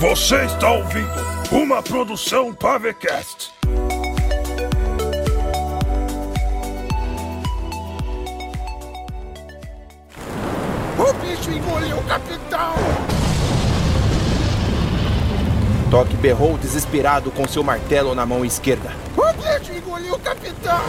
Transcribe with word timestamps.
Você 0.00 0.46
está 0.46 0.72
ouvindo 0.72 1.12
uma 1.52 1.82
produção 1.82 2.54
Pavecast. 2.54 3.52
O 10.96 11.12
bicho 11.20 11.50
engoliu 11.50 11.98
o 11.98 12.02
capitão! 12.04 12.72
Toque 15.90 16.16
berrou 16.16 16.56
desesperado 16.56 17.30
com 17.30 17.46
seu 17.46 17.62
martelo 17.62 18.14
na 18.14 18.24
mão 18.24 18.42
esquerda. 18.42 18.94
O 19.14 19.39
engoliu 19.68 20.14
o 20.14 20.18
capitão! 20.18 20.80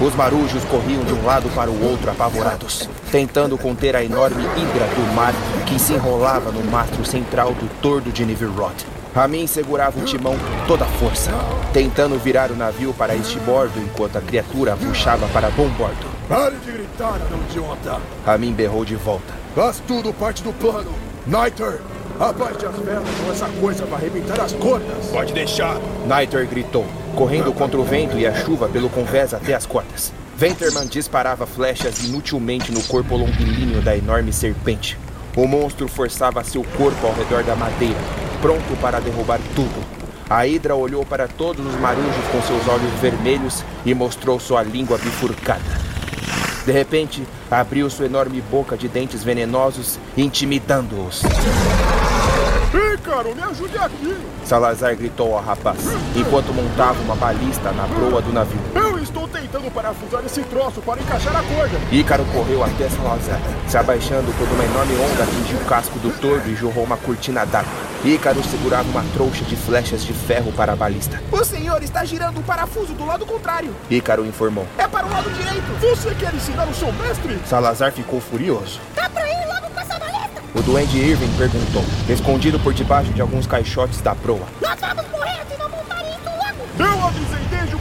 Os 0.00 0.14
marujos 0.14 0.64
corriam 0.64 1.04
de 1.04 1.12
um 1.12 1.24
lado 1.24 1.48
para 1.54 1.70
o 1.70 1.88
outro 1.88 2.10
apavorados, 2.10 2.88
tentando 3.10 3.56
conter 3.56 3.94
a 3.94 4.04
enorme 4.04 4.42
hidra 4.42 4.86
do 4.86 5.14
mar 5.14 5.32
que 5.66 5.78
se 5.78 5.92
enrolava 5.94 6.50
no 6.50 6.64
mastro 6.64 7.04
central 7.04 7.52
do 7.54 7.68
tordo 7.80 8.10
de 8.10 8.24
Nivirod. 8.24 8.74
Ramin 9.14 9.46
segurava 9.46 9.98
o 9.98 10.04
timão 10.04 10.36
com 10.36 10.66
toda 10.66 10.84
a 10.84 10.88
força, 10.88 11.30
tentando 11.72 12.18
virar 12.18 12.50
o 12.50 12.56
navio 12.56 12.92
para 12.92 13.16
este 13.16 13.38
bordo 13.38 13.80
enquanto 13.80 14.16
a 14.16 14.20
criatura 14.20 14.76
puxava 14.76 15.26
para 15.28 15.48
bom 15.50 15.68
bordo. 15.70 16.06
Pare 16.28 16.56
de 16.56 16.72
gritar, 16.72 17.14
anão 17.14 17.40
idiota! 17.48 17.98
Ramin 18.26 18.52
berrou 18.52 18.84
de 18.84 18.96
volta. 18.96 19.32
Faz 19.54 19.82
tudo 19.86 20.12
parte 20.12 20.42
do 20.42 20.52
plano! 20.52 20.92
Niter, 21.26 21.80
aparte 22.20 22.66
as 22.66 22.76
velas 22.76 23.08
ou 23.24 23.32
essa 23.32 23.48
coisa 23.60 23.84
vai 23.86 24.00
arrebentar 24.00 24.40
as 24.40 24.52
cordas! 24.52 25.06
Pode 25.12 25.32
deixar. 25.32 25.78
Niter 26.06 26.46
gritou, 26.46 26.86
correndo 27.14 27.52
contra 27.52 27.78
o 27.78 27.84
vento 27.84 28.18
e 28.18 28.26
a 28.26 28.34
chuva 28.34 28.68
pelo 28.68 28.88
convés 28.88 29.34
até 29.34 29.54
as 29.54 29.66
cordas. 29.66 30.12
Venterman 30.36 30.86
disparava 30.86 31.46
flechas 31.46 32.04
inutilmente 32.04 32.70
no 32.70 32.82
corpo 32.82 33.16
longilíneo 33.16 33.80
da 33.80 33.96
enorme 33.96 34.32
serpente. 34.32 34.98
O 35.36 35.46
monstro 35.46 35.88
forçava 35.88 36.44
seu 36.44 36.64
corpo 36.76 37.06
ao 37.06 37.14
redor 37.14 37.42
da 37.42 37.56
madeira, 37.56 37.98
pronto 38.40 38.76
para 38.80 39.00
derrubar 39.00 39.40
tudo. 39.54 39.84
A 40.28 40.46
Hidra 40.46 40.74
olhou 40.74 41.06
para 41.06 41.28
todos 41.28 41.64
os 41.64 41.80
marujos 41.80 42.26
com 42.32 42.42
seus 42.42 42.66
olhos 42.68 42.92
vermelhos 43.00 43.64
e 43.84 43.94
mostrou 43.94 44.40
sua 44.40 44.62
língua 44.62 44.98
bifurcada. 44.98 45.62
De 46.66 46.72
repente, 46.72 47.22
abriu 47.48 47.88
sua 47.88 48.06
enorme 48.06 48.40
boca 48.40 48.76
de 48.76 48.88
dentes 48.88 49.22
venenosos, 49.22 50.00
intimidando-os. 50.16 51.22
Ícaro, 53.06 53.36
me 53.36 53.42
ajude 53.44 53.78
aqui! 53.78 54.16
Salazar 54.44 54.96
gritou 54.96 55.36
ao 55.36 55.40
rapaz, 55.40 55.78
enquanto 56.16 56.52
montava 56.52 57.00
uma 57.02 57.14
balista 57.14 57.70
na 57.70 57.84
proa 57.84 58.20
do 58.20 58.32
navio. 58.32 58.58
Eu 58.74 58.98
estou 58.98 59.28
tentando 59.28 59.70
parafusar 59.70 60.24
esse 60.26 60.42
troço 60.42 60.82
para 60.82 61.00
encaixar 61.00 61.36
a 61.36 61.42
corda! 61.44 61.78
Ícaro 61.92 62.24
correu 62.34 62.64
até 62.64 62.88
Salazar, 62.88 63.40
se 63.68 63.78
abaixando 63.78 64.34
quando 64.36 64.52
uma 64.54 64.64
enorme 64.64 64.96
onda 64.96 65.22
atingiu 65.22 65.56
o 65.56 65.64
casco 65.66 65.96
do 66.00 66.10
tordo 66.20 66.50
e 66.50 66.56
jorrou 66.56 66.82
uma 66.82 66.96
cortina 66.96 67.46
d'água. 67.46 67.70
Ícaro 68.04 68.42
segurava 68.42 68.88
uma 68.88 69.04
trouxa 69.14 69.44
de 69.44 69.54
flechas 69.54 70.04
de 70.04 70.12
ferro 70.12 70.52
para 70.52 70.72
a 70.72 70.76
balista. 70.76 71.22
O 71.30 71.44
senhor 71.44 71.80
está 71.84 72.04
girando 72.04 72.40
o 72.40 72.42
parafuso 72.42 72.92
do 72.92 73.06
lado 73.06 73.24
contrário. 73.24 73.72
Ícaro 73.88 74.26
informou. 74.26 74.66
É 74.76 74.88
para 74.88 75.06
o 75.06 75.10
lado 75.10 75.30
direito. 75.30 75.66
Você 75.80 76.12
quer 76.16 76.34
ensinar 76.34 76.66
o 76.66 76.74
seu 76.74 76.92
mestre? 76.92 77.38
Salazar 77.46 77.92
ficou 77.92 78.20
furioso. 78.20 78.80
Dá 78.96 79.08
pra 79.08 79.25
O 80.54 80.62
duende 80.62 80.98
Irving 80.98 81.30
perguntou, 81.36 81.84
escondido 82.08 82.58
por 82.60 82.72
debaixo 82.72 83.12
de 83.12 83.20
alguns 83.20 83.46
caixotes 83.46 84.00
da 84.00 84.14
proa. 84.14 84.46
Nós 84.62 84.78
vamos 84.80 85.04
morrer 85.10 85.40
se 85.50 85.55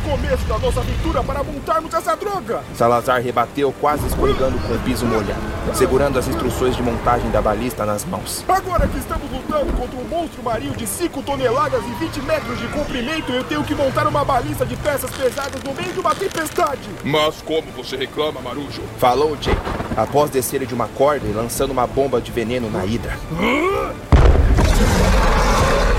começo 0.06 0.46
da 0.46 0.60
nossa 0.60 0.80
aventura 0.82 1.24
para 1.24 1.44
montarmos 1.44 1.92
essa 1.92 2.16
droga! 2.16 2.64
Salazar 2.76 3.22
rebateu, 3.22 3.74
quase 3.82 4.06
escorregando 4.06 4.58
com 4.60 4.74
o 4.74 4.80
piso 4.80 5.06
molhado, 5.06 5.42
segurando 5.74 6.20
as 6.20 6.28
instruções 6.28 6.76
de 6.76 6.84
montagem 6.84 7.30
da 7.32 7.42
balista 7.42 7.86
nas 7.86 8.06
mãos. 8.06 8.46
Agora 8.48 8.88
que 8.88 9.00
estamos 9.00 9.30
lutando 9.32 9.74
contra 9.74 9.98
um 10.00 10.08
monstro 10.08 10.44
marinho 10.44 10.76
de 10.76 10.86
5 10.86 11.24
toneladas 11.24 11.84
e 11.84 12.06
20 12.06 12.22
metros 12.22 12.60
de 12.60 12.68
comprimento, 12.68 13.32
eu 13.32 13.44
tenho 13.44 13.64
que 13.64 13.74
montar 13.74 14.08
uma 14.08 14.24
balista 14.24 14.66
de 14.66 14.76
peças 14.78 15.10
pesadas 15.10 15.62
no 15.64 15.74
meio 15.74 15.92
de 15.92 16.00
uma 16.00 16.14
tempestade! 16.14 16.88
Mas 17.04 17.42
como 17.42 17.72
você 17.72 17.98
reclama, 17.98 18.40
Marujo? 18.42 18.84
Falou 19.00 19.36
Jake, 19.36 19.60
após 19.98 20.30
descer 20.30 20.66
de 20.66 20.74
uma 20.74 20.88
corda 20.88 21.26
e 21.28 21.32
lançando 21.32 21.72
uma 21.72 21.88
bomba 21.88 22.22
de 22.22 22.32
veneno 22.32 22.70
na 22.70 22.86
hidra. 22.86 23.18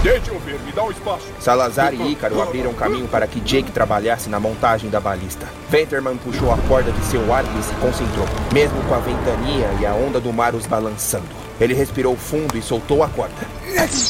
Ver, 0.06 0.60
me 0.64 0.70
dá 0.70 0.84
um 0.84 0.90
espaço. 0.92 1.26
Salazar 1.40 1.92
e 1.92 2.12
Ícaro 2.12 2.40
abriram 2.40 2.72
caminho 2.72 3.08
para 3.08 3.26
que 3.26 3.40
Jake 3.40 3.72
trabalhasse 3.72 4.28
na 4.28 4.38
montagem 4.38 4.88
da 4.88 5.00
balista. 5.00 5.48
Venterman 5.68 6.16
puxou 6.16 6.52
a 6.52 6.56
corda 6.68 6.92
de 6.92 7.04
seu 7.06 7.34
arco 7.34 7.50
e 7.58 7.62
se 7.64 7.74
concentrou, 7.74 8.24
mesmo 8.52 8.80
com 8.84 8.94
a 8.94 8.98
ventania 8.98 9.68
e 9.80 9.84
a 9.84 9.92
onda 9.94 10.20
do 10.20 10.32
mar 10.32 10.54
os 10.54 10.64
balançando. 10.64 11.26
Ele 11.60 11.74
respirou 11.74 12.16
fundo 12.16 12.56
e 12.56 12.62
soltou 12.62 13.02
a 13.02 13.08
corda. 13.08 13.34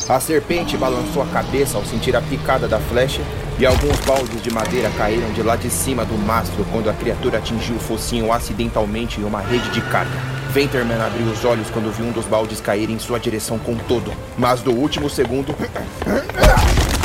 A 0.07 0.21
serpente 0.21 0.77
balançou 0.77 1.23
a 1.23 1.27
cabeça 1.29 1.79
ao 1.79 1.85
sentir 1.87 2.15
a 2.15 2.21
picada 2.21 2.69
da 2.69 2.79
flecha 2.79 3.23
e 3.59 3.65
alguns 3.65 3.99
baldes 4.01 4.43
de 4.43 4.51
madeira 4.51 4.91
caíram 4.99 5.33
de 5.33 5.43
lá 5.43 5.57
de 5.57 5.71
cima 5.71 6.05
do 6.05 6.19
mastro 6.19 6.67
quando 6.71 6.91
a 6.91 6.93
criatura 6.93 7.39
atingiu 7.39 7.77
o 7.77 7.81
focinho 7.81 8.31
acidentalmente 8.31 9.19
em 9.19 9.25
uma 9.25 9.41
rede 9.41 9.71
de 9.71 9.81
carga. 9.81 10.36
Venterman 10.57 10.99
abriu 10.99 11.27
os 11.27 11.45
olhos 11.45 11.69
quando 11.69 11.93
viu 11.93 12.07
um 12.07 12.13
dos 12.13 12.25
baldes 12.25 12.63
cair 12.63 12.89
em 12.89 12.99
sua 12.99 13.21
direção 13.21 13.59
com 13.59 13.77
todo, 13.77 14.11
mas 14.39 14.65
no 14.65 14.73
último 14.73 15.11
segundo. 15.11 15.55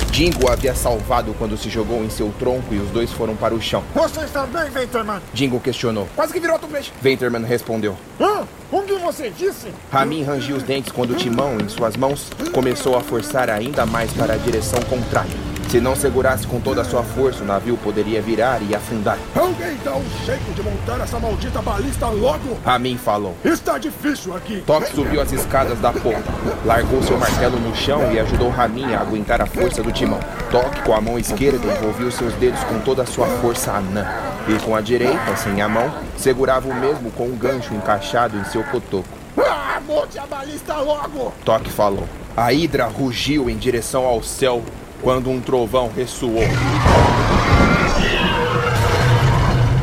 Dingo 0.10 0.46
o 0.46 0.50
havia 0.50 0.74
salvado 0.74 1.36
quando 1.38 1.58
se 1.58 1.70
jogou 1.70 2.02
em 2.02 2.10
seu 2.10 2.34
tronco 2.40 2.74
e 2.74 2.78
os 2.78 2.90
dois 2.92 3.12
foram 3.12 3.36
para 3.36 3.54
o 3.54 3.62
chão. 3.62 3.84
Você 3.94 4.22
está 4.22 4.46
bem, 4.46 4.70
Venterman? 4.70 5.20
Dingo 5.34 5.60
questionou. 5.60 6.08
Quase 6.16 6.32
que 6.32 6.40
virou 6.40 6.54
outro 6.54 6.70
peixe. 6.70 6.94
Venterman 7.02 7.44
respondeu. 7.44 7.98
Hã? 8.22 8.48
O 8.72 8.84
que 8.84 8.94
você 8.94 9.30
disse? 9.30 9.68
Ramin 9.92 10.24
rangiu 10.24 10.56
os 10.56 10.64
dentes 10.64 10.94
quando 10.94 11.12
o 11.12 11.16
timão, 11.16 11.58
em 11.60 11.68
suas 11.68 11.98
mãos, 11.98 12.30
começou 12.54 12.96
a 12.96 13.02
forçar 13.02 13.50
ainda 13.50 13.86
mais 13.86 14.14
para 14.14 14.36
a 14.36 14.38
direção 14.38 14.80
contrária. 14.84 15.51
Se 15.72 15.80
não 15.80 15.96
segurasse 15.96 16.46
com 16.46 16.60
toda 16.60 16.82
a 16.82 16.84
sua 16.84 17.02
força, 17.02 17.44
o 17.44 17.48
navio 17.48 17.78
poderia 17.78 18.22
virar 18.22 18.62
e 18.62 18.76
afundar. 18.76 19.18
Alguém 19.34 19.78
dá 19.86 19.96
um 19.96 20.04
jeito 20.26 20.54
de 20.54 20.62
montar 20.62 21.00
essa 21.00 21.18
maldita 21.18 21.62
balista 21.62 22.08
logo! 22.08 22.60
Ramin 22.66 22.98
falou. 22.98 23.38
Está 23.42 23.78
difícil 23.78 24.36
aqui! 24.36 24.62
Toque 24.68 24.94
subiu 24.94 25.22
as 25.22 25.32
escadas 25.32 25.80
da 25.80 25.94
popa, 25.94 26.30
largou 26.66 27.02
seu 27.02 27.18
martelo 27.18 27.58
no 27.58 27.74
chão 27.74 28.12
e 28.12 28.20
ajudou 28.20 28.50
Ramin 28.50 28.94
a 28.94 29.00
aguentar 29.00 29.42
a 29.42 29.46
força 29.46 29.82
do 29.82 29.94
timão. 29.94 30.20
Toque, 30.52 30.82
com 30.82 30.94
a 30.94 31.00
mão 31.00 31.18
esquerda, 31.18 31.66
envolveu 31.66 32.12
seus 32.12 32.34
dedos 32.34 32.62
com 32.66 32.78
toda 32.82 33.04
a 33.04 33.06
sua 33.06 33.28
força 33.28 33.72
anã. 33.72 34.06
E 34.50 34.60
com 34.66 34.76
a 34.76 34.82
direita, 34.82 35.38
sem 35.38 35.62
a 35.62 35.70
mão, 35.70 35.90
segurava 36.18 36.68
o 36.68 36.76
mesmo 36.76 37.10
com 37.12 37.28
um 37.28 37.38
gancho 37.38 37.74
encaixado 37.74 38.38
em 38.38 38.44
seu 38.44 38.62
cotoco. 38.66 39.08
Ah, 39.38 39.80
monte 39.88 40.20
a 40.20 40.26
balista 40.26 40.76
logo! 40.82 41.32
Toque 41.46 41.72
falou. 41.72 42.10
A 42.36 42.52
hidra 42.52 42.88
rugiu 42.88 43.50
em 43.50 43.56
direção 43.56 44.06
ao 44.06 44.22
céu 44.22 44.62
quando 45.02 45.30
um 45.30 45.42
trovão 45.42 45.92
ressoou. 45.96 46.44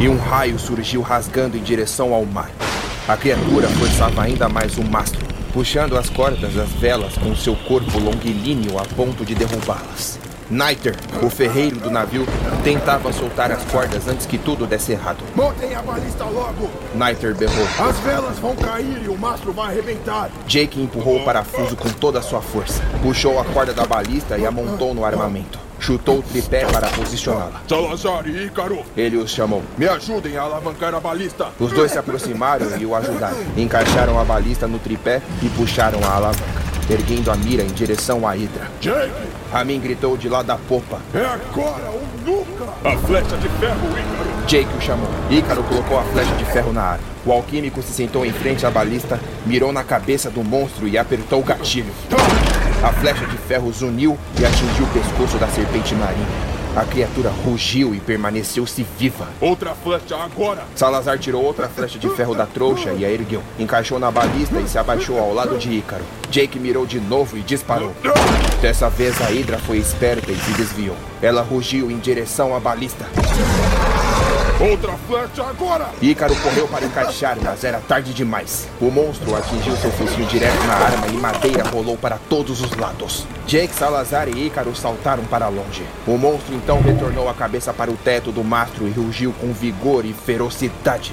E 0.01 0.09
um 0.09 0.17
raio 0.17 0.59
surgiu 0.59 1.03
rasgando 1.03 1.57
em 1.57 1.63
direção 1.63 2.15
ao 2.15 2.25
mar. 2.25 2.51
A 3.09 3.17
criatura 3.17 3.69
forçava 3.69 4.23
ainda 4.23 4.49
mais 4.49 4.77
o 4.79 4.85
mastro, 4.85 5.27
puxando 5.53 5.97
as 5.97 6.09
cordas 6.09 6.55
das 6.55 6.69
velas 6.71 7.15
com 7.15 7.35
seu 7.35 7.57
corpo 7.57 7.99
longilíneo 7.99 8.79
a 8.79 8.85
ponto 8.85 9.25
de 9.25 9.35
derrubá-las. 9.35 10.19
Niter, 10.51 10.97
o 11.23 11.29
ferreiro 11.29 11.77
do 11.77 11.91
navio, 11.91 12.25
tentava 12.63 13.13
soltar 13.13 13.51
as 13.51 13.63
cordas 13.65 14.09
antes 14.09 14.25
que 14.25 14.39
tudo 14.39 14.67
desse 14.67 14.93
errado. 14.93 15.23
Montem 15.35 15.75
a 15.75 15.83
balista 15.83 16.25
logo! 16.25 16.71
Niter 16.99 17.35
berrou. 17.35 17.67
As 17.79 17.97
velas 18.01 18.39
vão 18.39 18.57
cair 18.57 19.03
e 19.05 19.09
o 19.09 19.17
mastro 19.17 19.53
vai 19.53 19.69
arrebentar! 19.73 20.31
Jake 20.47 20.81
empurrou 20.81 21.19
o 21.19 21.25
parafuso 21.25 21.77
com 21.77 21.89
toda 21.91 22.19
a 22.19 22.23
sua 22.23 22.43
força, 22.43 22.83
puxou 23.03 23.39
a 23.39 23.45
corda 23.45 23.73
da 23.73 23.87
balista 23.87 24.37
e 24.37 24.45
a 24.45 24.51
montou 24.51 24.93
no 24.93 25.05
armamento. 25.05 25.59
Chutou 25.81 26.19
o 26.19 26.23
tripé 26.23 26.65
para 26.67 26.89
posicioná-la. 26.89 27.63
Salazar 27.69 28.27
e 28.27 28.47
Ícaro, 28.47 28.83
Ele 28.97 29.17
os 29.17 29.31
chamou. 29.31 29.63
me 29.77 29.87
ajudem 29.87 30.37
a 30.37 30.43
alavancar 30.43 30.93
a 30.93 30.99
balista. 30.99 31.51
Os 31.61 31.71
dois 31.71 31.93
se 31.93 31.99
aproximaram 31.99 32.67
e 32.79 32.85
o 32.85 32.97
ajudaram. 32.97 33.37
Encaixaram 33.57 34.19
a 34.19 34.25
balista 34.25 34.67
no 34.67 34.81
tripé 34.81 35.23
e 35.41 35.49
puxaram 35.51 36.01
a 36.03 36.17
alavanca, 36.17 36.63
erguendo 36.91 37.31
a 37.31 37.37
mira 37.37 37.63
em 37.63 37.69
direção 37.69 38.27
à 38.27 38.37
hidra. 38.37 38.71
Jake, 38.81 39.13
Ramin 39.53 39.81
gritou 39.81 40.17
de 40.17 40.29
lá 40.29 40.43
da 40.43 40.57
popa. 40.57 41.01
é 41.15 41.25
agora 41.25 41.91
ou 41.91 42.03
nunca! 42.25 42.65
A 42.85 42.97
flecha 42.99 43.37
de 43.37 43.49
ferro, 43.61 43.89
Ícaro. 43.89 44.47
Jake 44.47 44.77
o 44.77 44.81
chamou. 44.81 45.09
Ícaro 45.31 45.63
colocou 45.65 45.99
a 45.99 46.03
flecha 46.05 46.35
de 46.37 46.45
ferro 46.47 46.73
na 46.73 46.83
área. 46.83 47.05
O 47.27 47.33
alquímico 47.33 47.83
se 47.83 47.93
sentou 47.93 48.25
em 48.25 48.33
frente 48.33 48.65
à 48.65 48.71
balista, 48.71 49.21
mirou 49.45 49.73
na 49.73 49.85
cabeça 49.85 50.31
do 50.31 50.43
monstro 50.43 50.89
e 50.89 50.97
apertou 50.97 51.41
o 51.41 51.45
gatilho. 51.45 51.93
A 52.83 52.93
flecha 52.93 53.27
de 53.27 53.37
ferro 53.37 53.73
zuniu 53.73 54.17
e 54.41 54.47
atingiu 54.47 54.85
o 54.85 54.89
pescoço 54.89 55.37
da 55.37 55.49
serpente 55.49 55.95
marinha. 55.95 56.48
A 56.79 56.85
criatura 56.85 57.29
rugiu 57.29 57.93
e 57.93 57.99
permaneceu-se 57.99 58.87
viva. 58.97 59.27
Outra 59.41 59.75
flecha 59.75 60.15
agora. 60.15 60.63
Salazar 60.77 61.19
tirou 61.19 61.43
outra 61.43 61.69
flecha 61.69 61.99
de 61.99 62.09
ferro 62.11 62.37
da 62.37 62.47
trouxa 62.47 62.93
e 62.93 63.05
a 63.05 63.11
ergueu. 63.11 63.43
Encaixou 63.59 63.99
na 63.99 64.13
balista 64.13 64.61
e 64.61 64.69
se 64.69 64.79
abaixou 64.79 65.19
ao 65.19 65.35
lado 65.35 65.59
de 65.59 65.73
Ícaro. 65.73 66.05
Jake 66.31 66.57
mirou 66.57 66.87
de 66.87 67.01
novo 67.01 67.37
e 67.37 67.41
disparou. 67.41 67.93
Dessa 68.63 68.89
vez 68.89 69.21
a 69.21 69.33
Hidra 69.33 69.59
foi 69.59 69.79
esperta 69.79 70.31
e 70.31 70.37
se 70.37 70.53
desviou. 70.53 70.95
Ela 71.21 71.43
rugiu 71.43 71.91
em 71.91 71.99
direção 71.99 72.55
à 72.55 72.61
balista. 72.61 73.07
Outra 74.61 74.93
flecha 75.07 75.49
agora! 75.49 75.89
Ícaro 76.03 76.35
correu 76.35 76.67
para 76.67 76.85
encaixar, 76.85 77.39
mas 77.41 77.63
era 77.63 77.79
tarde 77.79 78.13
demais. 78.13 78.67
O 78.81 78.91
monstro 78.91 79.37
atingiu 79.37 79.77
seu 79.77 79.93
focinho 79.93 80.27
direto 80.27 80.61
na 80.67 80.75
arma 80.75 81.07
e 81.07 81.13
madeira 81.13 81.63
rolou 81.69 81.97
para 81.97 82.19
todos 82.29 82.61
os 82.61 82.73
lados. 82.73 83.25
Jake, 83.47 83.73
Salazar 83.73 84.29
e 84.29 84.47
Ícaro 84.47 84.75
saltaram 84.75 85.23
para 85.27 85.47
longe. 85.47 85.87
O 86.09 86.19
monstro 86.19 86.57
então 86.57 86.81
retornou 86.81 87.29
a 87.29 87.35
cabeça 87.35 87.73
para 87.73 87.89
o 87.89 87.97
teto 87.97 88.33
do 88.33 88.43
mastro 88.43 88.89
e 88.89 88.91
rugiu 88.91 89.33
com 89.41 89.53
vigor 89.53 90.05
e 90.05 90.13
ferocidade. 90.13 91.13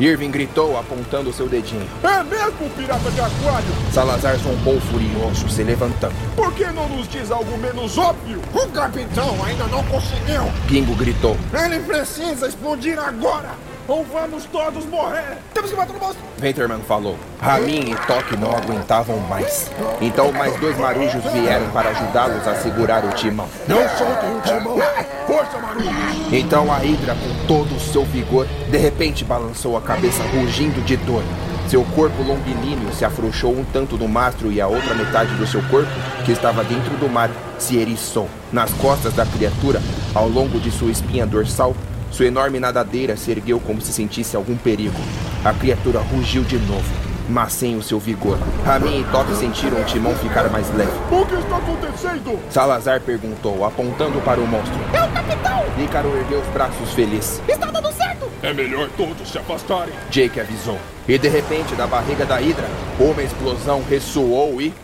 Irving 0.00 0.30
gritou, 0.30 0.78
apontando 0.78 1.30
seu 1.32 1.46
dedinho. 1.46 1.86
É 2.02 2.22
mesmo, 2.22 2.70
pirata 2.76 3.10
de 3.10 3.20
aquário? 3.20 3.68
Salazar 3.92 4.36
zombou 4.38 4.80
furioso, 4.80 5.48
se 5.50 5.62
levantando. 5.62 6.14
Por 6.34 6.52
que 6.54 6.64
não 6.66 6.88
nos 6.88 7.06
diz 7.06 7.30
algo 7.30 7.58
menos 7.58 7.98
óbvio? 7.98 8.40
O 8.54 8.68
capitão 8.68 9.36
ainda 9.44 9.64
não 9.66 9.84
conseguiu. 9.84 10.42
Pingo 10.66 10.94
gritou. 10.94 11.36
Ele 11.52 11.80
precisa 11.80 12.48
explodir 12.48 12.98
agora. 12.98 13.50
Ou 13.90 14.04
vamos 14.04 14.44
todos 14.44 14.86
morrer? 14.86 15.38
Temos 15.52 15.72
que 15.72 15.76
matar 15.76 15.96
o 15.96 15.98
monstro. 15.98 16.22
Venterman 16.38 16.78
falou. 16.86 17.16
Ramin 17.40 17.90
e 17.90 17.96
Toque 18.06 18.36
não 18.36 18.52
aguentavam 18.52 19.18
mais. 19.28 19.68
Então 20.00 20.30
mais 20.30 20.54
dois 20.60 20.78
marujos 20.78 21.24
vieram 21.32 21.68
para 21.70 21.90
ajudá-los 21.90 22.46
a 22.46 22.54
segurar 22.54 23.04
o 23.04 23.08
timão. 23.14 23.48
Não 23.66 23.78
soltem 23.98 24.36
o 24.36 24.40
timão! 24.42 24.78
Força, 25.26 25.58
Marujo! 25.58 25.90
Então 26.30 26.72
a 26.72 26.84
Hidra, 26.84 27.16
com 27.16 27.46
todo 27.48 27.74
o 27.74 27.80
seu 27.80 28.04
vigor, 28.04 28.46
de 28.46 28.78
repente 28.78 29.24
balançou 29.24 29.76
a 29.76 29.80
cabeça 29.80 30.22
rugindo 30.22 30.80
de 30.84 30.96
dor. 30.98 31.24
Seu 31.68 31.84
corpo 31.86 32.22
longilíneo 32.22 32.92
se 32.92 33.04
afrouxou 33.04 33.50
um 33.50 33.64
tanto 33.72 33.96
do 33.96 34.06
mastro 34.06 34.52
e 34.52 34.60
a 34.60 34.68
outra 34.68 34.94
metade 34.94 35.34
do 35.34 35.46
seu 35.48 35.62
corpo, 35.64 35.90
que 36.24 36.30
estava 36.30 36.62
dentro 36.62 36.96
do 36.96 37.08
mar, 37.08 37.28
se 37.58 37.76
eriçou. 37.76 38.28
Nas 38.52 38.70
costas 38.74 39.14
da 39.14 39.26
criatura, 39.26 39.82
ao 40.14 40.28
longo 40.28 40.60
de 40.60 40.70
sua 40.70 40.92
espinha 40.92 41.26
dorsal, 41.26 41.74
sua 42.10 42.26
enorme 42.26 42.58
nadadeira 42.58 43.16
se 43.16 43.30
ergueu 43.30 43.60
como 43.60 43.80
se 43.80 43.92
sentisse 43.92 44.36
algum 44.36 44.56
perigo. 44.56 45.00
A 45.44 45.52
criatura 45.52 46.00
rugiu 46.00 46.42
de 46.42 46.58
novo, 46.58 46.92
mas 47.28 47.52
sem 47.52 47.76
o 47.76 47.82
seu 47.82 47.98
vigor. 47.98 48.38
Ramin 48.64 49.00
e 49.00 49.04
Toque 49.04 49.34
sentiram 49.36 49.80
o 49.80 49.84
timão 49.84 50.14
ficar 50.16 50.48
mais 50.50 50.68
leve. 50.74 50.90
O 51.10 51.24
que 51.24 51.34
está 51.34 51.56
acontecendo? 51.56 52.38
Salazar 52.50 53.00
perguntou, 53.00 53.64
apontando 53.64 54.20
para 54.20 54.40
o 54.40 54.46
monstro. 54.46 54.78
É 54.92 55.02
o 55.02 55.08
capitão! 55.10 55.64
Ícaro 55.82 56.16
ergueu 56.16 56.40
os 56.40 56.48
braços 56.48 56.92
feliz. 56.92 57.40
Está 57.48 57.70
dando 57.70 57.92
certo! 57.92 58.28
É 58.42 58.52
melhor 58.52 58.88
todos 58.96 59.30
se 59.30 59.38
afastarem. 59.38 59.94
Jake 60.10 60.40
avisou. 60.40 60.78
E 61.06 61.16
de 61.16 61.28
repente, 61.28 61.74
da 61.74 61.86
barriga 61.86 62.24
da 62.26 62.40
Hidra, 62.40 62.66
uma 62.98 63.22
explosão 63.22 63.82
ressoou 63.88 64.60
e. 64.60 64.74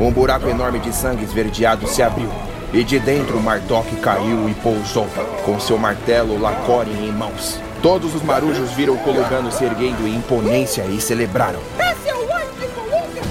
Um 0.00 0.10
buraco 0.10 0.48
enorme 0.48 0.80
de 0.80 0.92
sangue 0.92 1.24
esverdeado 1.24 1.86
se 1.86 2.02
abriu. 2.02 2.28
E 2.74 2.82
de 2.82 2.98
dentro, 2.98 3.40
Mardok 3.40 3.94
caiu 4.00 4.48
e 4.48 4.54
pousou, 4.54 5.06
com 5.44 5.60
seu 5.60 5.78
martelo 5.78 6.36
Lacorin 6.36 7.06
em 7.06 7.12
mãos. 7.12 7.60
Todos 7.80 8.12
os 8.16 8.22
marujos 8.24 8.72
viram 8.72 8.94
o 8.94 8.98
Colugano 8.98 9.52
se 9.52 9.62
erguendo 9.62 10.04
em 10.08 10.16
imponência 10.16 10.82
e 10.86 11.00
celebraram. 11.00 11.60
Esse 11.78 12.08
é 12.08 12.14
o 12.16 12.22
ano 12.32 12.52
de 12.58 12.66
Colômbia! 12.66 13.22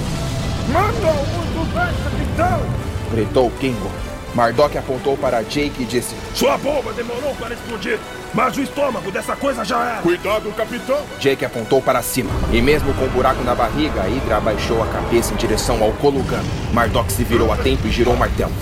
Manda 0.70 1.08
o 1.12 1.26
mundo 1.28 1.74
ver, 1.74 1.94
capitão! 2.06 2.66
Gritou 3.12 3.52
Kingo. 3.60 3.92
Mardok 4.34 4.78
apontou 4.78 5.18
para 5.18 5.44
Jake 5.44 5.84
e 5.84 5.86
disse: 5.86 6.16
Sua 6.34 6.58
bomba 6.58 6.94
demorou 6.94 7.36
para 7.36 7.54
explodir, 7.54 8.00
mas 8.34 8.56
o 8.56 8.62
estômago 8.62 9.12
dessa 9.12 9.36
coisa 9.36 9.66
já 9.66 9.84
era. 9.84 10.02
Cuidado, 10.02 10.50
capitão! 10.54 11.02
Jake 11.20 11.44
apontou 11.44 11.82
para 11.82 12.02
cima. 12.02 12.32
E 12.50 12.62
mesmo 12.62 12.94
com 12.94 13.04
um 13.04 13.10
buraco 13.10 13.44
na 13.44 13.54
barriga, 13.54 14.04
a 14.04 14.06
Hydra 14.06 14.38
abaixou 14.38 14.82
a 14.82 14.88
cabeça 14.88 15.34
em 15.34 15.36
direção 15.38 15.84
ao 15.84 15.92
Colugano. 15.92 16.48
Mardok 16.72 17.12
se 17.12 17.26
virou 17.26 17.52
a 17.52 17.58
tempo 17.58 17.86
e 17.86 17.92
girou 17.92 18.14
o 18.14 18.18
martelo. 18.18 18.54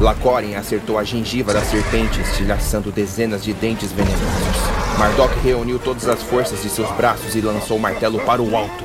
Lacorin 0.00 0.56
acertou 0.56 0.98
a 0.98 1.04
gengiva 1.04 1.52
da 1.52 1.62
serpente, 1.62 2.20
estilhaçando 2.20 2.90
dezenas 2.90 3.44
de 3.44 3.52
dentes 3.52 3.92
venenosos. 3.92 4.98
Mardok 4.98 5.38
reuniu 5.40 5.78
todas 5.78 6.08
as 6.08 6.22
forças 6.22 6.60
de 6.62 6.68
seus 6.68 6.90
braços 6.92 7.34
e 7.34 7.40
lançou 7.40 7.76
o 7.76 7.80
martelo 7.80 8.20
para 8.20 8.42
o 8.42 8.56
alto. 8.56 8.84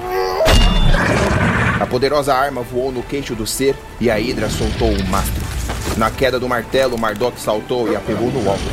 A 1.80 1.86
poderosa 1.86 2.34
arma 2.34 2.62
voou 2.62 2.92
no 2.92 3.02
queixo 3.02 3.34
do 3.34 3.48
ser 3.48 3.76
e 4.00 4.10
a 4.12 4.16
Hydra 4.16 4.50
soltou 4.50 4.90
o 4.90 5.08
mastro. 5.08 5.44
Na 5.96 6.12
queda 6.12 6.40
do 6.40 6.48
martelo, 6.48 6.98
Mardok 6.98 7.40
saltou 7.40 7.92
e 7.92 7.96
a 7.96 8.00
pegou 8.00 8.32
no 8.32 8.50
alto. 8.50 8.64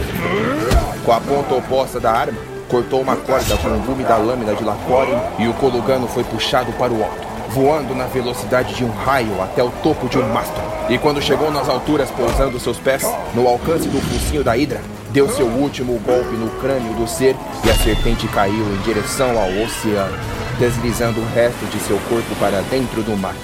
Com 1.04 1.12
a 1.12 1.20
ponta 1.20 1.54
oposta 1.54 1.98
da 1.98 2.12
arma, 2.12 2.38
cortou 2.68 3.00
uma 3.00 3.16
corda 3.16 3.56
com 3.56 3.68
o 3.68 3.80
gume 3.80 4.04
da 4.04 4.16
lâmina 4.16 4.54
de 4.54 4.64
Lacorin 4.64 5.18
e 5.38 5.46
o 5.48 5.54
Colugano 5.54 6.08
foi 6.08 6.24
puxado 6.24 6.72
para 6.72 6.92
o 6.92 7.02
alto, 7.02 7.23
voando 7.54 7.94
na 7.94 8.06
velocidade 8.06 8.74
de 8.74 8.84
um 8.84 8.90
raio 8.90 9.40
até 9.40 9.62
o 9.62 9.70
topo 9.82 10.08
de 10.08 10.18
um 10.18 10.28
mastro. 10.32 10.60
E 10.90 10.98
quando 10.98 11.22
chegou 11.22 11.52
nas 11.52 11.68
alturas, 11.68 12.10
pousando 12.10 12.58
seus 12.58 12.78
pés 12.78 13.08
no 13.32 13.46
alcance 13.46 13.88
do 13.88 14.00
focinho 14.00 14.42
da 14.42 14.56
Hidra, 14.56 14.80
deu 15.12 15.28
seu 15.28 15.46
último 15.46 15.96
golpe 16.00 16.34
no 16.34 16.50
crânio 16.60 16.92
do 16.94 17.06
ser 17.06 17.36
e 17.64 17.70
a 17.70 17.74
serpente 17.74 18.26
caiu 18.28 18.66
em 18.74 18.82
direção 18.82 19.30
ao 19.38 19.48
oceano, 19.62 20.18
deslizando 20.58 21.20
o 21.20 21.26
resto 21.32 21.64
de 21.66 21.78
seu 21.78 21.96
corpo 22.08 22.34
para 22.40 22.60
dentro 22.62 23.02
do 23.02 23.16
mar. 23.16 23.36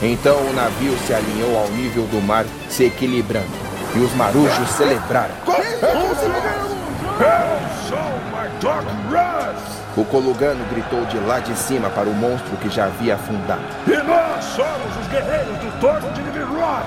Então 0.00 0.36
o 0.36 0.52
navio 0.52 0.96
se 1.04 1.12
alinhou 1.12 1.58
ao 1.58 1.68
nível 1.70 2.04
do 2.04 2.22
mar, 2.22 2.46
se 2.68 2.84
equilibrando, 2.84 3.50
e 3.96 3.98
os 3.98 4.14
marujos 4.14 4.68
celebraram. 4.70 5.34
O 5.44 6.16
Sol 7.88 8.20
Mardok 8.30 8.86
Russ! 9.10 9.85
O 9.96 10.04
Colugano 10.04 10.62
gritou 10.66 11.06
de 11.06 11.18
lá 11.18 11.40
de 11.40 11.56
cima 11.56 11.88
para 11.88 12.06
o 12.06 12.12
monstro 12.12 12.54
que 12.58 12.68
já 12.68 12.84
havia 12.84 13.14
afundado. 13.14 13.62
E 13.86 13.96
nós 13.96 14.44
somos 14.44 14.96
os 15.00 15.06
guerreiros 15.08 15.56
do 15.56 15.80
Torno 15.80 16.12
de 16.12 16.22
Nivirot! 16.22 16.86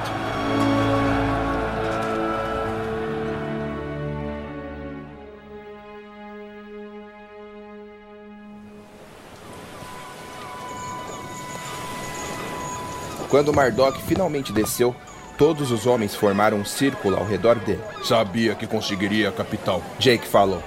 Quando 13.28 13.54
Mardok 13.54 14.02
finalmente 14.04 14.54
desceu, 14.54 14.96
todos 15.36 15.72
os 15.72 15.88
homens 15.88 16.14
formaram 16.14 16.58
um 16.58 16.66
círculo 16.66 17.18
ao 17.18 17.26
redor 17.26 17.56
dele. 17.56 17.82
Sabia 18.04 18.54
que 18.54 18.68
conseguiria, 18.68 19.32
capitão. 19.32 19.82
Jake 19.98 20.28
falou. 20.28 20.62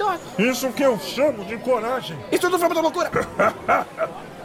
Mardok! 0.00 0.20
Isso 0.38 0.72
que 0.72 0.82
eu 0.82 0.98
chamo 0.98 1.44
de 1.44 1.56
coragem! 1.58 2.18
Isso 2.32 2.42
tudo 2.42 2.58
foi 2.58 2.68
muita 2.68 2.80
loucura. 2.80 3.10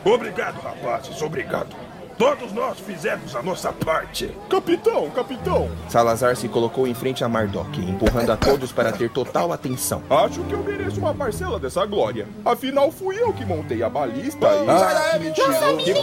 obrigado, 0.04 0.60
rapazes, 0.60 1.22
obrigado. 1.22 1.85
Todos 2.18 2.54
nós 2.54 2.80
fizemos 2.80 3.36
a 3.36 3.42
nossa 3.42 3.74
parte. 3.74 4.32
Capitão, 4.50 5.10
capitão! 5.10 5.70
Salazar 5.90 6.38
se 6.38 6.48
colocou 6.48 6.88
em 6.88 6.94
frente 6.94 7.26
a 7.26 7.30
Mardok, 7.30 7.78
empurrando 7.82 8.32
a 8.32 8.38
todos 8.38 8.72
para 8.72 8.94
ter 8.94 9.10
total 9.10 9.52
atenção. 9.52 10.02
Acho 10.10 10.42
que 10.46 10.54
eu 10.54 10.64
mereço 10.64 11.00
uma 11.00 11.14
parcela 11.14 11.60
dessa 11.60 11.86
glória. 11.86 12.26
Afinal, 12.46 12.90
fui 12.90 13.20
eu 13.22 13.34
que 13.34 13.44
montei 13.44 13.84
a 13.84 13.90
balista 13.90 14.48
e... 14.48 14.66
Sai 14.66 14.94
daí, 14.94 15.20
mentiroso. 15.20 15.78
Que 15.78 15.94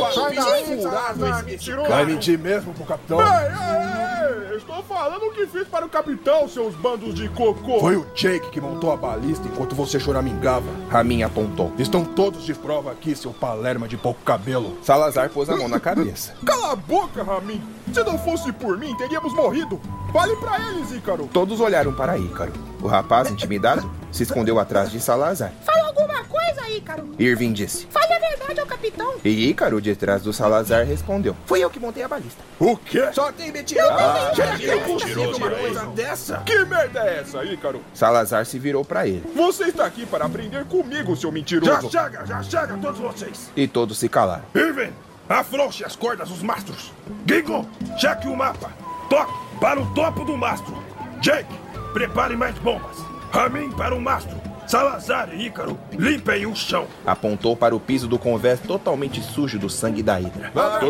furado 0.81 1.27
esse. 1.49 1.71
Vai 1.89 2.05
mentir 2.05 2.39
mesmo 2.39 2.75
pro 2.75 2.85
capitão? 2.85 3.19
Ei, 3.19 3.47
ei, 3.47 4.51
ei, 4.51 4.57
estou 4.59 4.83
falando 4.83 5.23
o 5.23 5.33
que 5.33 5.47
fiz 5.47 5.67
para 5.67 5.87
o 5.87 5.89
capitão, 5.89 6.47
seus 6.47 6.75
bandos 6.75 7.15
de 7.15 7.27
cocô. 7.31 7.81
Foi 7.81 7.97
o 7.97 8.07
Jake 8.15 8.51
que 8.51 8.61
montou 8.61 8.93
a 8.93 8.97
balista 8.97 9.49
enquanto 9.49 9.75
você 9.75 9.99
choramingava. 9.99 10.71
Ramin 10.91 11.23
apontou. 11.23 11.73
Estão 11.79 12.05
todos 12.05 12.45
de 12.45 12.53
prova 12.53 12.93
aqui, 12.93 13.17
seu 13.17 13.33
palerma 13.33 13.89
de 13.89 13.97
pouco 13.97 14.21
cabelo. 14.23 14.77
Salazar 14.83 15.31
pôs 15.31 15.49
a 15.49 15.57
mão 15.57 15.69
na 15.69 15.81
cabeça. 16.05 16.35
Cala 16.45 16.73
a 16.73 16.77
boca, 16.77 17.23
Ramin! 17.23 17.63
Se 17.93 18.03
não 18.05 18.19
fosse 18.19 18.53
por 18.53 18.79
mim, 18.79 18.95
teríamos 18.97 19.33
morrido. 19.35 19.81
Fale 20.13 20.37
pra 20.37 20.59
eles, 20.69 20.93
Ícaro. 20.93 21.29
Todos 21.33 21.61
olharam 21.61 21.93
para 21.93 22.19
Ícaro. 22.19 22.53
O 22.83 22.87
rapaz, 22.87 23.31
intimidado, 23.31 23.89
se 24.11 24.23
escondeu 24.25 24.59
atrás 24.59 24.91
de 24.91 25.01
Salazar. 25.01 25.53
Fala 25.65 25.89
alguma 25.89 26.25
coisa, 26.25 26.69
Ícaro! 26.71 27.09
Irving 27.19 27.53
disse. 27.53 27.87
Fale 27.91 28.13
a 28.13 28.19
verdade 28.19 28.61
ao 28.61 28.67
capitão! 28.67 29.15
E 29.25 29.49
Ícaro, 29.49 29.81
de 29.81 29.95
trás 29.95 30.23
do 30.23 30.33
Salazar, 30.33 30.85
respondeu. 30.85 31.37
Fui 31.47 31.63
eu 31.63 31.71
que 31.71 31.79
montei 31.81 32.03
a 32.03 32.09
balista. 32.09 32.43
O 32.59 32.77
quê? 32.77 33.09
Só 33.13 33.31
tem 33.33 33.51
mentiroso. 33.53 33.89
Ah, 33.93 34.33
Já 34.35 34.57
que 34.57 34.67
mentiroso, 34.67 34.93
possível 34.93 35.37
uma 35.37 35.51
coisa 35.51 35.87
dessa? 35.87 36.37
Que 36.39 36.65
merda 36.65 37.01
é 37.01 37.21
essa, 37.21 37.45
Ícaro? 37.45 37.81
Salazar 37.95 38.45
se 38.47 38.59
virou 38.59 38.85
para 38.85 39.07
ele. 39.07 39.23
Você 39.35 39.65
está 39.65 39.87
aqui 39.87 40.05
para 40.07 40.25
aprender 40.27 40.65
comigo, 40.67 41.17
seu 41.17 41.31
Já 41.31 41.35
mentiroso. 41.35 41.91
chega, 41.91 42.27
já 42.27 42.43
chega, 42.43 42.77
todos 42.79 42.99
vocês! 43.01 43.51
E 43.57 43.67
todos 43.69 43.99
se 43.99 44.09
calaram. 44.09 44.43
Irving, 44.55 44.93
afrouxe 45.33 45.85
as 45.85 45.97
cordas 45.97 46.29
dos 46.29 46.43
mastros. 46.43 46.93
Gingo, 47.27 47.67
cheque 47.99 48.29
o 48.29 48.37
mapa. 48.37 48.71
Toque 49.09 49.33
para 49.61 49.81
o 49.81 49.87
topo 49.95 50.25
do 50.25 50.37
mastro. 50.37 50.75
Jake, 51.21 51.55
prepare 51.93 52.37
mais 52.37 52.57
bombas. 52.59 52.99
Ramin 53.31 53.71
para 53.71 53.95
o 53.95 54.01
mastro. 54.01 54.41
Salazar 54.67 55.35
e 55.35 55.47
Ícaro, 55.47 55.79
limpem 55.93 56.47
o 56.47 56.55
chão. 56.55 56.87
Apontou 57.05 57.57
para 57.57 57.75
o 57.75 57.81
piso 57.81 58.07
do 58.09 58.19
convés 58.19 58.61
totalmente 58.61 59.21
sujo 59.21 59.59
do 59.59 59.69
sangue 59.69 60.03
da 60.03 60.21
Hidra. 60.21 60.51
Vamos 60.55 60.89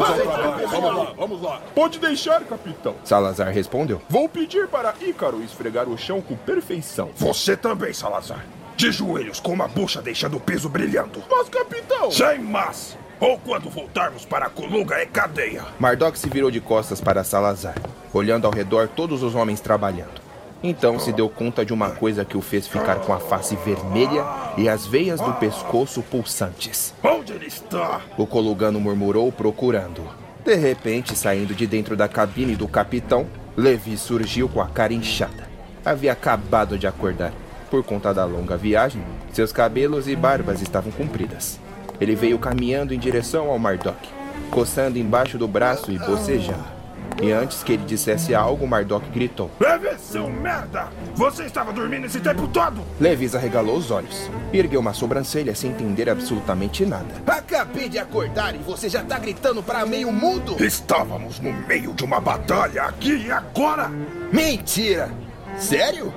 lá, 0.97 1.13
vamos 1.17 1.43
lá. 1.43 1.61
Pode 1.75 1.99
deixar, 1.99 2.43
capitão. 2.45 2.95
Salazar 3.03 3.49
respondeu. 3.49 4.01
Vou 4.09 4.29
pedir 4.29 4.69
para 4.69 4.95
Ícaro 5.01 5.43
esfregar 5.43 5.89
o 5.89 5.99
chão 5.99 6.21
com 6.21 6.37
perfeição. 6.37 7.11
Você 7.17 7.57
também, 7.57 7.93
Salazar. 7.93 8.45
De 8.77 8.93
joelhos 8.93 9.41
com 9.41 9.53
uma 9.53 9.69
bucha 9.69 10.01
deixando 10.01 10.37
o 10.37 10.41
piso 10.41 10.69
brilhando. 10.69 11.23
Mas, 11.31 11.49
capitão... 11.49 12.11
Sem 12.11 12.41
mas. 12.41 12.97
Ou 13.23 13.39
quando 13.39 13.71
voltarmos 13.71 14.25
para 14.25 14.47
a 14.47 14.51
Coluga 14.51 14.97
é 14.97 15.07
cadeia. 15.07 15.63
Mardok 15.79 16.19
se 16.19 16.29
virou 16.29 16.51
de 16.51 16.61
costas 16.61 17.01
para 17.01 17.23
Salazar, 17.23 17.77
olhando 18.13 18.49
ao 18.49 18.53
redor 18.53 18.89
todos 18.89 19.23
os 19.23 19.37
homens 19.37 19.61
trabalhando. 19.61 20.21
Então 20.61 20.99
se 20.99 21.13
deu 21.13 21.29
conta 21.29 21.65
de 21.65 21.73
uma 21.73 21.91
coisa 21.91 22.25
que 22.25 22.37
o 22.37 22.41
fez 22.41 22.67
ficar 22.67 22.97
com 22.97 23.13
a 23.13 23.21
face 23.21 23.55
vermelha 23.65 24.25
e 24.59 24.69
as 24.69 24.89
veias 24.89 25.21
do 25.21 25.33
pescoço 25.35 26.03
pulsantes. 26.03 26.93
Onde 27.01 27.33
ele 27.33 27.47
está? 27.47 28.01
O 28.19 28.27
colugano 28.27 28.81
murmurou 28.81 29.31
procurando. 29.31 30.03
De 30.45 30.57
repente, 30.57 31.15
saindo 31.15 31.55
de 31.55 31.65
dentro 31.65 31.97
da 31.97 32.09
cabine 32.09 32.57
do 32.57 32.67
capitão, 32.67 33.29
Levi 33.57 33.97
surgiu 33.97 34.49
com 34.49 34.61
a 34.61 34.67
cara 34.67 34.93
inchada. 34.93 35.49
Havia 35.85 36.11
acabado 36.11 36.77
de 36.77 36.89
acordar. 36.89 37.33
Por 37.71 37.85
conta 37.85 38.13
da 38.13 38.25
longa 38.25 38.57
viagem, 38.57 39.01
seus 39.33 39.53
cabelos 39.53 40.09
e 40.09 40.17
barbas 40.17 40.61
estavam 40.61 40.91
compridas. 40.91 41.62
Ele 42.03 42.17
veio 42.17 42.37
caminhando 42.37 42.93
em 42.93 42.99
direção 42.99 43.49
ao 43.49 43.57
Mardok, 43.61 44.09
coçando 44.51 44.99
embaixo 44.99 45.39
do 45.39 45.47
braço 45.47 45.93
e 45.93 45.99
bocejando. 46.01 46.65
E 47.23 47.31
antes 47.31 47.63
que 47.63 47.75
ele 47.75 47.85
dissesse 47.85 48.35
algo, 48.35 48.67
Mardok 48.67 49.09
gritou. 49.11 49.49
Levi, 49.61 49.97
seu 50.01 50.29
merda! 50.29 50.89
Você 51.15 51.45
estava 51.45 51.73
dormindo 51.73 52.07
esse 52.07 52.19
tempo 52.19 52.49
todo? 52.49 52.81
Levis 53.01 53.37
arregalou 53.37 53.77
os 53.77 53.93
olhos 53.93 54.29
e 54.53 54.59
ergueu 54.59 54.81
uma 54.81 54.93
sobrancelha 54.93 55.55
sem 55.55 55.71
entender 55.71 56.11
absolutamente 56.11 56.85
nada. 56.85 57.23
Acabei 57.25 57.89
de 57.89 58.01
acordar 58.01 58.53
e 58.53 58.59
você 58.59 58.89
já 58.89 59.05
tá 59.05 59.21
gritando 59.21 59.63
para 59.63 59.87
meio 59.87 60.11
mundo? 60.11 60.57
Estávamos 60.59 61.39
no 61.39 61.53
meio 61.53 61.95
de 61.95 62.03
uma 62.03 62.21
batalha 62.21 62.83
aqui 62.83 63.27
e 63.27 63.31
agora! 63.31 63.89
Mentira! 64.33 65.09
Sério? 65.57 66.13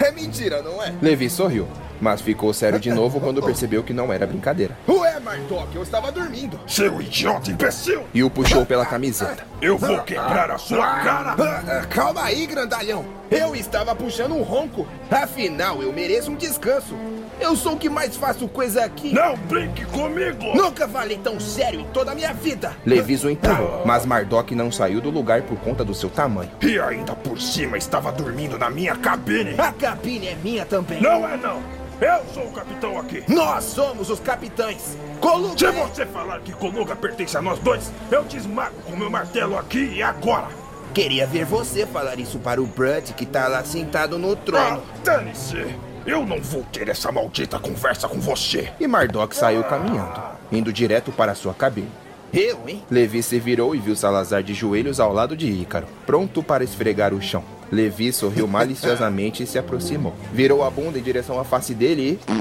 É 0.00 0.10
mentira, 0.10 0.60
não 0.62 0.82
é? 0.82 0.92
Levi 1.00 1.30
sorriu, 1.30 1.68
mas 2.02 2.20
ficou 2.20 2.52
sério 2.52 2.80
de 2.80 2.92
novo 2.92 3.20
quando 3.20 3.40
percebeu 3.46 3.82
que 3.84 3.92
não 3.92 4.12
era 4.12 4.26
brincadeira. 4.26 4.76
Ué, 4.88 5.20
Mardok, 5.20 5.74
eu 5.76 5.82
estava 5.82 6.10
dormindo. 6.10 6.58
Seu 6.66 7.00
idiota 7.00 7.50
imbecil! 7.50 8.02
E 8.12 8.24
o 8.24 8.28
puxou 8.28 8.66
pela 8.66 8.84
camiseta. 8.84 9.46
Eu 9.60 9.78
vou 9.78 10.00
quebrar 10.00 10.50
a 10.50 10.58
sua 10.58 10.84
cara! 10.96 11.36
Ah, 11.38 11.62
ah, 11.68 11.86
calma 11.86 12.24
aí, 12.24 12.44
grandalhão. 12.44 13.04
Eu 13.30 13.54
estava 13.54 13.94
puxando 13.94 14.32
um 14.32 14.42
ronco. 14.42 14.86
Afinal, 15.08 15.80
eu 15.80 15.92
mereço 15.92 16.32
um 16.32 16.34
descanso. 16.34 16.96
Eu 17.40 17.54
sou 17.54 17.74
o 17.74 17.78
que 17.78 17.88
mais 17.88 18.16
faço 18.16 18.48
coisa 18.48 18.84
aqui. 18.84 19.14
Não 19.14 19.36
brinque 19.36 19.84
comigo! 19.86 20.56
Nunca 20.56 20.88
falei 20.88 21.18
tão 21.18 21.38
sério 21.38 21.80
em 21.80 21.84
toda 21.84 22.10
a 22.10 22.14
minha 22.14 22.34
vida. 22.34 22.76
Levis 22.84 23.22
o 23.22 23.30
empurrou, 23.30 23.82
mas 23.86 24.04
Mardok 24.04 24.54
não 24.56 24.72
saiu 24.72 25.00
do 25.00 25.10
lugar 25.10 25.42
por 25.42 25.56
conta 25.58 25.84
do 25.84 25.94
seu 25.94 26.10
tamanho. 26.10 26.50
E 26.60 26.78
ainda 26.80 27.14
por 27.14 27.40
cima 27.40 27.78
estava 27.78 28.10
dormindo 28.10 28.58
na 28.58 28.68
minha 28.68 28.96
cabine! 28.96 29.54
A 29.56 29.70
cabine 29.72 30.28
é 30.28 30.34
minha 30.34 30.66
também. 30.66 31.00
Não 31.00 31.28
é 31.28 31.36
não! 31.36 31.81
Eu 32.04 32.24
sou 32.34 32.42
o 32.48 32.52
capitão 32.52 32.98
aqui! 32.98 33.22
Nós 33.28 33.62
somos 33.62 34.10
os 34.10 34.18
capitães. 34.18 34.96
Coluga. 35.20 35.56
Se 35.56 35.70
você 35.70 36.06
falar 36.06 36.40
que 36.40 36.52
Coluga 36.52 36.96
pertence 36.96 37.36
a 37.36 37.40
nós 37.42 37.60
dois, 37.60 37.92
eu 38.10 38.24
te 38.24 38.36
esmago 38.36 38.74
com 38.84 38.96
meu 38.96 39.08
martelo 39.08 39.56
aqui 39.56 39.84
e 39.94 40.02
agora! 40.02 40.48
Queria 40.92 41.26
ver 41.28 41.44
você 41.44 41.86
falar 41.86 42.18
isso 42.18 42.40
para 42.40 42.60
o 42.60 42.66
Brud 42.66 43.12
que 43.14 43.24
tá 43.24 43.46
lá 43.46 43.62
sentado 43.64 44.18
no 44.18 44.32
Ah, 44.32 44.36
trono. 44.36 44.82
dane-se! 45.04 45.76
Eu 46.04 46.26
não 46.26 46.40
vou 46.42 46.64
ter 46.72 46.88
essa 46.88 47.12
maldita 47.12 47.60
conversa 47.60 48.08
com 48.08 48.18
você! 48.20 48.72
E 48.80 48.86
Mardok 48.88 49.36
saiu 49.36 49.62
caminhando, 49.62 50.20
indo 50.50 50.72
direto 50.72 51.12
para 51.12 51.36
sua 51.36 51.54
cabine. 51.54 51.88
Eu, 52.34 52.60
hein? 52.66 52.82
Levi 52.90 53.22
se 53.22 53.38
virou 53.38 53.76
e 53.76 53.78
viu 53.78 53.94
Salazar 53.94 54.42
de 54.42 54.54
joelhos 54.54 54.98
ao 54.98 55.12
lado 55.12 55.36
de 55.36 55.46
Ícaro, 55.48 55.86
pronto 56.04 56.42
para 56.42 56.64
esfregar 56.64 57.14
o 57.14 57.22
chão. 57.22 57.44
Levi 57.72 58.12
sorriu 58.12 58.46
maliciosamente 58.46 59.42
e 59.42 59.46
se 59.46 59.58
aproximou. 59.58 60.14
Virou 60.30 60.62
a 60.62 60.68
bunda 60.68 60.98
em 60.98 61.02
direção 61.02 61.40
à 61.40 61.44
face 61.44 61.74
dele 61.74 62.20
e. 62.28 62.32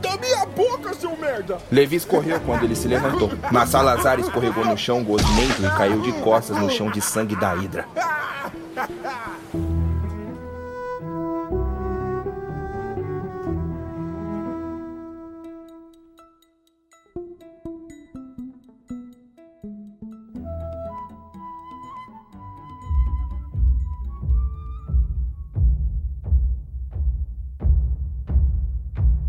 Da 0.00 0.16
minha 0.18 0.46
boca, 0.46 0.94
seu 0.94 1.16
merda! 1.16 1.58
Levi 1.72 1.96
escorreu 1.96 2.38
quando 2.40 2.62
ele 2.62 2.76
se 2.76 2.86
levantou. 2.86 3.30
Mas 3.50 3.70
Salazar 3.70 4.20
escorregou 4.20 4.64
no 4.64 4.78
chão 4.78 5.02
gosmento 5.02 5.60
e 5.60 5.76
caiu 5.76 6.00
de 6.00 6.12
costas 6.12 6.56
no 6.56 6.70
chão 6.70 6.88
de 6.88 7.00
sangue 7.00 7.34
da 7.34 7.56
Hidra. 7.56 7.86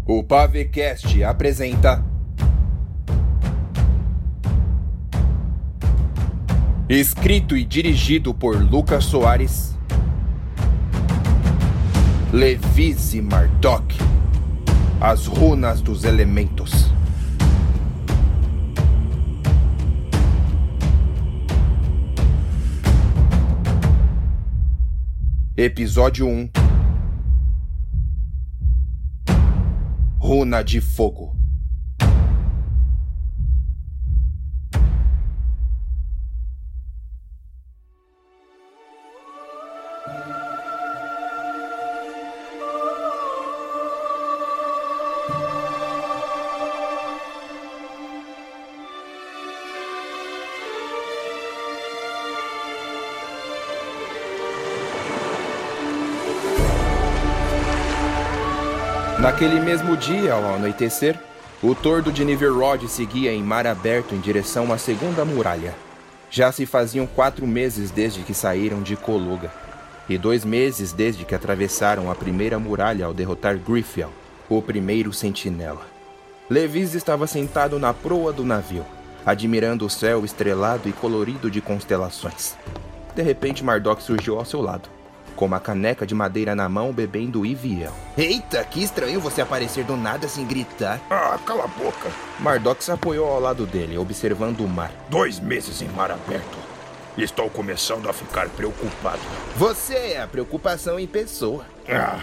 O 0.09 0.23
Pavecast 0.23 1.21
apresenta. 1.21 2.01
Escrito 6.87 7.57
e 7.57 7.65
dirigido 7.65 8.33
por 8.33 8.55
Lucas 8.55 9.03
Soares. 9.03 9.77
Levis 12.31 13.15
e 13.15 13.21
Mardok. 13.21 13.97
As 15.01 15.25
runas 15.25 15.81
dos 15.81 16.05
elementos. 16.05 16.89
Episódio 25.57 26.25
1 26.25 26.56
Runa 30.27 30.61
de 30.61 30.81
Fogo. 30.81 31.36
Naquele 59.27 59.59
mesmo 59.59 59.97
dia, 59.97 60.33
ao 60.33 60.55
anoitecer, 60.55 61.19
o 61.61 61.75
tordo 61.75 62.13
de 62.13 62.23
Niverod 62.23 62.87
seguia 62.87 63.33
em 63.33 63.43
mar 63.43 63.67
aberto 63.67 64.15
em 64.15 64.21
direção 64.21 64.71
à 64.71 64.77
segunda 64.77 65.25
muralha. 65.25 65.75
Já 66.31 66.49
se 66.49 66.65
faziam 66.65 67.05
quatro 67.05 67.45
meses 67.45 67.91
desde 67.91 68.21
que 68.21 68.33
saíram 68.33 68.81
de 68.81 68.95
Coluga, 68.95 69.51
e 70.07 70.17
dois 70.17 70.45
meses 70.45 70.93
desde 70.93 71.25
que 71.25 71.35
atravessaram 71.35 72.09
a 72.09 72.15
primeira 72.15 72.57
muralha 72.57 73.05
ao 73.05 73.13
derrotar 73.13 73.57
Griffiel, 73.57 74.13
o 74.47 74.61
primeiro 74.61 75.11
sentinela. 75.11 75.85
Levis 76.49 76.93
estava 76.93 77.27
sentado 77.27 77.77
na 77.77 77.93
proa 77.93 78.31
do 78.31 78.45
navio, 78.45 78.85
admirando 79.25 79.85
o 79.85 79.89
céu 79.89 80.23
estrelado 80.23 80.87
e 80.87 80.93
colorido 80.93 81.51
de 81.51 81.59
constelações. 81.59 82.55
De 83.13 83.21
repente, 83.21 83.61
Mardok 83.61 84.01
surgiu 84.01 84.39
ao 84.39 84.45
seu 84.45 84.61
lado, 84.61 84.87
com 85.37 85.45
uma 85.45 85.59
caneca 85.59 86.05
de 86.05 86.15
madeira 86.15 86.55
na 86.55 86.67
mão, 86.67 86.91
bebendo 86.91 87.45
Iviel. 87.45 87.93
Eita, 88.17 88.63
que 88.65 88.83
estranho 88.83 89.21
você 89.21 89.39
aparecer 89.39 89.85
do 89.85 89.95
nada 89.95 90.27
sem 90.27 90.45
gritar. 90.45 90.99
Ah, 91.09 91.37
cala 91.45 91.65
a 91.65 91.67
boca! 91.67 92.09
Mardok 92.39 92.83
se 92.83 92.91
apoiou 92.91 93.29
ao 93.29 93.39
lado 93.39 93.65
dele, 93.65 93.97
observando 93.97 94.61
o 94.61 94.67
mar. 94.67 94.91
Dois 95.09 95.39
meses 95.39 95.81
em 95.81 95.87
mar 95.89 96.11
aberto. 96.11 96.57
Estou 97.15 97.49
começando 97.49 98.09
a 98.09 98.13
ficar 98.13 98.49
preocupado. 98.49 99.21
Você 99.55 99.95
é 99.95 100.21
a 100.21 100.27
preocupação 100.27 100.99
em 100.99 101.07
pessoa. 101.07 101.65
Ah, 101.87 102.19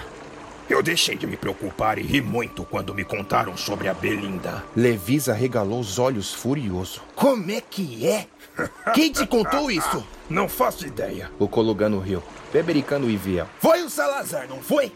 eu 0.68 0.82
deixei 0.82 1.16
de 1.16 1.26
me 1.26 1.36
preocupar 1.36 1.98
e 1.98 2.02
ri 2.02 2.20
muito 2.20 2.64
quando 2.64 2.94
me 2.94 3.04
contaram 3.04 3.56
sobre 3.56 3.88
a 3.88 3.94
Belinda. 3.94 4.64
Levis 4.74 5.28
arregalou 5.28 5.80
os 5.80 5.98
olhos 5.98 6.32
furioso. 6.32 7.02
Como 7.14 7.50
é 7.50 7.60
que 7.60 8.06
é? 8.06 8.26
Quem 8.94 9.12
te 9.12 9.26
contou 9.26 9.70
isso? 9.70 10.04
Não 10.28 10.48
faço 10.48 10.86
ideia. 10.86 11.30
O 11.38 11.46
Colugano 11.46 11.98
riu, 11.98 12.22
bebericando 12.52 13.10
Iviel. 13.10 13.48
Foi 13.58 13.82
o 13.82 13.90
Salazar, 13.90 14.48
não 14.48 14.60
foi? 14.60 14.90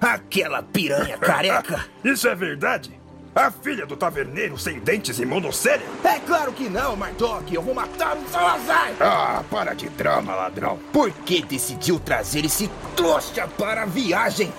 Aquela 0.00 0.62
piranha 0.62 1.16
careca. 1.16 1.86
Isso 2.02 2.26
é 2.26 2.34
verdade? 2.34 3.00
A 3.34 3.50
filha 3.50 3.86
do 3.86 3.96
taverneiro 3.96 4.58
sem 4.58 4.78
dentes 4.80 5.18
e 5.18 5.24
monocelha? 5.24 5.82
É 6.04 6.18
claro 6.18 6.52
que 6.52 6.68
não, 6.68 6.96
Mardok. 6.96 7.54
Eu 7.54 7.62
vou 7.62 7.74
matar 7.74 8.16
o 8.16 8.28
Salazar. 8.28 8.92
Ah, 9.00 9.42
para 9.48 9.72
de 9.74 9.88
drama, 9.88 10.34
ladrão. 10.34 10.78
Por 10.92 11.10
que 11.10 11.40
decidiu 11.42 11.98
trazer 11.98 12.44
esse 12.44 12.68
trouxa 12.94 13.48
para 13.56 13.84
a 13.84 13.86
viagem? 13.86 14.52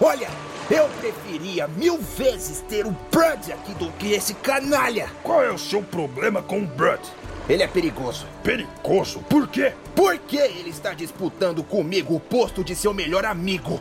Olha, 0.00 0.28
eu 0.70 0.88
preferia 1.00 1.66
mil 1.68 1.98
vezes 1.98 2.60
ter 2.68 2.86
o 2.86 2.90
Brud 3.10 3.52
aqui 3.52 3.72
do 3.74 3.90
que 3.92 4.12
esse 4.12 4.34
canalha. 4.34 5.08
Qual 5.22 5.42
é 5.42 5.50
o 5.50 5.58
seu 5.58 5.82
problema 5.82 6.42
com 6.42 6.60
o 6.60 6.66
Brud? 6.66 7.00
Ele 7.48 7.62
é 7.62 7.66
perigoso. 7.66 8.26
Perigoso? 8.42 9.20
Por 9.28 9.48
quê? 9.48 9.72
Por 9.94 10.18
que 10.18 10.36
ele 10.36 10.70
está 10.70 10.92
disputando 10.92 11.62
comigo 11.62 12.14
o 12.14 12.20
posto 12.20 12.62
de 12.62 12.74
seu 12.74 12.92
melhor 12.92 13.24
amigo? 13.24 13.80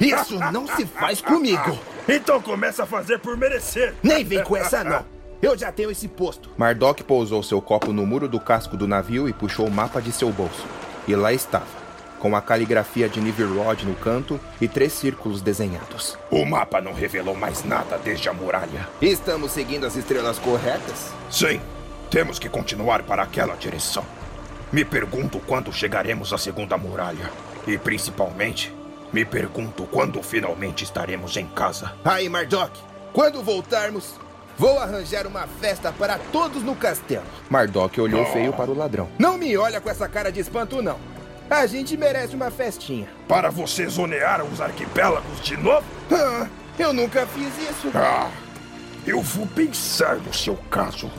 Isso 0.00 0.38
não 0.52 0.66
se 0.66 0.86
faz 0.86 1.20
comigo. 1.20 1.78
Então 2.08 2.42
começa 2.42 2.82
a 2.82 2.86
fazer 2.86 3.20
por 3.20 3.36
merecer. 3.36 3.94
Nem 4.02 4.24
vem 4.24 4.42
com 4.42 4.56
essa 4.56 4.82
não. 4.82 5.04
Eu 5.40 5.56
já 5.56 5.70
tenho 5.70 5.88
esse 5.88 6.08
posto. 6.08 6.50
Mardok 6.58 7.04
pousou 7.04 7.44
seu 7.44 7.62
copo 7.62 7.92
no 7.92 8.04
muro 8.04 8.28
do 8.28 8.40
casco 8.40 8.76
do 8.76 8.88
navio 8.88 9.28
e 9.28 9.32
puxou 9.32 9.68
o 9.68 9.70
mapa 9.70 10.02
de 10.02 10.10
seu 10.10 10.30
bolso. 10.32 10.66
E 11.06 11.14
lá 11.14 11.32
estava, 11.32 11.64
com 12.22 12.36
a 12.36 12.40
caligrafia 12.40 13.08
de 13.08 13.20
Niverod 13.20 13.84
no 13.84 13.96
canto 13.96 14.38
e 14.60 14.68
três 14.68 14.92
círculos 14.92 15.42
desenhados. 15.42 16.16
O 16.30 16.46
mapa 16.46 16.80
não 16.80 16.94
revelou 16.94 17.34
mais 17.34 17.64
nada 17.64 17.98
desde 17.98 18.28
a 18.28 18.32
muralha. 18.32 18.88
Estamos 19.02 19.50
seguindo 19.50 19.84
as 19.84 19.96
estrelas 19.96 20.38
corretas? 20.38 21.12
Sim, 21.28 21.60
temos 22.08 22.38
que 22.38 22.48
continuar 22.48 23.02
para 23.02 23.24
aquela 23.24 23.56
direção. 23.56 24.04
Me 24.70 24.84
pergunto 24.84 25.40
quando 25.40 25.72
chegaremos 25.72 26.32
à 26.32 26.38
segunda 26.38 26.78
muralha. 26.78 27.28
E 27.66 27.76
principalmente, 27.76 28.72
me 29.12 29.24
pergunto 29.24 29.82
quando 29.86 30.22
finalmente 30.22 30.84
estaremos 30.84 31.36
em 31.36 31.46
casa. 31.48 31.92
Aí, 32.04 32.28
Mardok, 32.28 32.78
quando 33.12 33.42
voltarmos, 33.42 34.14
vou 34.56 34.78
arranjar 34.78 35.26
uma 35.26 35.48
festa 35.60 35.90
para 35.90 36.20
todos 36.30 36.62
no 36.62 36.76
castelo. 36.76 37.24
Mardok 37.50 38.00
olhou 38.00 38.24
feio 38.26 38.52
para 38.52 38.70
o 38.70 38.78
ladrão. 38.78 39.08
Não 39.18 39.36
me 39.36 39.56
olha 39.56 39.80
com 39.80 39.90
essa 39.90 40.08
cara 40.08 40.30
de 40.30 40.38
espanto, 40.38 40.80
não. 40.80 41.10
A 41.52 41.66
gente 41.66 41.98
merece 41.98 42.34
uma 42.34 42.50
festinha. 42.50 43.06
Para 43.28 43.50
você 43.50 43.86
zonear 43.86 44.42
os 44.42 44.58
arquipélagos 44.58 45.38
de 45.42 45.54
novo? 45.54 45.84
Ah, 46.10 46.48
eu 46.78 46.94
nunca 46.94 47.26
fiz 47.26 47.52
isso. 47.68 47.90
Ah, 47.94 48.30
eu 49.06 49.20
vou 49.20 49.46
pensar 49.46 50.16
no 50.16 50.32
seu 50.32 50.56
caso. 50.70 51.10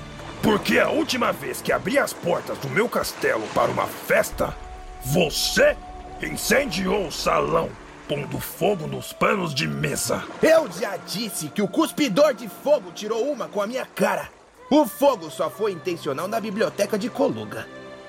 Porque 0.41 0.79
a 0.79 0.89
última 0.89 1.31
vez 1.31 1.61
que 1.61 1.71
abri 1.71 1.99
as 1.99 2.13
portas 2.13 2.57
do 2.57 2.67
meu 2.67 2.89
castelo 2.89 3.43
para 3.53 3.69
uma 3.69 3.85
festa, 3.85 4.57
você 5.05 5.77
incendiou 6.19 7.05
o 7.05 7.11
salão, 7.11 7.69
pondo 8.07 8.39
fogo 8.39 8.87
nos 8.87 9.13
panos 9.13 9.53
de 9.53 9.67
mesa. 9.67 10.23
Eu 10.41 10.67
já 10.71 10.97
disse 10.97 11.47
que 11.49 11.61
o 11.61 11.67
cuspidor 11.67 12.33
de 12.33 12.49
fogo 12.49 12.91
tirou 12.91 13.31
uma 13.31 13.47
com 13.47 13.61
a 13.61 13.67
minha 13.67 13.85
cara. 13.85 14.29
O 14.71 14.87
fogo 14.87 15.29
só 15.29 15.47
foi 15.47 15.73
intencional 15.73 16.27
na 16.27 16.39
biblioteca 16.39 16.97
de 16.97 17.07
Coluga. 17.07 17.67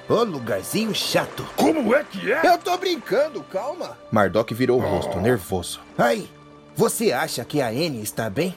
Ô 0.08 0.22
lugarzinho 0.22 0.94
chato. 0.94 1.46
Como 1.56 1.94
é 1.94 2.04
que 2.04 2.30
é? 2.30 2.46
Eu 2.46 2.58
tô 2.58 2.76
brincando, 2.76 3.42
calma. 3.44 3.96
Mardok 4.12 4.52
virou 4.52 4.78
o 4.78 4.82
rosto, 4.82 5.18
nervoso. 5.18 5.80
Aí, 5.96 6.28
você 6.76 7.10
acha 7.12 7.44
que 7.44 7.62
a 7.62 7.68
Anne 7.68 8.02
está 8.02 8.28
bem? 8.28 8.56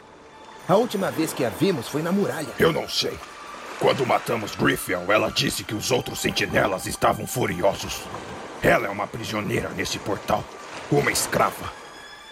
A 0.67 0.75
última 0.75 1.09
vez 1.09 1.31
que 1.31 1.45
a 1.45 1.49
vimos 1.49 1.87
foi 1.87 2.01
na 2.01 2.11
muralha. 2.11 2.49
Eu 2.59 2.73
não 2.73 2.89
sei. 2.89 3.17
Quando 3.79 4.05
matamos 4.05 4.55
Griffiel, 4.55 5.05
ela 5.09 5.31
disse 5.31 5.63
que 5.63 5.73
os 5.73 5.91
outros 5.91 6.19
sentinelas 6.19 6.85
estavam 6.85 7.25
furiosos. 7.25 8.01
Ela 8.61 8.87
é 8.87 8.89
uma 8.89 9.07
prisioneira 9.07 9.69
nesse 9.69 9.99
portal. 9.99 10.43
Uma 10.91 11.11
escrava. 11.11 11.71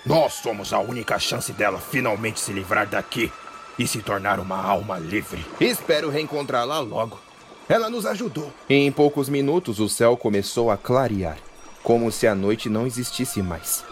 Nós 0.05 0.34
somos 0.34 0.74
a 0.74 0.79
única 0.79 1.17
chance 1.19 1.53
dela 1.53 1.79
finalmente 1.79 2.39
se 2.39 2.51
livrar 2.51 2.88
daqui 2.88 3.31
e 3.79 3.88
se 3.88 4.01
tornar 4.01 4.39
uma 4.39 4.62
alma 4.62 4.98
livre. 4.98 5.45
Espero 5.60 6.10
reencontrá-la 6.10 6.79
logo. 6.79 7.19
Ela 7.67 7.89
nos 7.89 8.05
ajudou. 8.05 8.53
E 8.69 8.75
em 8.75 8.91
poucos 8.91 9.27
minutos 9.27 9.79
o 9.79 9.89
céu 9.89 10.15
começou 10.15 10.69
a 10.69 10.77
clarear, 10.77 11.38
como 11.81 12.12
se 12.12 12.27
a 12.27 12.36
noite 12.36 12.69
não 12.69 12.86
existisse 12.86 13.41
mais. 13.41 13.84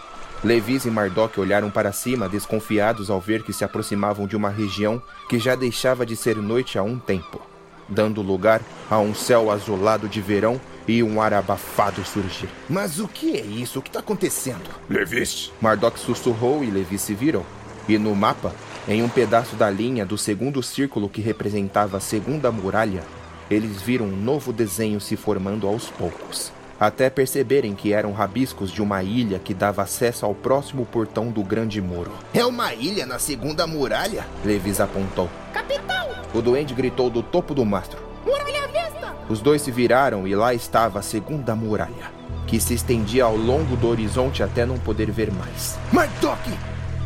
Levis 0.44 0.84
e 0.84 0.90
Mardok 0.90 1.40
olharam 1.40 1.70
para 1.70 1.90
cima, 1.90 2.28
desconfiados 2.28 3.10
ao 3.10 3.20
ver 3.20 3.42
que 3.42 3.52
se 3.52 3.64
aproximavam 3.64 4.26
de 4.26 4.36
uma 4.36 4.50
região 4.50 5.02
que 5.28 5.38
já 5.38 5.54
deixava 5.54 6.06
de 6.06 6.14
ser 6.14 6.36
noite 6.36 6.78
há 6.78 6.82
um 6.82 6.98
tempo, 6.98 7.40
dando 7.88 8.22
lugar 8.22 8.60
a 8.88 8.98
um 8.98 9.14
céu 9.14 9.50
azulado 9.50 10.08
de 10.08 10.20
verão 10.20 10.60
e 10.86 11.02
um 11.02 11.20
ar 11.20 11.32
abafado 11.32 12.04
surgir. 12.04 12.48
Mas 12.68 13.00
o 13.00 13.08
que 13.08 13.36
é 13.36 13.40
isso? 13.40 13.78
O 13.78 13.82
que 13.82 13.88
está 13.88 14.00
acontecendo? 14.00 14.70
Levis, 14.88 15.50
Mardok 15.60 15.98
sussurrou 15.98 16.62
e 16.62 16.70
Levi 16.70 16.98
se 16.98 17.14
virou. 17.14 17.44
E 17.88 17.98
no 17.98 18.14
mapa, 18.14 18.54
em 18.86 19.02
um 19.02 19.08
pedaço 19.08 19.56
da 19.56 19.68
linha 19.68 20.06
do 20.06 20.16
segundo 20.16 20.62
círculo 20.62 21.08
que 21.08 21.20
representava 21.20 21.96
a 21.96 22.00
segunda 22.00 22.52
muralha, 22.52 23.02
eles 23.50 23.82
viram 23.82 24.06
um 24.06 24.16
novo 24.16 24.52
desenho 24.52 25.00
se 25.00 25.16
formando 25.16 25.66
aos 25.66 25.88
poucos. 25.90 26.52
Até 26.78 27.08
perceberem 27.08 27.74
que 27.74 27.92
eram 27.92 28.12
rabiscos 28.12 28.70
de 28.70 28.82
uma 28.82 29.02
ilha 29.02 29.38
que 29.38 29.54
dava 29.54 29.82
acesso 29.82 30.26
ao 30.26 30.34
próximo 30.34 30.84
portão 30.84 31.30
do 31.30 31.42
Grande 31.42 31.80
Muro. 31.80 32.10
É 32.34 32.44
uma 32.44 32.74
ilha 32.74 33.06
na 33.06 33.18
segunda 33.18 33.66
muralha? 33.66 34.26
Levis 34.44 34.80
apontou. 34.80 35.30
Capitão, 35.52 36.08
O 36.34 36.42
duende 36.42 36.74
gritou 36.74 37.08
do 37.08 37.22
topo 37.22 37.54
do 37.54 37.64
mastro. 37.64 37.98
muralha 38.26 38.64
à 38.64 38.66
vista! 38.66 39.14
Os 39.28 39.40
dois 39.40 39.62
se 39.62 39.70
viraram 39.70 40.26
e 40.26 40.34
lá 40.34 40.52
estava 40.52 40.98
a 40.98 41.02
segunda 41.02 41.54
muralha, 41.54 42.10
que 42.46 42.58
se 42.60 42.74
estendia 42.74 43.24
ao 43.24 43.36
longo 43.36 43.76
do 43.76 43.86
horizonte 43.88 44.42
até 44.42 44.66
não 44.66 44.76
poder 44.78 45.10
ver 45.12 45.32
mais. 45.32 45.78
Mardok! 45.92 46.40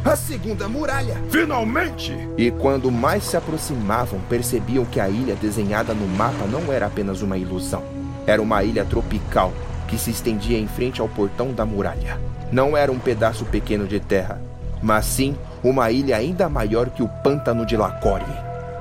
A 0.08 0.16
segunda 0.16 0.66
muralha! 0.70 1.22
finalmente! 1.28 2.16
E 2.38 2.50
quando 2.50 2.90
mais 2.90 3.24
se 3.24 3.36
aproximavam, 3.36 4.18
percebiam 4.26 4.86
que 4.86 4.98
a 4.98 5.06
ilha 5.06 5.34
desenhada 5.34 5.92
no 5.92 6.08
mapa 6.08 6.46
não 6.46 6.72
era 6.72 6.86
apenas 6.86 7.20
uma 7.20 7.36
ilusão. 7.36 7.82
Era 8.26 8.40
uma 8.40 8.64
ilha 8.64 8.86
tropical 8.86 9.52
que 9.86 9.98
se 9.98 10.10
estendia 10.10 10.58
em 10.58 10.66
frente 10.66 11.02
ao 11.02 11.10
portão 11.10 11.52
da 11.52 11.66
muralha. 11.66 12.18
Não 12.50 12.74
era 12.74 12.90
um 12.90 12.98
pedaço 12.98 13.44
pequeno 13.44 13.86
de 13.86 14.00
terra, 14.00 14.40
mas 14.82 15.04
sim 15.04 15.36
uma 15.62 15.90
ilha 15.90 16.16
ainda 16.16 16.48
maior 16.48 16.88
que 16.88 17.02
o 17.02 17.08
pântano 17.22 17.66
de 17.66 17.76
Lacore. 17.76 18.24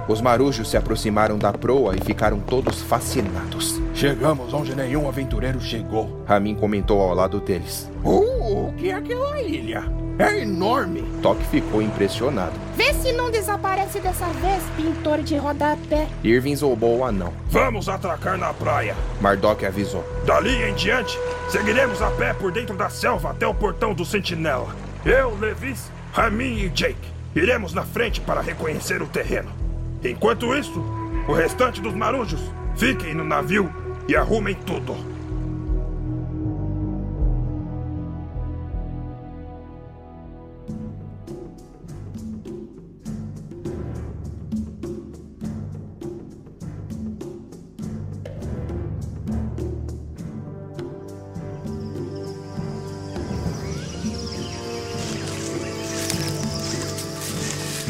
Os 0.07 0.21
marujos 0.21 0.69
se 0.69 0.77
aproximaram 0.77 1.37
da 1.37 1.51
proa 1.51 1.93
e 1.93 1.99
ficaram 1.99 2.39
todos 2.39 2.81
fascinados. 2.83 3.81
Chegamos 3.93 4.53
onde 4.53 4.73
nenhum 4.73 5.09
aventureiro 5.09 5.59
chegou. 5.59 6.23
Ramin 6.25 6.55
comentou 6.55 7.01
ao 7.01 7.13
lado 7.13 7.41
deles. 7.41 7.91
Uh, 8.01 8.69
o 8.69 8.73
que 8.77 8.89
é 8.89 8.93
aquela 8.93 9.41
ilha? 9.41 10.06
É 10.19 10.39
enorme! 10.39 11.03
Toque 11.21 11.45
ficou 11.45 11.81
impressionado. 11.81 12.53
Vê 12.75 12.91
se 12.93 13.11
não 13.13 13.29
desaparece 13.29 13.99
dessa 13.99 14.25
vez, 14.25 14.63
pintor 14.75 15.21
de 15.21 15.37
rodapé. 15.37 16.07
Irving 16.23 16.55
zombou 16.55 16.97
o 16.97 17.05
anão. 17.05 17.31
Vamos 17.49 17.87
atracar 17.87 18.37
na 18.37 18.51
praia. 18.53 18.95
Mardok 19.21 19.63
avisou. 19.65 20.03
Dali 20.25 20.63
em 20.63 20.73
diante, 20.73 21.17
seguiremos 21.49 22.01
a 22.01 22.09
pé 22.11 22.33
por 22.33 22.51
dentro 22.51 22.75
da 22.75 22.89
selva 22.89 23.29
até 23.29 23.45
o 23.45 23.53
portão 23.53 23.93
do 23.93 24.03
Sentinela. 24.03 24.75
Eu, 25.05 25.37
Levis, 25.39 25.91
Ramin 26.13 26.63
e 26.63 26.69
Jake 26.69 27.17
iremos 27.35 27.73
na 27.73 27.83
frente 27.83 28.19
para 28.19 28.41
reconhecer 28.41 29.01
o 29.01 29.07
terreno. 29.07 29.51
Enquanto 30.03 30.55
isso, 30.55 30.83
o 31.27 31.33
restante 31.33 31.79
dos 31.79 31.93
marujos 31.93 32.41
fiquem 32.75 33.13
no 33.13 33.23
navio 33.23 33.71
e 34.07 34.15
arrumem 34.15 34.55
tudo. 34.65 34.95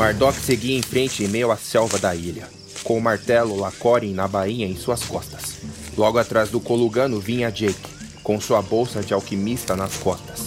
Mardok 0.07 0.39
seguia 0.39 0.77
em 0.77 0.81
frente 0.81 1.25
em 1.25 1.27
meio 1.27 1.51
à 1.51 1.57
selva 1.57 1.99
da 1.99 2.15
ilha, 2.15 2.47
com 2.81 2.97
o 2.97 3.01
martelo 3.01 3.59
Lacorin 3.59 4.13
na 4.13 4.25
bainha 4.25 4.65
em 4.65 4.73
suas 4.73 5.03
costas. 5.03 5.55
Logo 5.97 6.17
atrás 6.17 6.47
do 6.47 6.61
Colugano 6.61 7.19
vinha 7.19 7.51
Jake, 7.51 7.75
com 8.23 8.39
sua 8.39 8.61
bolsa 8.61 9.01
de 9.01 9.13
alquimista 9.13 9.75
nas 9.75 9.97
costas. 9.97 10.43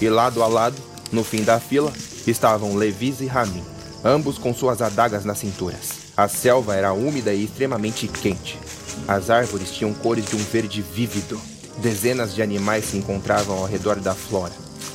E 0.00 0.08
lado 0.08 0.42
a 0.42 0.48
lado, 0.48 0.74
no 1.12 1.22
fim 1.22 1.44
da 1.44 1.60
fila, 1.60 1.92
estavam 2.26 2.74
Levis 2.74 3.20
e 3.20 3.26
Ramin, 3.26 3.62
ambos 4.04 4.36
com 4.36 4.52
suas 4.52 4.82
adagas 4.82 5.24
nas 5.24 5.38
cinturas. 5.38 5.90
A 6.16 6.26
selva 6.26 6.74
era 6.74 6.92
úmida 6.92 7.32
e 7.32 7.44
extremamente 7.44 8.08
quente. 8.08 8.58
As 9.06 9.30
árvores 9.30 9.70
tinham 9.70 9.94
cores 9.94 10.26
de 10.26 10.34
um 10.34 10.42
verde 10.42 10.82
vívido. 10.82 11.40
Dezenas 11.78 12.34
de 12.34 12.42
animais 12.42 12.86
se 12.86 12.96
encontravam 12.96 13.58
ao 13.58 13.64
redor 13.64 14.00
da 14.00 14.12
flora, 14.12 14.52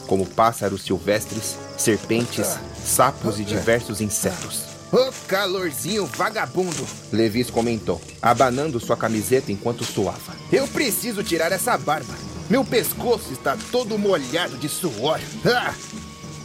como 0.10 0.26
pássaros 0.26 0.82
silvestres, 0.82 1.56
serpentes, 1.78 2.58
sapos 2.84 3.40
e 3.40 3.44
diversos 3.46 4.02
insetos. 4.02 4.64
Ô 4.92 5.12
calorzinho 5.28 6.08
vagabundo! 6.08 6.88
Levis 7.14 7.52
comentou, 7.52 8.02
abanando 8.20 8.80
sua 8.80 8.98
camiseta 8.98 9.52
enquanto 9.52 9.86
suava. 9.86 10.34
Eu 10.52 10.68
preciso 10.68 11.24
tirar 11.24 11.52
essa 11.52 11.78
barba. 11.78 12.16
Meu 12.50 12.66
pescoço 12.66 13.32
está 13.32 13.56
todo 13.72 14.00
molhado 14.00 14.58
de 14.58 14.68
suor. 14.68 15.20
Ah! 15.46 15.76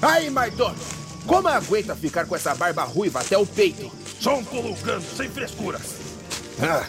Aí, 0.02 0.28
Mardok! 0.28 0.76
Como 1.26 1.48
aguenta 1.48 1.96
ficar 1.96 2.26
com 2.26 2.36
essa 2.36 2.54
barba 2.54 2.84
ruiva 2.84 3.20
até 3.20 3.38
o 3.38 3.46
peito? 3.46 3.90
Só 4.20 4.36
um 4.36 4.44
colugando, 4.44 5.04
sem 5.16 5.30
frescuras. 5.30 5.94
Ah, 6.60 6.86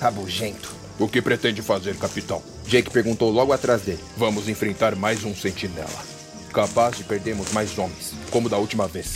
rabugento. 0.00 0.74
O 0.98 1.06
que 1.06 1.22
pretende 1.22 1.62
fazer, 1.62 1.94
capitão? 1.96 2.42
Jake 2.66 2.90
perguntou 2.90 3.30
logo 3.30 3.52
atrás 3.52 3.82
dele. 3.82 4.02
Vamos 4.16 4.48
enfrentar 4.48 4.96
mais 4.96 5.22
um 5.22 5.32
sentinela. 5.32 6.15
Capaz 6.56 6.96
de 6.96 7.04
perdermos 7.04 7.52
mais 7.52 7.78
homens, 7.78 8.14
como 8.30 8.48
da 8.48 8.56
última 8.56 8.88
vez. 8.88 9.12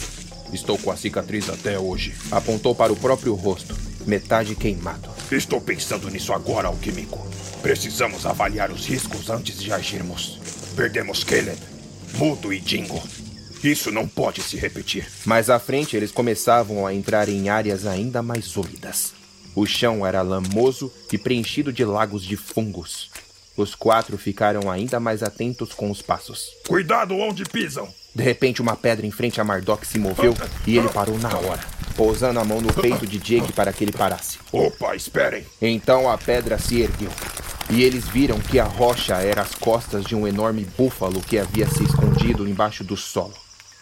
Estou 0.53 0.77
com 0.77 0.91
a 0.91 0.97
cicatriz 0.97 1.49
até 1.49 1.79
hoje. 1.79 2.15
Apontou 2.31 2.75
para 2.75 2.93
o 2.93 2.97
próprio 2.97 3.33
rosto, 3.33 3.75
metade 4.07 4.55
queimado. 4.55 5.09
Estou 5.33 5.59
pensando 5.59 6.11
nisso 6.11 6.35
agora, 6.35 6.69
alquímico. 6.69 7.27
Precisamos 7.63 8.27
avaliar 8.27 8.71
os 8.71 8.85
riscos 8.85 9.31
antes 9.31 9.59
de 9.59 9.73
agirmos. 9.73 10.39
Perdemos 10.77 11.25
Caleb, 11.25 11.57
Mudo 12.19 12.53
e 12.53 12.63
Jingo. 12.63 13.03
Isso 13.65 13.91
não 13.91 14.07
pode 14.07 14.43
se 14.43 14.59
repetir. 14.59 15.09
Mais 15.25 15.49
à 15.49 15.59
frente, 15.59 15.97
eles 15.97 16.13
começavam 16.13 16.87
a 16.87 16.93
entrar 16.93 17.27
em 17.27 17.49
áreas 17.49 17.87
ainda 17.87 18.23
mais 18.23 18.55
úmidas. 18.55 19.15
O 19.55 19.65
chão 19.65 20.07
era 20.07 20.21
lamoso 20.21 20.93
e 21.11 21.17
preenchido 21.17 21.73
de 21.73 21.87
lagos 21.87 22.23
de 22.23 22.37
fungos. 22.37 23.09
Os 23.61 23.75
quatro 23.75 24.17
ficaram 24.17 24.71
ainda 24.71 24.99
mais 24.99 25.23
atentos 25.23 25.75
com 25.75 25.91
os 25.91 26.01
passos. 26.01 26.57
Cuidado 26.67 27.15
onde 27.15 27.45
pisam. 27.45 27.87
De 28.15 28.23
repente, 28.23 28.63
uma 28.63 28.75
pedra 28.75 29.07
em 29.07 29.11
frente 29.11 29.39
a 29.39 29.45
Mardok 29.45 29.87
se 29.87 29.99
moveu 29.99 30.35
e 30.67 30.79
ele 30.79 30.89
parou 30.89 31.19
na 31.19 31.37
hora, 31.37 31.61
pousando 31.95 32.41
a 32.41 32.45
mão 32.45 32.59
no 32.63 32.73
peito 32.73 33.07
de 33.07 33.19
Jake 33.19 33.53
para 33.53 33.71
que 33.71 33.85
ele 33.85 33.93
parasse. 33.93 34.39
Opa, 34.51 34.97
esperem. 34.97 35.45
Então 35.61 36.11
a 36.11 36.17
pedra 36.17 36.59
se 36.59 36.81
ergueu 36.81 37.11
e 37.69 37.83
eles 37.83 38.09
viram 38.09 38.41
que 38.41 38.59
a 38.59 38.65
rocha 38.65 39.17
era 39.17 39.43
as 39.43 39.55
costas 39.55 40.07
de 40.07 40.17
um 40.17 40.27
enorme 40.27 40.67
búfalo 40.79 41.21
que 41.21 41.39
havia 41.39 41.69
se 41.69 41.85
escondido 41.85 42.49
embaixo 42.49 42.83
do 42.83 42.97
solo. 42.97 43.35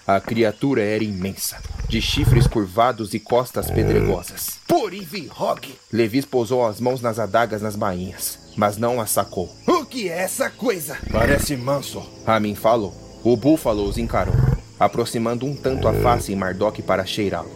A 0.05 0.21
criatura 0.21 0.83
era 0.83 1.05
imensa, 1.05 1.57
de 1.89 2.03
chifres 2.03 2.49
curvados 2.49 3.15
e 3.15 3.21
costas 3.21 3.71
pedregosas. 3.71 4.59
Por 4.67 4.91
Hog! 5.39 5.73
Levis 5.93 6.25
pousou 6.25 6.67
as 6.67 6.81
mãos 6.81 7.01
nas 7.01 7.21
adagas 7.21 7.63
nas 7.63 7.77
bainhas, 7.77 8.48
mas 8.59 8.77
não 8.77 9.01
as 9.01 9.13
sacou. 9.13 9.49
O 9.67 9.85
que 9.87 10.09
é 10.09 10.19
essa 10.19 10.51
coisa? 10.51 10.99
Parece 11.13 11.57
manso. 11.57 12.03
Ramin 12.27 12.57
falou. 12.57 12.93
O 13.23 13.37
búfalo 13.37 13.85
os 13.85 13.97
encarou, 13.97 14.35
aproximando 14.79 15.47
um 15.47 15.55
tanto 15.55 15.87
a 15.87 15.95
face 15.95 16.33
em 16.33 16.37
Mardok 16.37 16.83
para 16.83 17.07
cheirá-lo. 17.07 17.51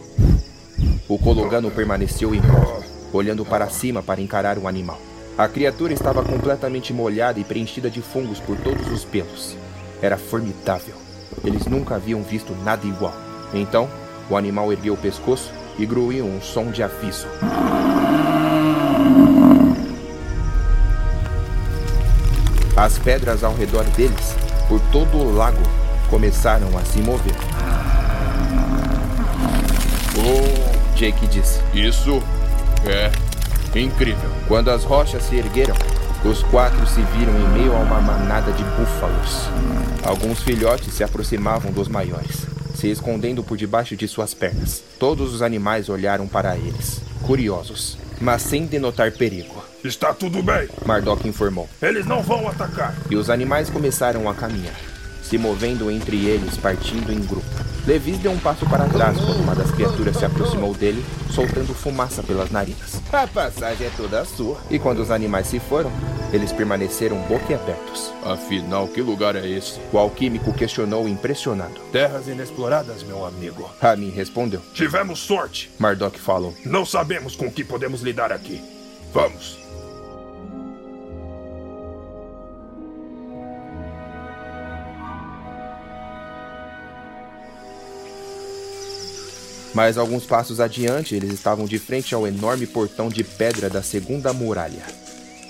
O 1.07 1.19
Cologano 1.19 1.69
permaneceu 1.69 2.33
imóvel, 2.33 2.83
olhando 3.11 3.45
para 3.45 3.69
cima 3.69 4.01
para 4.01 4.21
encarar 4.21 4.57
o 4.57 4.67
animal. 4.67 4.99
A 5.37 5.47
criatura 5.47 5.93
estava 5.93 6.23
completamente 6.23 6.93
molhada 6.93 7.39
e 7.39 7.43
preenchida 7.43 7.89
de 7.89 8.01
fungos 8.01 8.39
por 8.39 8.57
todos 8.57 8.87
os 8.89 9.03
pelos. 9.03 9.57
Era 10.01 10.17
formidável. 10.17 10.95
Eles 11.43 11.65
nunca 11.65 11.95
haviam 11.95 12.21
visto 12.23 12.55
nada 12.63 12.85
igual. 12.87 13.13
Então, 13.53 13.89
o 14.29 14.37
animal 14.37 14.71
ergueu 14.71 14.93
o 14.93 14.97
pescoço 14.97 15.51
e 15.77 15.85
gruiu 15.85 16.25
um 16.25 16.41
som 16.41 16.71
de 16.71 16.81
aviso. 16.81 17.27
As 22.75 22.97
pedras 22.97 23.43
ao 23.43 23.53
redor 23.53 23.83
deles 23.95 24.35
por 24.67 24.79
todo 24.91 25.17
o 25.17 25.35
lago 25.35 25.61
começaram 26.09 26.75
a 26.77 26.83
se 26.83 26.99
mover. 26.99 27.35
Oh, 30.17 30.95
Jake 30.95 31.27
disse. 31.27 31.59
Isso 31.73 32.21
é 32.85 33.11
incrível. 33.79 34.29
Quando 34.47 34.69
as 34.69 34.83
rochas 34.83 35.23
se 35.23 35.35
ergueram, 35.35 35.75
os 36.25 36.41
quatro 36.43 36.85
se 36.87 37.01
viram 37.01 37.33
em 37.33 37.47
meio 37.49 37.75
a 37.75 37.79
uma 37.79 37.99
manada 37.99 38.51
de 38.51 38.63
búfalos. 38.63 39.47
Alguns 40.03 40.41
filhotes 40.41 40.93
se 40.93 41.03
aproximavam 41.03 41.71
dos 41.71 41.87
maiores, 41.87 42.45
se 42.75 42.89
escondendo 42.89 43.43
por 43.43 43.57
debaixo 43.57 43.95
de 43.95 44.07
suas 44.07 44.33
pernas. 44.33 44.81
Todos 44.99 45.33
os 45.33 45.41
animais 45.41 45.89
olharam 45.89 46.27
para 46.27 46.55
eles, 46.55 47.01
curiosos, 47.23 47.97
mas 48.21 48.41
sem 48.41 48.65
denotar 48.65 49.11
perigo. 49.11 49.63
Está 49.83 50.13
tudo 50.13 50.41
bem. 50.43 50.69
Mardok 50.85 51.27
informou. 51.27 51.67
Eles 51.81 52.05
não 52.05 52.21
vão 52.21 52.47
atacar. 52.47 52.95
E 53.09 53.15
os 53.15 53.29
animais 53.29 53.69
começaram 53.69 54.29
a 54.29 54.33
caminhar, 54.33 54.75
se 55.33 55.37
movendo 55.39 55.89
entre 55.89 56.27
eles, 56.27 56.57
partindo 56.57 57.11
em 57.11 57.19
grupo. 57.19 57.47
Levis 57.87 58.19
deu 58.19 58.31
um 58.31 58.37
passo 58.37 58.67
para 58.67 58.85
trás 58.85 59.17
quando 59.17 59.41
uma 59.41 59.55
das 59.55 59.71
criaturas 59.71 60.15
se 60.15 60.23
aproximou 60.23 60.75
dele, 60.75 61.03
soltando 61.31 61.73
fumaça 61.73 62.21
pelas 62.21 62.51
narinas. 62.51 63.01
A 63.11 63.25
passagem 63.25 63.87
é 63.87 63.89
toda 63.97 64.23
sua. 64.25 64.61
E 64.69 64.77
quando 64.77 64.99
os 64.99 65.09
animais 65.09 65.47
se 65.47 65.59
foram, 65.59 65.91
eles 66.31 66.51
permaneceram 66.51 67.17
boquiabertos. 67.23 68.13
Afinal, 68.23 68.87
que 68.87 69.01
lugar 69.01 69.35
é 69.35 69.47
esse? 69.47 69.79
O 69.91 69.97
alquímico 69.97 70.53
questionou 70.53 71.09
impressionado. 71.09 71.81
Terras 71.91 72.27
inexploradas, 72.27 73.01
meu 73.01 73.25
amigo. 73.25 73.67
Ramin 73.81 74.11
respondeu. 74.11 74.61
Tivemos 74.71 75.17
sorte. 75.17 75.71
Mardok 75.79 76.19
falou. 76.19 76.53
Não 76.63 76.85
sabemos 76.85 77.35
com 77.35 77.49
que 77.49 77.63
podemos 77.63 78.03
lidar 78.03 78.31
aqui. 78.31 78.61
Vamos. 79.11 79.62
Mas 89.73 89.97
alguns 89.97 90.25
passos 90.25 90.59
adiante, 90.59 91.15
eles 91.15 91.31
estavam 91.31 91.65
de 91.65 91.79
frente 91.79 92.13
ao 92.13 92.27
enorme 92.27 92.67
portão 92.67 93.09
de 93.09 93.23
pedra 93.23 93.69
da 93.69 93.81
segunda 93.81 94.31
muralha. 94.31 94.83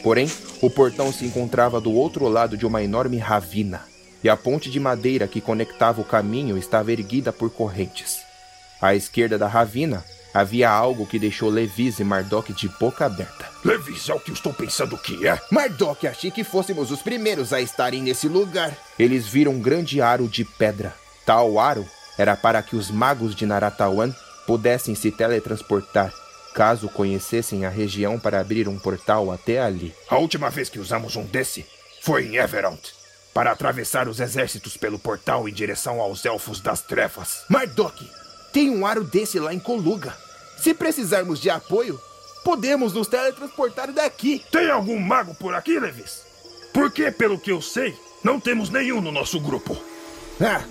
Porém, 0.01 0.31
o 0.61 0.69
portão 0.69 1.11
se 1.11 1.25
encontrava 1.25 1.81
do 1.81 1.91
outro 1.91 2.27
lado 2.27 2.57
de 2.57 2.65
uma 2.65 2.81
enorme 2.81 3.17
ravina, 3.17 3.81
e 4.23 4.29
a 4.29 4.37
ponte 4.37 4.69
de 4.69 4.79
madeira 4.79 5.27
que 5.27 5.41
conectava 5.41 6.01
o 6.01 6.05
caminho 6.05 6.57
estava 6.57 6.91
erguida 6.91 7.33
por 7.33 7.49
correntes. 7.49 8.19
À 8.81 8.95
esquerda 8.95 9.37
da 9.37 9.47
ravina, 9.47 10.03
havia 10.33 10.69
algo 10.69 11.05
que 11.05 11.19
deixou 11.19 11.49
Levis 11.49 11.99
e 11.99 12.03
Mardok 12.03 12.53
de 12.53 12.69
boca 12.79 13.05
aberta. 13.05 13.45
Levis 13.63 14.07
é 14.07 14.13
o 14.13 14.19
que 14.19 14.31
eu 14.31 14.35
estou 14.35 14.53
pensando 14.53 14.97
que 14.97 15.27
é. 15.27 15.39
Mardok, 15.51 16.07
achei 16.07 16.31
que 16.31 16.43
fôssemos 16.45 16.91
os 16.91 17.01
primeiros 17.01 17.51
a 17.51 17.61
estarem 17.61 18.01
nesse 18.01 18.27
lugar. 18.29 18.75
Eles 18.97 19.27
viram 19.27 19.53
um 19.53 19.59
grande 19.59 20.01
aro 20.01 20.27
de 20.27 20.45
pedra. 20.45 20.93
Tal 21.25 21.59
aro 21.59 21.85
era 22.17 22.35
para 22.35 22.61
que 22.61 22.75
os 22.75 22.91
magos 22.91 23.35
de 23.35 23.45
Naratawan 23.45 24.13
pudessem 24.45 24.95
se 24.95 25.11
teletransportar, 25.11 26.13
caso 26.53 26.89
conhecessem 26.89 27.65
a 27.65 27.69
região 27.69 28.19
para 28.19 28.39
abrir 28.39 28.67
um 28.67 28.77
portal 28.77 29.31
até 29.31 29.59
ali. 29.59 29.93
A 30.09 30.17
última 30.17 30.49
vez 30.49 30.69
que 30.69 30.79
usamos 30.79 31.15
um 31.15 31.23
desse 31.25 31.65
foi 32.01 32.25
em 32.25 32.35
Everond, 32.35 32.79
para 33.33 33.51
atravessar 33.51 34.07
os 34.07 34.19
exércitos 34.19 34.77
pelo 34.77 34.99
portal 34.99 35.47
em 35.47 35.53
direção 35.53 35.99
aos 36.01 36.23
Elfos 36.25 36.59
das 36.59 36.81
Trevas. 36.81 37.43
Mardok, 37.49 38.07
tem 38.51 38.69
um 38.69 38.85
aro 38.85 39.03
desse 39.03 39.39
lá 39.39 39.53
em 39.53 39.59
Coluga. 39.59 40.15
Se 40.57 40.73
precisarmos 40.73 41.41
de 41.41 41.49
apoio, 41.49 41.99
podemos 42.43 42.93
nos 42.93 43.07
teletransportar 43.07 43.91
daqui. 43.91 44.43
Tem 44.51 44.69
algum 44.69 44.99
mago 44.99 45.33
por 45.35 45.55
aqui, 45.55 45.79
Levis? 45.79 46.21
Porque, 46.73 47.11
pelo 47.11 47.39
que 47.39 47.51
eu 47.51 47.61
sei, 47.61 47.97
não 48.23 48.39
temos 48.39 48.69
nenhum 48.69 49.01
no 49.01 49.11
nosso 49.11 49.39
grupo. 49.39 49.77
Ah, 50.41 50.63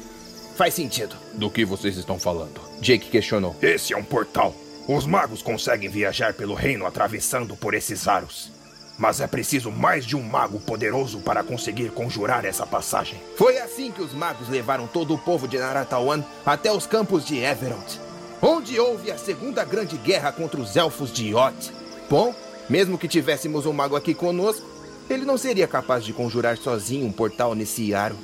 Faz 0.56 0.74
sentido. 0.74 1.16
Do 1.32 1.50
que 1.50 1.64
vocês 1.64 1.96
estão 1.96 2.18
falando? 2.18 2.60
Jake 2.80 3.08
questionou. 3.08 3.56
Esse 3.62 3.94
é 3.94 3.96
um 3.96 4.04
portal. 4.04 4.54
Os 4.86 5.06
magos 5.06 5.42
conseguem 5.42 5.88
viajar 5.88 6.34
pelo 6.34 6.54
reino 6.54 6.86
atravessando 6.86 7.56
por 7.56 7.72
esses 7.72 8.06
aros. 8.06 8.50
Mas 8.98 9.20
é 9.20 9.26
preciso 9.26 9.70
mais 9.70 10.04
de 10.04 10.14
um 10.14 10.22
mago 10.22 10.60
poderoso 10.60 11.20
para 11.20 11.42
conseguir 11.42 11.90
conjurar 11.90 12.44
essa 12.44 12.66
passagem. 12.66 13.18
Foi 13.36 13.58
assim 13.58 13.90
que 13.90 14.02
os 14.02 14.12
magos 14.12 14.48
levaram 14.48 14.86
todo 14.86 15.14
o 15.14 15.18
povo 15.18 15.48
de 15.48 15.58
Naratawan 15.58 16.22
até 16.44 16.70
os 16.70 16.86
campos 16.86 17.24
de 17.24 17.38
Everond, 17.38 18.00
onde 18.40 18.78
houve 18.78 19.10
a 19.10 19.16
segunda 19.16 19.64
grande 19.64 19.96
guerra 19.96 20.30
contra 20.30 20.60
os 20.60 20.76
elfos 20.76 21.10
de 21.10 21.28
Iot. 21.28 21.72
Bom, 22.10 22.34
mesmo 22.68 22.98
que 22.98 23.08
tivéssemos 23.08 23.64
um 23.64 23.72
mago 23.72 23.96
aqui 23.96 24.12
conosco, 24.12 24.66
ele 25.08 25.24
não 25.24 25.38
seria 25.38 25.66
capaz 25.66 26.04
de 26.04 26.12
conjurar 26.12 26.58
sozinho 26.58 27.06
um 27.06 27.12
portal 27.12 27.54
nesse 27.54 27.94
aro. 27.94 28.16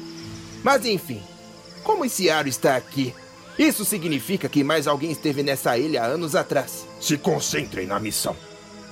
Mas 0.63 0.85
enfim, 0.85 1.23
como 1.79 2.05
esse 2.05 2.29
aro 2.29 2.49
está 2.49 2.77
aqui? 2.77 3.15
Isso 3.59 3.85
significa 3.85 4.49
que 4.49 4.63
mais 4.63 4.87
alguém 4.87 5.11
esteve 5.11 5.43
nessa 5.43 5.77
ilha 5.77 6.05
anos 6.05 6.37
atrás. 6.37 6.87
Se 7.01 7.19
concentrem 7.19 7.87
na 7.87 7.99
missão. 7.99 8.37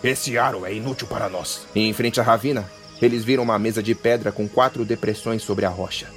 Esse 0.03 0.37
aro 0.37 0.67
é 0.67 0.75
inútil 0.75 1.07
para 1.07 1.29
nós. 1.29 1.67
E 1.75 1.81
em 1.81 1.93
frente 1.93 2.21
à 2.21 2.23
ravina, 2.23 2.69
eles 3.01 3.25
viram 3.25 3.45
uma 3.45 3.59
mesa 3.59 3.83
de 3.83 3.95
pedra 3.95 4.33
com 4.33 4.49
quatro 4.49 4.85
depressões 4.85 5.43
sobre 5.43 5.65
a 5.65 5.69
rocha. 5.69 6.09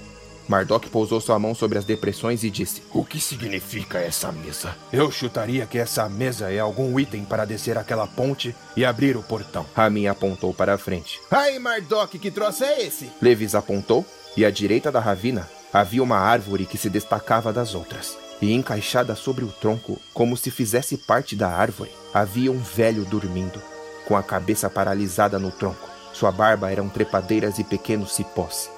Mardok 0.48 0.90
pousou 0.90 1.22
sua 1.22 1.38
mão 1.38 1.54
sobre 1.54 1.78
as 1.78 1.86
depressões 1.86 2.44
e 2.44 2.50
disse: 2.50 2.82
O 2.92 3.06
que 3.06 3.20
significa 3.20 4.00
essa 4.00 4.32
mesa? 4.32 4.76
Eu 4.92 5.12
chutaria 5.12 5.68
que 5.68 5.78
essa 5.78 6.10
mesa 6.10 6.52
é 6.52 6.58
algum 6.58 7.00
item 7.00 7.24
para 7.24 7.46
descer 7.46 7.78
aquela 7.78 8.08
ponte 8.08 8.56
e 8.76 8.84
abrir 8.84 9.16
o 9.16 9.22
portão. 9.22 9.64
Ramin 9.76 10.08
apontou 10.08 10.52
para 10.52 10.74
a 10.74 10.78
frente. 10.78 11.22
Ai, 11.30 11.60
Mardok, 11.60 12.18
que 12.18 12.32
troço 12.32 12.64
é 12.64 12.82
esse? 12.82 13.12
Levis 13.22 13.54
apontou 13.54 14.04
e 14.36 14.44
à 14.44 14.50
direita 14.50 14.92
da 14.92 15.00
ravina 15.00 15.48
Havia 15.72 16.02
uma 16.02 16.18
árvore 16.18 16.66
que 16.66 16.78
se 16.78 16.90
destacava 16.90 17.54
das 17.54 17.76
outras, 17.76 18.18
e 18.42 18.54
encaixada 18.54 19.16
sobre 19.16 19.46
o 19.46 19.50
tronco, 19.50 20.00
como 20.14 20.36
se 20.36 20.50
fizesse 20.50 20.98
parte 20.98 21.36
da 21.36 21.50
árvore, 21.50 21.92
havia 22.14 22.52
um 22.52 22.60
velho 22.60 23.06
dormindo, 23.06 23.62
com 24.08 24.18
a 24.18 24.24
cabeça 24.24 24.70
paralisada 24.70 25.38
no 25.38 25.52
tronco. 25.52 25.88
Sua 26.12 26.32
barba 26.32 26.72
eram 26.72 26.90
trepadeiras 26.90 27.60
e 27.60 27.64
pequenos 27.64 28.16
cipós. 28.16 28.70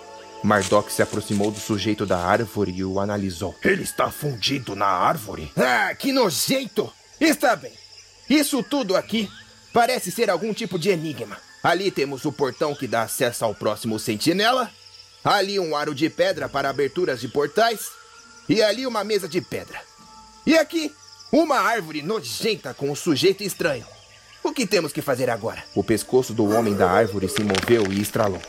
Mardok 0.44 0.92
se 0.92 1.02
aproximou 1.02 1.52
do 1.52 1.60
sujeito 1.60 2.06
da 2.06 2.18
árvore 2.18 2.74
e 2.76 2.84
o 2.84 3.00
analisou. 3.00 3.56
Ele 3.64 3.84
está 3.84 4.12
fundido 4.12 4.76
na 4.76 4.88
árvore? 4.88 5.52
Ah, 5.56 5.94
que 5.96 6.12
nojento! 6.12 6.92
Está 7.20 7.56
bem. 7.56 7.72
Isso 8.30 8.62
tudo 8.64 8.98
aqui 8.98 9.30
parece 9.72 10.12
ser 10.12 10.30
algum 10.30 10.54
tipo 10.54 10.78
de 10.78 10.90
enigma. 10.90 11.38
Ali 11.64 11.92
temos 11.92 12.26
o 12.26 12.32
portão 12.32 12.74
que 12.74 12.88
dá 12.88 13.04
acesso 13.04 13.46
ao 13.46 13.54
próximo 13.54 14.00
sentinela 14.00 14.70
Ali 15.24 15.60
um 15.60 15.76
aro 15.76 15.94
de 15.94 16.10
pedra 16.10 16.50
para 16.50 16.70
aberturas 16.70 17.22
de 17.22 17.28
portais. 17.28 17.90
E 18.50 18.62
ali 18.62 18.88
uma 18.88 19.04
mesa 19.04 19.28
de 19.28 19.40
pedra. 19.40 19.80
E 20.46 20.58
aqui, 20.58 20.92
uma 21.32 21.58
árvore 21.58 22.02
nojenta 22.02 22.74
com 22.74 22.90
um 22.90 22.96
sujeito 22.96 23.44
estranho. 23.44 23.86
O 24.44 24.52
que 24.52 24.66
temos 24.66 24.92
que 24.92 25.02
fazer 25.02 25.30
agora? 25.30 25.64
O 25.76 25.84
pescoço 25.84 26.34
do 26.34 26.50
homem 26.50 26.74
da 26.74 26.90
árvore 26.90 27.30
se 27.30 27.44
moveu 27.44 27.92
e 27.92 28.02
estralou. 28.02 28.42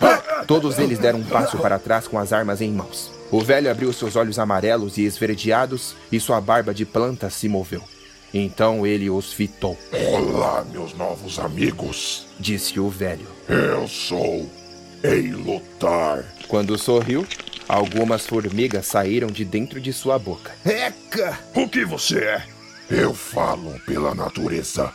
Todos 0.46 0.78
eles 0.78 0.98
deram 0.98 1.18
um 1.20 1.24
passo 1.24 1.58
para 1.58 1.78
trás 1.78 2.08
com 2.08 2.18
as 2.18 2.32
armas 2.32 2.62
em 2.62 2.72
mãos. 2.72 3.12
O 3.30 3.40
velho 3.40 3.70
abriu 3.70 3.92
seus 3.92 4.16
olhos 4.16 4.38
amarelos 4.38 4.96
e 4.96 5.02
esverdeados 5.02 5.94
e 6.10 6.18
sua 6.18 6.40
barba 6.40 6.72
de 6.72 6.86
planta 6.86 7.28
se 7.28 7.48
moveu. 7.48 7.82
Então 8.32 8.86
ele 8.86 9.10
os 9.10 9.32
fitou. 9.32 9.78
Olá, 9.92 10.64
meus 10.64 10.94
novos 10.94 11.38
amigos. 11.38 12.26
Disse 12.40 12.80
o 12.80 12.88
velho. 12.88 13.26
Eu 13.46 13.86
sou 13.86 14.50
Eilotar. 15.04 16.24
Quando 16.52 16.76
sorriu, 16.76 17.26
algumas 17.66 18.26
formigas 18.26 18.84
saíram 18.84 19.28
de 19.28 19.42
dentro 19.42 19.80
de 19.80 19.90
sua 19.90 20.18
boca. 20.18 20.54
Eca! 20.66 21.38
O 21.54 21.66
que 21.66 21.82
você 21.82 22.18
é? 22.18 22.46
Eu 22.90 23.14
falo 23.14 23.80
pela 23.86 24.14
natureza. 24.14 24.92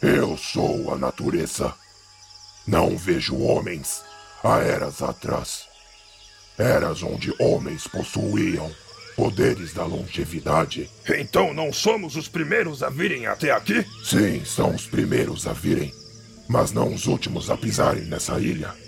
Eu 0.00 0.36
sou 0.36 0.94
a 0.94 0.96
natureza. 0.96 1.74
Não 2.68 2.96
vejo 2.96 3.36
homens 3.36 4.04
há 4.44 4.60
eras 4.60 5.02
atrás. 5.02 5.64
Eras 6.56 7.02
onde 7.02 7.34
homens 7.40 7.88
possuíam 7.88 8.70
poderes 9.16 9.72
da 9.72 9.84
longevidade. 9.84 10.88
Então 11.18 11.52
não 11.52 11.72
somos 11.72 12.14
os 12.14 12.28
primeiros 12.28 12.84
a 12.84 12.90
virem 12.90 13.26
até 13.26 13.50
aqui? 13.50 13.84
Sim, 14.04 14.44
são 14.44 14.72
os 14.72 14.86
primeiros 14.86 15.48
a 15.48 15.52
virem, 15.52 15.92
mas 16.48 16.70
não 16.70 16.94
os 16.94 17.06
últimos 17.06 17.50
a 17.50 17.56
pisarem 17.56 18.04
nessa 18.04 18.38
ilha. 18.38 18.85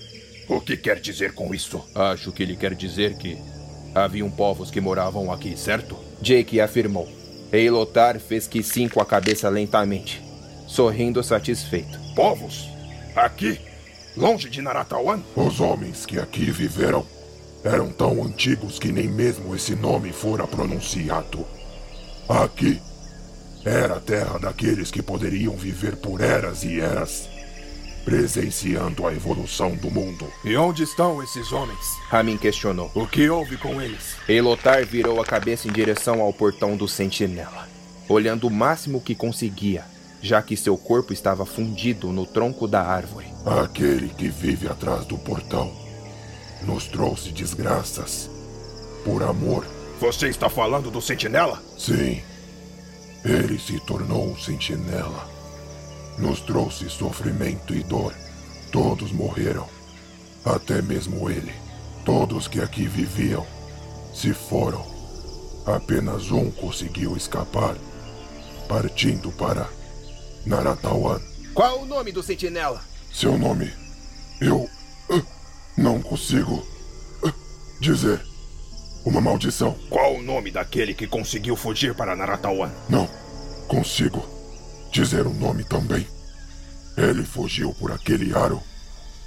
O 0.49 0.61
que 0.61 0.77
quer 0.77 0.99
dizer 0.99 1.35
com 1.35 1.55
isso? 1.55 1.85
Acho 1.95 2.33
que 2.33 2.43
ele 2.43 2.57
quer 2.57 2.75
dizer 2.75 3.17
que 3.19 3.39
haviam 3.95 4.31
povos 4.31 4.71
que 4.71 4.81
moravam 4.81 5.31
aqui, 5.31 5.57
certo? 5.57 5.97
Jake 6.23 6.61
afirmou. 6.61 7.07
Eilotar 7.53 8.19
fez 8.19 8.47
que 8.47 8.63
sim 8.63 8.89
com 8.89 9.01
a 9.01 9.07
cabeça 9.07 9.49
lentamente, 9.49 10.23
sorrindo 10.67 11.23
satisfeito. 11.23 11.99
Povos? 12.15 12.69
Aqui? 13.15 13.61
Longe 14.17 14.49
de 14.49 14.61
Naratawan? 14.63 15.23
Os 15.37 15.61
homens 15.61 16.05
que 16.05 16.19
aqui 16.19 16.51
viveram 16.51 17.07
eram 17.63 17.91
tão 17.91 18.23
antigos 18.23 18.79
que 18.79 18.91
nem 18.91 19.09
mesmo 19.09 19.55
esse 19.55 19.75
nome 19.75 20.13
fora 20.13 20.47
pronunciado. 20.47 21.47
Aqui 22.29 22.81
era 23.65 23.97
a 23.97 24.01
terra 24.01 24.39
daqueles 24.39 24.91
que 24.91 25.03
poderiam 25.03 25.57
viver 25.57 25.97
por 25.97 26.21
eras 26.21 26.65
e 26.65 26.81
eras, 26.81 27.29
presenciando 28.05 29.07
a 29.07 29.13
evolução 29.13 29.75
do 29.77 29.91
mundo. 29.91 30.27
E 30.45 30.57
onde 30.57 30.83
estão 30.83 31.23
esses 31.23 31.53
homens? 31.53 31.79
Ramin 32.09 32.37
questionou. 32.37 32.91
O 32.95 33.07
que 33.07 33.29
houve 33.29 33.57
com 33.57 33.81
eles? 33.81 34.17
Eilotar 34.29 34.85
virou 34.87 35.21
a 35.21 35.25
cabeça 35.25 35.69
em 35.69 35.73
direção 35.73 36.21
ao 36.21 36.33
portão 36.33 36.77
do 36.77 36.89
sentinela, 36.89 37.69
olhando 38.09 38.47
o 38.47 38.51
máximo 38.51 39.01
que 39.01 39.15
conseguia, 39.15 39.85
já 40.23 40.43
que 40.43 40.57
seu 40.57 40.77
corpo 40.77 41.13
estava 41.13 41.45
fundido 41.45 42.09
no 42.13 42.27
tronco 42.27 42.67
da 42.67 42.83
árvore. 42.83 43.27
Aquele 43.45 44.09
que 44.09 44.29
vive 44.29 44.69
atrás 44.69 45.05
do 45.07 45.19
portão 45.19 45.73
nos 46.63 46.87
trouxe 46.87 47.31
desgraças. 47.31 48.31
Por 49.05 49.23
amor. 49.23 49.65
Você 50.01 50.29
está 50.29 50.49
falando 50.49 50.91
do 50.91 51.01
sentinela? 51.01 51.63
Sim. 51.77 52.21
Ele 53.25 53.59
se 53.59 53.79
tornou 53.81 54.29
um 54.29 54.37
sentinela. 54.37 55.38
Nos 56.19 56.41
trouxe 56.41 56.91
sofrimento 56.91 57.75
e 57.75 57.83
dor. 57.83 58.13
Todos 58.73 59.13
morreram. 59.13 59.69
Até 60.45 60.83
mesmo 60.83 61.31
ele. 61.31 61.53
Todos 62.05 62.49
que 62.49 62.61
aqui 62.61 62.87
viviam 62.87 63.47
se 64.15 64.33
foram. 64.35 64.85
Apenas 65.67 66.31
um 66.31 66.51
conseguiu 66.51 67.17
escapar, 67.17 67.77
partindo 68.67 69.31
para 69.33 69.69
Naratawan. 70.47 71.21
Qual 71.55 71.83
o 71.83 71.87
nome 71.87 72.11
do 72.11 72.23
sentinela? 72.23 72.83
Seu 73.13 73.37
nome? 73.39 73.71
Eu. 74.41 74.69
Uh, 75.11 75.23
não 75.77 76.01
consigo. 76.01 76.67
Uh, 77.23 77.33
dizer. 77.81 78.21
Uma 79.05 79.21
maldição. 79.21 79.77
Qual 79.89 80.17
o 80.17 80.23
nome 80.23 80.51
daquele 80.51 80.95
que 80.95 81.07
conseguiu 81.07 81.55
fugir 81.55 81.95
para 81.95 82.17
Naratawan? 82.17 82.71
Não. 82.89 83.09
Consigo. 83.69 84.38
Dizer 84.90 85.27
o 85.27 85.33
nome 85.35 85.64
também. 85.64 86.07
Ele 86.96 87.24
fugiu 87.24 87.72
por 87.74 87.92
aquele 87.92 88.35
aro. 88.35 88.61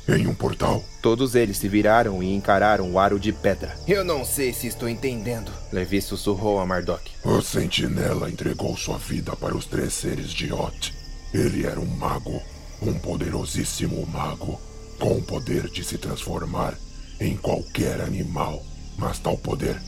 Em 0.08 0.28
um 0.28 0.34
portal. 0.34 0.84
Todos 1.02 1.36
eles 1.36 1.58
se 1.58 1.68
viraram 1.70 2.22
e 2.22 2.34
encararam 2.34 2.92
o 2.92 3.00
aro 3.00 3.20
de 3.20 3.32
pedra. 3.32 3.76
Eu 3.88 4.04
não 4.04 4.26
sei 4.26 4.52
se 4.52 4.68
estou 4.68 4.90
entendendo. 4.90 5.52
Levi 5.72 6.02
sussurrou 6.02 6.60
a 6.60 6.66
Mardok. 6.66 7.12
O 7.24 7.42
sentinela 7.42 8.30
entregou 8.30 8.76
sua 8.76 8.98
vida 8.98 9.36
para 9.36 9.56
os 9.56 9.66
três 9.66 9.94
seres 9.94 10.32
de 10.32 10.52
Ot. 10.52 10.94
Ele 11.34 11.66
era 11.66 11.80
um 11.80 11.86
mago. 11.86 12.42
Um 12.82 12.94
poderosíssimo 12.96 14.06
mago. 14.08 14.60
Com 15.00 15.18
o 15.18 15.22
poder 15.22 15.70
de 15.70 15.84
se 15.84 15.98
transformar 15.98 16.74
em 17.20 17.38
qualquer 17.38 18.02
animal. 18.02 18.62
Mas 18.98 19.20
tal 19.20 19.38
poder 19.38 19.80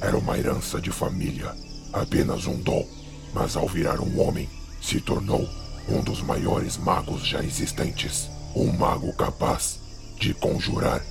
era 0.00 0.16
uma 0.16 0.36
herança 0.38 0.80
de 0.80 0.90
família. 0.90 1.54
Apenas 1.92 2.46
um 2.46 2.56
dom. 2.56 2.88
Mas 3.34 3.54
ao 3.54 3.68
virar 3.68 4.00
um 4.00 4.20
homem, 4.20 4.48
se 4.80 5.00
tornou 5.00 5.48
um 5.88 6.02
dos 6.02 6.22
maiores 6.22 6.76
magos 6.76 7.26
já 7.26 7.42
existentes. 7.42 8.28
Um 8.54 8.72
mago 8.72 9.12
capaz 9.12 9.78
de 10.18 10.34
conjurar 10.34 11.02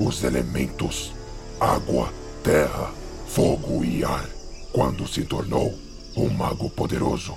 os 0.00 0.22
elementos 0.24 1.12
água, 1.60 2.12
terra, 2.42 2.92
fogo 3.26 3.84
e 3.84 4.04
ar. 4.04 4.28
Quando 4.72 5.08
se 5.08 5.22
tornou 5.22 5.76
um 6.16 6.28
mago 6.28 6.68
poderoso, 6.70 7.34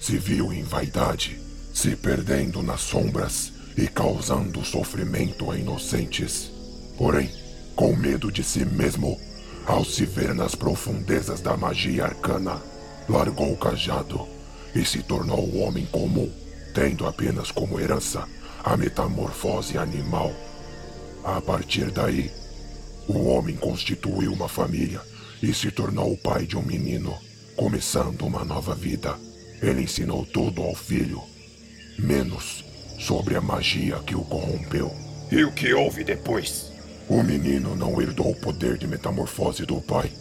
se 0.00 0.16
viu 0.16 0.52
em 0.52 0.62
vaidade, 0.62 1.40
se 1.72 1.96
perdendo 1.96 2.62
nas 2.62 2.80
sombras 2.80 3.52
e 3.76 3.86
causando 3.88 4.64
sofrimento 4.64 5.50
a 5.50 5.56
inocentes. 5.56 6.50
Porém, 6.96 7.30
com 7.74 7.94
medo 7.96 8.30
de 8.30 8.42
si 8.42 8.64
mesmo, 8.64 9.18
ao 9.66 9.84
se 9.84 10.04
ver 10.04 10.34
nas 10.34 10.54
profundezas 10.54 11.40
da 11.40 11.56
magia 11.56 12.04
arcana, 12.04 12.60
largou 13.08 13.52
o 13.52 13.56
cajado 13.56 14.37
e 14.78 14.84
se 14.84 15.02
tornou 15.02 15.44
um 15.44 15.62
homem 15.62 15.84
comum, 15.86 16.30
tendo 16.72 17.04
apenas 17.04 17.50
como 17.50 17.80
herança 17.80 18.28
a 18.62 18.76
metamorfose 18.76 19.76
animal. 19.76 20.32
A 21.24 21.40
partir 21.40 21.90
daí, 21.90 22.30
o 23.08 23.26
homem 23.26 23.56
constituiu 23.56 24.32
uma 24.32 24.48
família 24.48 25.00
e 25.42 25.52
se 25.52 25.72
tornou 25.72 26.12
o 26.12 26.16
pai 26.16 26.46
de 26.46 26.56
um 26.56 26.62
menino, 26.62 27.12
começando 27.56 28.22
uma 28.22 28.44
nova 28.44 28.72
vida. 28.74 29.18
Ele 29.60 29.82
ensinou 29.82 30.24
tudo 30.24 30.62
ao 30.62 30.76
filho, 30.76 31.20
menos 31.98 32.64
sobre 33.00 33.34
a 33.36 33.40
magia 33.40 33.98
que 34.06 34.14
o 34.14 34.22
corrompeu. 34.22 34.92
E 35.32 35.42
o 35.42 35.50
que 35.50 35.74
houve 35.74 36.04
depois? 36.04 36.72
O 37.08 37.22
menino 37.22 37.74
não 37.74 38.00
herdou 38.00 38.30
o 38.30 38.40
poder 38.40 38.78
de 38.78 38.86
metamorfose 38.86 39.66
do 39.66 39.80
pai, 39.80 40.12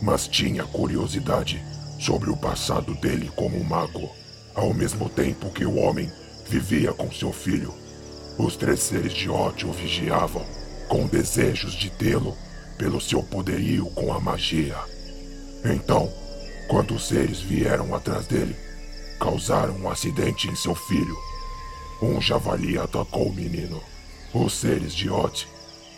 mas 0.00 0.26
tinha 0.26 0.64
curiosidade 0.64 1.62
sobre 2.00 2.30
o 2.30 2.36
passado 2.36 2.94
dele 2.94 3.30
como 3.36 3.62
mago, 3.62 4.10
ao 4.54 4.72
mesmo 4.72 5.08
tempo 5.10 5.50
que 5.50 5.66
o 5.66 5.76
homem 5.76 6.10
vivia 6.48 6.94
com 6.94 7.12
seu 7.12 7.30
filho. 7.30 7.74
Os 8.38 8.56
três 8.56 8.80
seres 8.80 9.12
de 9.12 9.28
Ot 9.28 9.66
o 9.66 9.72
vigiavam, 9.72 10.44
com 10.88 11.06
desejos 11.06 11.74
de 11.74 11.90
tê-lo 11.90 12.34
pelo 12.78 13.00
seu 13.00 13.22
poderio 13.22 13.84
com 13.90 14.12
a 14.14 14.18
magia. 14.18 14.76
Então, 15.62 16.10
quando 16.68 16.94
os 16.94 17.06
seres 17.06 17.40
vieram 17.40 17.94
atrás 17.94 18.26
dele, 18.26 18.56
causaram 19.20 19.74
um 19.76 19.90
acidente 19.90 20.48
em 20.48 20.56
seu 20.56 20.74
filho. 20.74 21.16
Um 22.00 22.18
javali 22.18 22.78
atacou 22.78 23.28
o 23.28 23.34
menino. 23.34 23.82
Os 24.32 24.54
seres 24.54 24.94
de 24.94 25.10
Ot 25.10 25.46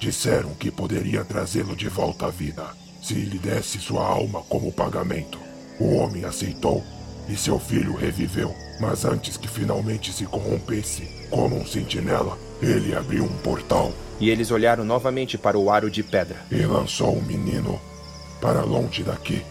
disseram 0.00 0.52
que 0.54 0.68
poderia 0.68 1.24
trazê-lo 1.24 1.76
de 1.76 1.88
volta 1.88 2.26
à 2.26 2.30
vida 2.30 2.66
se 3.00 3.14
lhe 3.14 3.38
desse 3.38 3.78
sua 3.78 4.04
alma 4.04 4.42
como 4.42 4.72
pagamento. 4.72 5.51
O 5.78 5.96
homem 5.96 6.24
aceitou 6.24 6.82
e 7.28 7.36
seu 7.36 7.58
filho 7.58 7.94
reviveu. 7.94 8.54
Mas 8.80 9.04
antes 9.04 9.36
que 9.36 9.48
finalmente 9.48 10.12
se 10.12 10.24
corrompesse 10.24 11.08
como 11.30 11.56
um 11.56 11.64
sentinela, 11.64 12.36
ele 12.60 12.94
abriu 12.94 13.24
um 13.24 13.38
portal. 13.38 13.92
E 14.18 14.30
eles 14.30 14.50
olharam 14.50 14.84
novamente 14.84 15.38
para 15.38 15.58
o 15.58 15.70
aro 15.70 15.90
de 15.90 16.02
pedra. 16.02 16.36
E 16.50 16.64
lançou 16.64 17.12
o 17.12 17.22
menino 17.22 17.80
para 18.40 18.62
longe 18.62 19.02
daqui. 19.02 19.42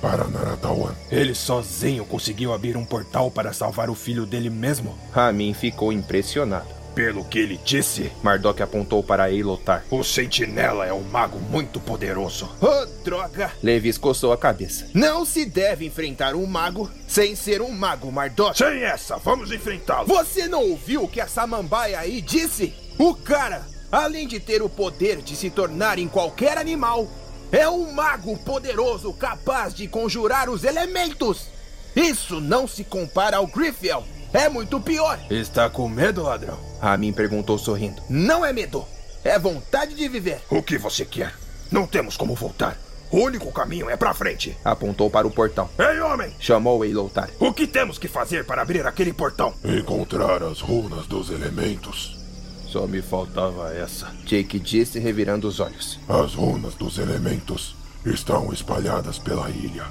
Para 0.00 0.24
Naratawan. 0.24 0.94
Ele 1.10 1.34
sozinho 1.34 2.04
conseguiu 2.04 2.52
abrir 2.52 2.76
um 2.76 2.84
portal 2.84 3.30
para 3.30 3.54
salvar 3.54 3.88
o 3.88 3.94
filho 3.94 4.26
dele 4.26 4.50
mesmo? 4.50 4.94
Ramin 5.12 5.54
ficou 5.54 5.90
impressionado. 5.90 6.68
Pelo 6.94 7.24
que 7.24 7.40
ele 7.40 7.58
disse, 7.64 8.12
Mardok 8.22 8.62
apontou 8.62 9.02
para 9.02 9.30
Eilotar. 9.30 9.84
O 9.90 10.04
sentinela 10.04 10.86
é 10.86 10.92
um 10.92 11.02
mago 11.02 11.40
muito 11.40 11.80
poderoso. 11.80 12.48
Oh, 12.60 12.86
droga! 13.02 13.50
Levi 13.62 13.88
escoçou 13.88 14.32
a 14.32 14.38
cabeça. 14.38 14.86
Não 14.94 15.24
se 15.24 15.44
deve 15.44 15.84
enfrentar 15.84 16.36
um 16.36 16.46
mago 16.46 16.88
sem 17.08 17.34
ser 17.34 17.60
um 17.60 17.72
mago, 17.72 18.12
Mardok. 18.12 18.56
Sem 18.56 18.84
essa, 18.84 19.16
vamos 19.16 19.50
enfrentá-lo. 19.50 20.06
Você 20.06 20.46
não 20.46 20.62
ouviu 20.62 21.02
o 21.02 21.08
que 21.08 21.20
a 21.20 21.26
samambaia 21.26 21.98
aí 21.98 22.20
disse? 22.20 22.72
O 22.96 23.12
cara, 23.12 23.66
além 23.90 24.28
de 24.28 24.38
ter 24.38 24.62
o 24.62 24.68
poder 24.68 25.20
de 25.20 25.34
se 25.34 25.50
tornar 25.50 25.98
em 25.98 26.06
qualquer 26.06 26.56
animal, 26.58 27.08
é 27.50 27.68
um 27.68 27.92
mago 27.92 28.36
poderoso 28.38 29.12
capaz 29.12 29.74
de 29.74 29.88
conjurar 29.88 30.48
os 30.48 30.62
elementos. 30.62 31.48
Isso 31.96 32.40
não 32.40 32.68
se 32.68 32.84
compara 32.84 33.38
ao 33.38 33.46
Griffiel. 33.48 34.04
É 34.32 34.48
muito 34.48 34.80
pior. 34.80 35.16
Está 35.30 35.70
com 35.70 35.88
medo, 35.88 36.24
ladrão? 36.24 36.58
Ramin 36.84 37.14
perguntou 37.14 37.56
sorrindo. 37.56 38.02
Não 38.10 38.44
é 38.44 38.52
medo. 38.52 38.84
É 39.24 39.38
vontade 39.38 39.94
de 39.94 40.06
viver. 40.06 40.42
O 40.50 40.62
que 40.62 40.76
você 40.76 41.06
quer? 41.06 41.34
Não 41.72 41.86
temos 41.86 42.14
como 42.14 42.34
voltar. 42.34 42.76
O 43.10 43.20
único 43.20 43.50
caminho 43.50 43.88
é 43.88 43.96
pra 43.96 44.12
frente. 44.12 44.54
Apontou 44.62 45.08
para 45.08 45.26
o 45.26 45.30
portão. 45.30 45.70
Ei, 45.78 45.98
homem! 46.00 46.34
Chamou 46.38 46.84
Eilotar. 46.84 47.30
O 47.40 47.54
que 47.54 47.66
temos 47.66 47.96
que 47.96 48.06
fazer 48.06 48.44
para 48.44 48.60
abrir 48.60 48.86
aquele 48.86 49.14
portão? 49.14 49.54
Encontrar 49.64 50.42
as 50.42 50.60
runas 50.60 51.06
dos 51.06 51.30
elementos. 51.30 52.18
Só 52.66 52.86
me 52.86 53.00
faltava 53.00 53.72
essa. 53.72 54.12
Jake 54.26 54.58
disse, 54.58 54.98
revirando 54.98 55.48
os 55.48 55.60
olhos. 55.60 55.98
As 56.06 56.34
runas 56.34 56.74
dos 56.74 56.98
elementos 56.98 57.74
estão 58.04 58.52
espalhadas 58.52 59.18
pela 59.18 59.48
ilha. 59.48 59.86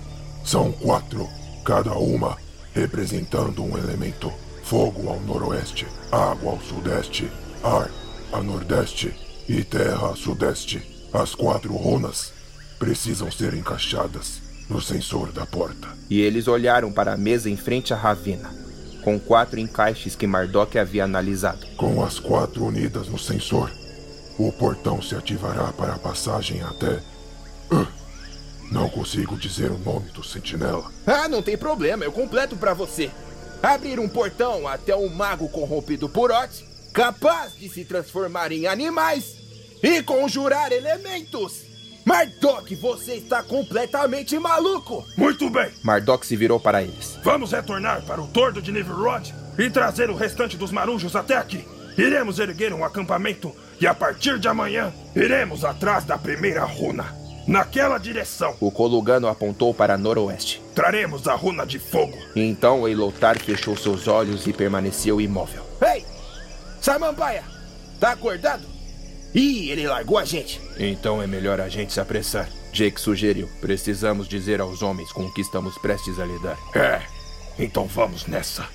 São 0.46 0.72
quatro, 0.72 1.28
cada 1.66 1.94
uma 1.94 2.38
representando 2.74 3.64
um 3.64 3.78
elemento: 3.78 4.32
fogo 4.64 5.10
ao 5.10 5.20
noroeste, 5.20 5.86
água 6.12 6.54
ao 6.54 6.62
sudeste, 6.62 7.30
ar 7.64 7.92
a 8.32 8.42
nordeste 8.42 9.14
e 9.48 9.64
terra 9.64 10.12
a 10.12 10.16
sudeste. 10.16 10.82
As 11.14 11.36
quatro 11.36 11.76
runas 11.76 12.34
precisam 12.80 13.30
ser 13.30 13.54
encaixadas 13.54 14.42
no 14.70 14.82
sensor 14.82 15.32
da 15.32 15.46
porta. 15.46 15.90
E 16.10 16.20
eles 16.20 16.48
olharam 16.48 16.92
para 16.92 17.14
a 17.14 17.18
mesa 17.18 17.50
em 17.50 17.58
frente 17.58 17.94
à 17.94 17.98
Ravina, 17.98 18.50
com 19.04 19.20
quatro 19.20 19.60
encaixes 19.60 20.16
que 20.16 20.26
Mardok 20.26 20.80
havia 20.80 21.04
analisado. 21.04 21.68
Com 21.78 22.04
as 22.04 22.18
quatro 22.18 22.66
unidas 22.66 23.08
no 23.08 23.20
sensor, 23.20 23.72
o 24.40 24.52
portão 24.54 25.02
se 25.02 25.14
ativará 25.14 25.72
para 25.74 25.94
a 25.94 26.00
passagem 26.00 26.64
até. 26.64 27.00
Não 28.72 28.90
consigo 28.90 29.38
dizer 29.38 29.70
o 29.70 29.78
nome 29.78 30.10
do 30.12 30.24
sentinela. 30.24 30.90
Ah, 31.06 31.28
não 31.28 31.44
tem 31.44 31.56
problema, 31.56 32.04
eu 32.04 32.12
completo 32.12 32.56
para 32.56 32.74
você. 32.74 33.12
Abrir 33.64 33.98
um 33.98 34.10
portão 34.10 34.68
até 34.68 34.94
um 34.94 35.08
mago 35.08 35.48
corrompido 35.48 36.10
por 36.10 36.34
Ot, 36.34 36.68
capaz 36.94 37.56
de 37.56 37.70
se 37.70 37.86
transformar 37.86 38.52
em 38.52 38.68
animais 38.68 39.38
e 39.82 40.04
conjurar 40.04 40.74
elementos. 40.74 41.62
Mardok, 42.04 42.76
você 42.76 43.14
está 43.14 43.42
completamente 43.42 44.38
maluco! 44.38 45.08
Muito 45.16 45.50
bem! 45.50 45.72
Mardok 45.82 46.28
se 46.28 46.36
virou 46.36 46.60
para 46.60 46.84
eles. 46.84 47.18
Vamos 47.24 47.54
retornar 47.54 48.06
para 48.06 48.22
o 48.22 48.28
tordo 48.28 48.62
de 48.62 48.70
Nivrod 48.70 49.34
e 49.58 49.70
trazer 49.70 50.10
o 50.10 50.16
restante 50.16 50.58
dos 50.58 50.70
marujos 50.70 51.16
até 51.16 51.38
aqui. 51.38 51.66
Iremos 51.98 52.40
erguer 52.40 52.74
um 52.74 52.84
acampamento 52.84 53.56
e 53.80 53.88
a 53.88 53.94
partir 53.94 54.40
de 54.40 54.50
amanhã 54.50 54.94
iremos 55.16 55.64
atrás 55.64 56.04
da 56.04 56.18
primeira 56.18 56.66
runa. 56.66 57.23
Naquela 57.48 57.98
direção. 57.98 58.56
O 58.60 58.72
Kolugano 58.72 59.28
apontou 59.28 59.74
para 59.74 59.98
noroeste. 59.98 60.62
Traremos 60.74 61.28
a 61.28 61.36
runa 61.36 61.66
de 61.66 61.78
fogo. 61.78 62.18
Então 62.36 62.88
Eilotar 62.88 63.38
fechou 63.40 63.76
seus 63.76 64.08
olhos 64.08 64.48
e 64.48 64.54
permaneceu 64.54 65.20
imóvel. 65.20 65.64
Ei! 65.82 66.06
Samambaia! 66.82 67.44
Tá 68.00 68.12
acordado? 68.12 68.64
Ih, 69.34 69.70
ele 69.70 69.88
largou 69.88 70.18
a 70.18 70.26
gente. 70.26 70.62
Então 70.78 71.22
é 71.22 71.28
melhor 71.28 71.60
a 71.60 71.68
gente 71.68 71.94
se 71.94 72.00
apressar. 72.00 72.48
Jake 72.72 73.00
sugeriu. 73.00 73.50
Precisamos 73.62 74.28
dizer 74.28 74.62
aos 74.62 74.82
homens 74.82 75.12
com 75.12 75.26
o 75.26 75.34
que 75.34 75.42
estamos 75.42 75.78
prestes 75.78 76.20
a 76.20 76.26
lidar. 76.26 76.58
É, 76.76 77.02
então 77.58 77.86
vamos 77.86 78.26
nessa. 78.26 78.68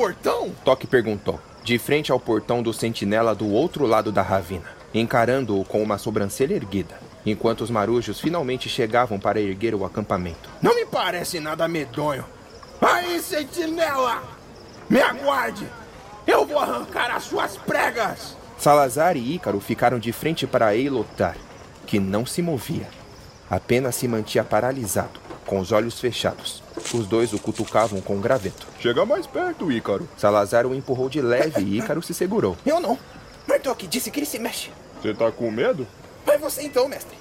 Portão? 0.00 0.50
Toque 0.64 0.86
perguntou, 0.86 1.38
de 1.62 1.78
frente 1.78 2.10
ao 2.10 2.18
portão 2.18 2.62
do 2.62 2.72
sentinela 2.72 3.34
do 3.34 3.46
outro 3.50 3.84
lado 3.84 4.10
da 4.10 4.22
ravina, 4.22 4.64
encarando-o 4.94 5.62
com 5.62 5.82
uma 5.82 5.98
sobrancelha 5.98 6.54
erguida, 6.54 6.98
enquanto 7.26 7.60
os 7.60 7.70
marujos 7.70 8.18
finalmente 8.18 8.66
chegavam 8.66 9.20
para 9.20 9.42
erguer 9.42 9.74
o 9.74 9.84
acampamento. 9.84 10.48
Não 10.62 10.74
me 10.74 10.86
parece 10.86 11.38
nada 11.38 11.68
medonho. 11.68 12.24
Aí, 12.80 13.20
sentinela! 13.20 14.22
Me 14.88 15.02
aguarde! 15.02 15.66
Eu 16.26 16.46
vou 16.46 16.58
arrancar 16.58 17.14
as 17.14 17.24
suas 17.24 17.58
pregas! 17.58 18.34
Salazar 18.56 19.18
e 19.18 19.34
Ícaro 19.34 19.60
ficaram 19.60 19.98
de 19.98 20.12
frente 20.12 20.46
para 20.46 20.74
Eilotar, 20.74 21.36
que 21.86 22.00
não 22.00 22.24
se 22.24 22.40
movia. 22.40 22.88
Apenas 23.50 23.96
se 23.96 24.08
mantinha 24.08 24.44
paralisado, 24.44 25.20
com 25.50 25.58
os 25.58 25.72
olhos 25.72 25.98
fechados. 25.98 26.62
Os 26.94 27.08
dois 27.08 27.32
o 27.32 27.38
cutucavam 27.38 28.00
com 28.00 28.14
um 28.14 28.20
graveto. 28.20 28.68
Chega 28.78 29.04
mais 29.04 29.26
perto, 29.26 29.72
Ícaro. 29.72 30.08
Salazar 30.16 30.64
o 30.64 30.72
empurrou 30.72 31.08
de 31.08 31.20
leve 31.20 31.60
e 31.60 31.78
Ícaro 31.78 32.00
se 32.00 32.14
segurou. 32.14 32.56
Eu 32.64 32.78
não. 32.78 32.96
Mardok 33.48 33.88
disse 33.88 34.12
que 34.12 34.20
ele 34.20 34.26
se 34.26 34.38
mexe. 34.38 34.70
Você 35.02 35.12
tá 35.12 35.32
com 35.32 35.50
medo? 35.50 35.84
Vai 36.24 36.38
você 36.38 36.62
então, 36.62 36.86
mestre. 36.86 37.18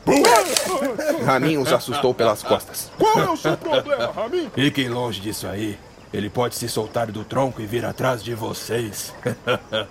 Ramin 1.25 1.57
os 1.57 1.73
assustou 1.73 2.13
pelas 2.13 2.43
costas. 2.43 2.91
Qual 2.99 3.19
é 3.19 3.31
o 3.31 3.35
seu 3.35 3.57
problema, 3.57 4.11
Ramin? 4.11 4.51
Fiquem 4.53 4.89
longe 4.89 5.19
disso 5.19 5.47
aí. 5.47 5.79
Ele 6.13 6.29
pode 6.29 6.53
se 6.55 6.69
soltar 6.69 7.11
do 7.11 7.23
tronco 7.23 7.61
e 7.61 7.65
vir 7.65 7.83
atrás 7.83 8.23
de 8.23 8.35
vocês. 8.35 9.11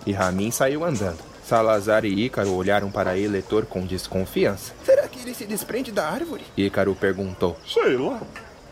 E 0.06 0.12
Ramin 0.12 0.52
saiu 0.52 0.84
andando. 0.84 1.18
Salazar 1.44 2.04
e 2.04 2.26
Ícaro 2.26 2.52
olharam 2.52 2.90
para 2.90 3.18
Eletor 3.18 3.64
com 3.66 3.84
desconfiança. 3.84 4.74
Será 4.84 4.97
ele 5.28 5.34
se 5.34 5.44
desprende 5.44 5.92
da 5.92 6.08
árvore? 6.08 6.42
Ícaro 6.56 6.94
perguntou. 6.94 7.56
Sei 7.66 7.96
lá. 7.96 8.20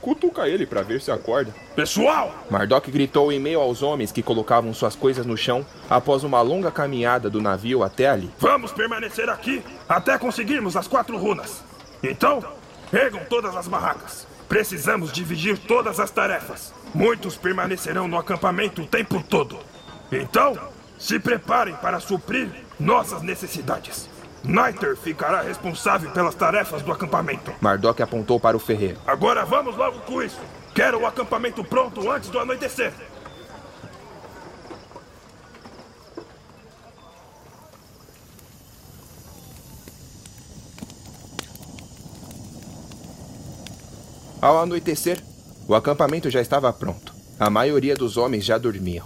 Cutuca 0.01 0.49
ele 0.49 0.65
pra 0.65 0.83
ver 0.83 1.01
se 1.01 1.11
acorda. 1.11 1.53
Pessoal, 1.75 2.33
Mardok 2.49 2.91
gritou 2.91 3.33
em 3.33 3.41
meio 3.41 3.61
aos 3.61 3.83
homens 3.83 4.13
que 4.13 4.23
colocavam 4.23 4.73
suas 4.73 4.95
coisas 4.95 5.27
no 5.27 5.37
chão 5.37 5.67
após 5.91 6.23
uma 6.23 6.41
longa 6.41 6.71
caminhada 6.71 7.29
do 7.29 7.43
navio 7.43 7.83
até 7.83 8.09
ali. 8.09 8.31
vamos 8.39 8.73
permanecer 8.73 9.29
aqui 9.29 9.63
até 9.89 10.17
conseguirmos 10.17 10.77
as 10.77 10.87
quatro 10.87 11.19
runas. 11.19 11.63
Então, 12.03 12.43
ergam 12.93 13.23
todas 13.29 13.57
as 13.57 13.67
barracas. 13.67 14.27
Precisamos 14.49 15.13
dividir 15.13 15.59
todas 15.59 15.99
as 15.99 16.11
tarefas. 16.11 16.73
Muitos 16.95 17.37
permanecerão 17.37 18.07
no 18.07 18.17
acampamento 18.17 18.83
o 18.83 18.87
tempo 18.87 19.23
todo. 19.29 19.59
Então, 20.13 20.57
se 20.99 21.19
preparem 21.19 21.75
para 21.75 21.99
suprir 21.99 22.49
nossas 22.79 23.23
necessidades. 23.23 24.09
Niter 24.45 24.97
ficará 24.97 25.43
responsável 25.43 26.11
pelas 26.11 26.35
tarefas 26.35 26.83
do 26.83 26.93
acampamento. 26.93 27.53
Mardok 27.61 28.03
apontou 28.03 28.39
para 28.39 28.57
o 28.57 28.61
ferreiro. 28.61 28.99
Agora 29.07 29.45
vamos 29.45 29.77
logo 29.77 30.01
com 30.01 30.23
isso. 30.23 30.41
Quero 30.75 31.01
o 31.01 31.07
acampamento 31.07 31.65
pronto 31.65 32.11
antes 32.11 32.31
do 32.31 32.39
anoitecer. 32.39 32.93
Ao 44.41 44.61
anoitecer, 44.61 45.21
o 45.67 45.75
acampamento 45.75 46.31
já 46.31 46.41
estava 46.41 46.73
pronto. 46.73 47.13
A 47.41 47.51
maioria 47.51 47.97
dos 47.97 48.17
homens 48.17 48.45
já 48.45 48.57
dormiam. 48.57 49.05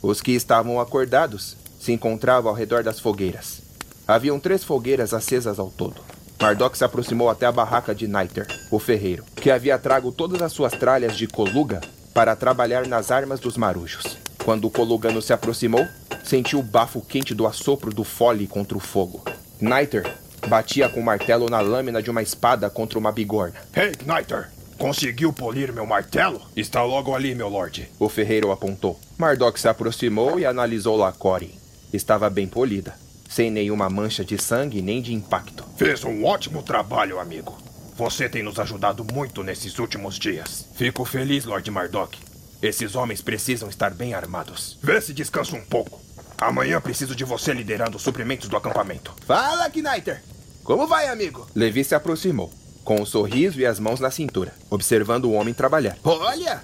Os 0.00 0.22
que 0.22 0.32
estavam 0.32 0.80
acordados 0.80 1.56
se 1.78 1.92
encontravam 1.92 2.48
ao 2.48 2.56
redor 2.56 2.82
das 2.82 2.98
fogueiras. 2.98 3.67
Haviam 4.08 4.40
três 4.40 4.64
fogueiras 4.64 5.12
acesas 5.12 5.58
ao 5.58 5.70
todo. 5.70 6.00
Mardok 6.40 6.78
se 6.78 6.82
aproximou 6.82 7.28
até 7.28 7.44
a 7.44 7.52
barraca 7.52 7.94
de 7.94 8.08
Niter, 8.08 8.46
o 8.70 8.78
ferreiro, 8.78 9.22
que 9.36 9.50
havia 9.50 9.78
trago 9.78 10.10
todas 10.10 10.40
as 10.40 10.50
suas 10.50 10.72
tralhas 10.72 11.14
de 11.14 11.26
coluga 11.26 11.82
para 12.14 12.34
trabalhar 12.34 12.86
nas 12.86 13.10
armas 13.10 13.38
dos 13.38 13.58
marujos. 13.58 14.16
Quando 14.42 14.64
o 14.64 14.70
colugano 14.70 15.20
se 15.20 15.34
aproximou, 15.34 15.86
sentiu 16.24 16.60
o 16.60 16.62
bafo 16.62 17.02
quente 17.02 17.34
do 17.34 17.46
assopro 17.46 17.92
do 17.92 18.02
fole 18.02 18.46
contra 18.46 18.78
o 18.78 18.80
fogo. 18.80 19.22
Niter 19.60 20.10
batia 20.48 20.88
com 20.88 21.00
o 21.00 21.04
martelo 21.04 21.50
na 21.50 21.60
lâmina 21.60 22.02
de 22.02 22.10
uma 22.10 22.22
espada 22.22 22.70
contra 22.70 22.98
uma 22.98 23.12
bigorna. 23.12 23.60
Hey, 23.76 23.92
Niter, 24.06 24.48
conseguiu 24.78 25.34
polir 25.34 25.70
meu 25.70 25.84
martelo? 25.84 26.40
Está 26.56 26.82
logo 26.82 27.14
ali, 27.14 27.34
meu 27.34 27.50
lorde. 27.50 27.90
O 27.98 28.08
ferreiro 28.08 28.52
apontou. 28.52 28.98
Mardok 29.18 29.60
se 29.60 29.68
aproximou 29.68 30.40
e 30.40 30.46
analisou 30.46 30.96
Lacore. 30.96 31.58
Estava 31.92 32.30
bem 32.30 32.46
polida, 32.46 32.94
sem 33.28 33.50
nenhuma 33.50 33.90
mancha 33.90 34.24
de 34.24 34.38
sangue 34.38 34.80
nem 34.80 35.02
de 35.02 35.12
impacto. 35.12 35.64
Fez 35.76 36.02
um 36.02 36.24
ótimo 36.24 36.62
trabalho, 36.62 37.20
amigo. 37.20 37.58
Você 37.96 38.28
tem 38.28 38.42
nos 38.42 38.58
ajudado 38.58 39.04
muito 39.12 39.42
nesses 39.42 39.78
últimos 39.78 40.18
dias. 40.18 40.66
Fico 40.74 41.04
feliz, 41.04 41.44
Lord 41.44 41.70
Mardok. 41.70 42.18
Esses 42.62 42.94
homens 42.94 43.20
precisam 43.20 43.68
estar 43.68 43.90
bem 43.90 44.14
armados. 44.14 44.78
Vê 44.82 45.00
se 45.00 45.12
descansa 45.12 45.54
um 45.54 45.64
pouco. 45.64 46.00
Amanhã 46.40 46.80
preciso 46.80 47.14
de 47.14 47.24
você 47.24 47.52
liderando 47.52 47.96
os 47.96 48.02
suprimentos 48.02 48.48
do 48.48 48.56
acampamento. 48.56 49.14
Fala, 49.26 49.68
Kniter. 49.68 50.22
Como 50.62 50.86
vai, 50.86 51.08
amigo? 51.08 51.46
Levi 51.54 51.82
se 51.82 51.94
aproximou, 51.94 52.52
com 52.84 53.00
um 53.00 53.06
sorriso 53.06 53.60
e 53.60 53.66
as 53.66 53.80
mãos 53.80 54.00
na 54.00 54.10
cintura, 54.10 54.54
observando 54.70 55.24
o 55.24 55.32
homem 55.32 55.52
trabalhar. 55.52 55.96
Olha, 56.04 56.62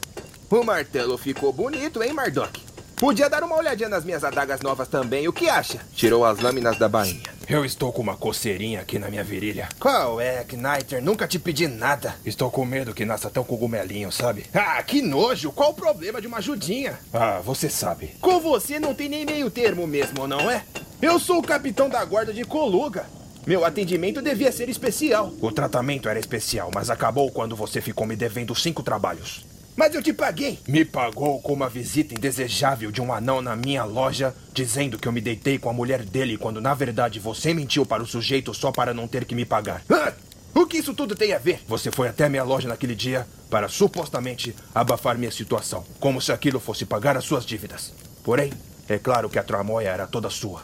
o 0.50 0.62
martelo 0.62 1.18
ficou 1.18 1.52
bonito, 1.52 2.02
hein, 2.02 2.12
Mardok? 2.12 2.60
Podia 2.96 3.28
dar 3.28 3.42
uma 3.42 3.56
olhadinha 3.56 3.88
nas 3.88 4.04
minhas 4.04 4.22
adagas 4.22 4.60
novas 4.60 4.86
também, 4.86 5.26
o 5.26 5.32
que 5.32 5.48
acha? 5.48 5.80
Tirou 5.94 6.24
as 6.24 6.38
lâminas 6.38 6.78
da 6.78 6.88
bainha. 6.88 7.22
Eu 7.48 7.64
estou 7.64 7.92
com 7.92 8.00
uma 8.00 8.16
coceirinha 8.16 8.80
aqui 8.80 8.98
na 8.98 9.10
minha 9.10 9.24
virilha. 9.24 9.68
Qual 9.80 10.20
é, 10.20 10.44
Kniter? 10.44 11.02
Nunca 11.02 11.26
te 11.26 11.38
pedi 11.38 11.66
nada. 11.66 12.14
Estou 12.24 12.50
com 12.50 12.64
medo 12.64 12.94
que 12.94 13.04
nasça 13.04 13.30
um 13.36 13.44
cogumelinho, 13.44 14.12
sabe? 14.12 14.46
Ah, 14.54 14.82
que 14.82 15.02
nojo! 15.02 15.50
Qual 15.52 15.70
o 15.70 15.74
problema 15.74 16.20
de 16.20 16.28
uma 16.28 16.38
ajudinha? 16.38 16.98
Ah, 17.12 17.40
você 17.44 17.68
sabe. 17.68 18.16
Com 18.20 18.38
você 18.40 18.78
não 18.78 18.94
tem 18.94 19.08
nem 19.08 19.26
meio 19.26 19.50
termo 19.50 19.86
mesmo, 19.86 20.26
não 20.26 20.48
é? 20.50 20.64
Eu 21.02 21.18
sou 21.18 21.38
o 21.38 21.42
capitão 21.42 21.88
da 21.88 22.02
guarda 22.04 22.32
de 22.32 22.44
Coluga. 22.44 23.04
Meu 23.46 23.64
atendimento 23.64 24.22
devia 24.22 24.50
ser 24.52 24.68
especial. 24.70 25.32
O 25.40 25.52
tratamento 25.52 26.08
era 26.08 26.18
especial, 26.18 26.70
mas 26.72 26.88
acabou 26.88 27.30
quando 27.30 27.54
você 27.56 27.80
ficou 27.80 28.06
me 28.06 28.16
devendo 28.16 28.54
cinco 28.54 28.82
trabalhos. 28.82 29.44
Mas 29.76 29.94
eu 29.94 30.02
te 30.02 30.12
paguei. 30.12 30.58
Me 30.68 30.84
pagou 30.84 31.40
com 31.40 31.52
uma 31.52 31.68
visita 31.68 32.14
indesejável 32.14 32.92
de 32.92 33.00
um 33.00 33.12
anão 33.12 33.42
na 33.42 33.56
minha 33.56 33.84
loja, 33.84 34.34
dizendo 34.52 34.98
que 34.98 35.08
eu 35.08 35.12
me 35.12 35.20
deitei 35.20 35.58
com 35.58 35.68
a 35.68 35.72
mulher 35.72 36.02
dele, 36.02 36.38
quando 36.38 36.60
na 36.60 36.74
verdade 36.74 37.18
você 37.18 37.52
mentiu 37.52 37.84
para 37.84 38.02
o 38.02 38.06
sujeito 38.06 38.54
só 38.54 38.70
para 38.70 38.94
não 38.94 39.08
ter 39.08 39.24
que 39.24 39.34
me 39.34 39.44
pagar. 39.44 39.82
Ah, 39.90 40.12
o 40.54 40.66
que 40.66 40.78
isso 40.78 40.94
tudo 40.94 41.16
tem 41.16 41.32
a 41.32 41.38
ver? 41.38 41.60
Você 41.66 41.90
foi 41.90 42.08
até 42.08 42.28
minha 42.28 42.44
loja 42.44 42.68
naquele 42.68 42.94
dia 42.94 43.26
para 43.50 43.68
supostamente 43.68 44.54
abafar 44.72 45.18
minha 45.18 45.32
situação, 45.32 45.84
como 45.98 46.20
se 46.20 46.30
aquilo 46.30 46.60
fosse 46.60 46.84
pagar 46.84 47.16
as 47.16 47.24
suas 47.24 47.44
dívidas. 47.44 47.92
Porém, 48.22 48.52
é 48.88 48.98
claro 48.98 49.28
que 49.28 49.38
a 49.38 49.42
tramóia 49.42 49.88
era 49.88 50.06
toda 50.06 50.30
sua. 50.30 50.62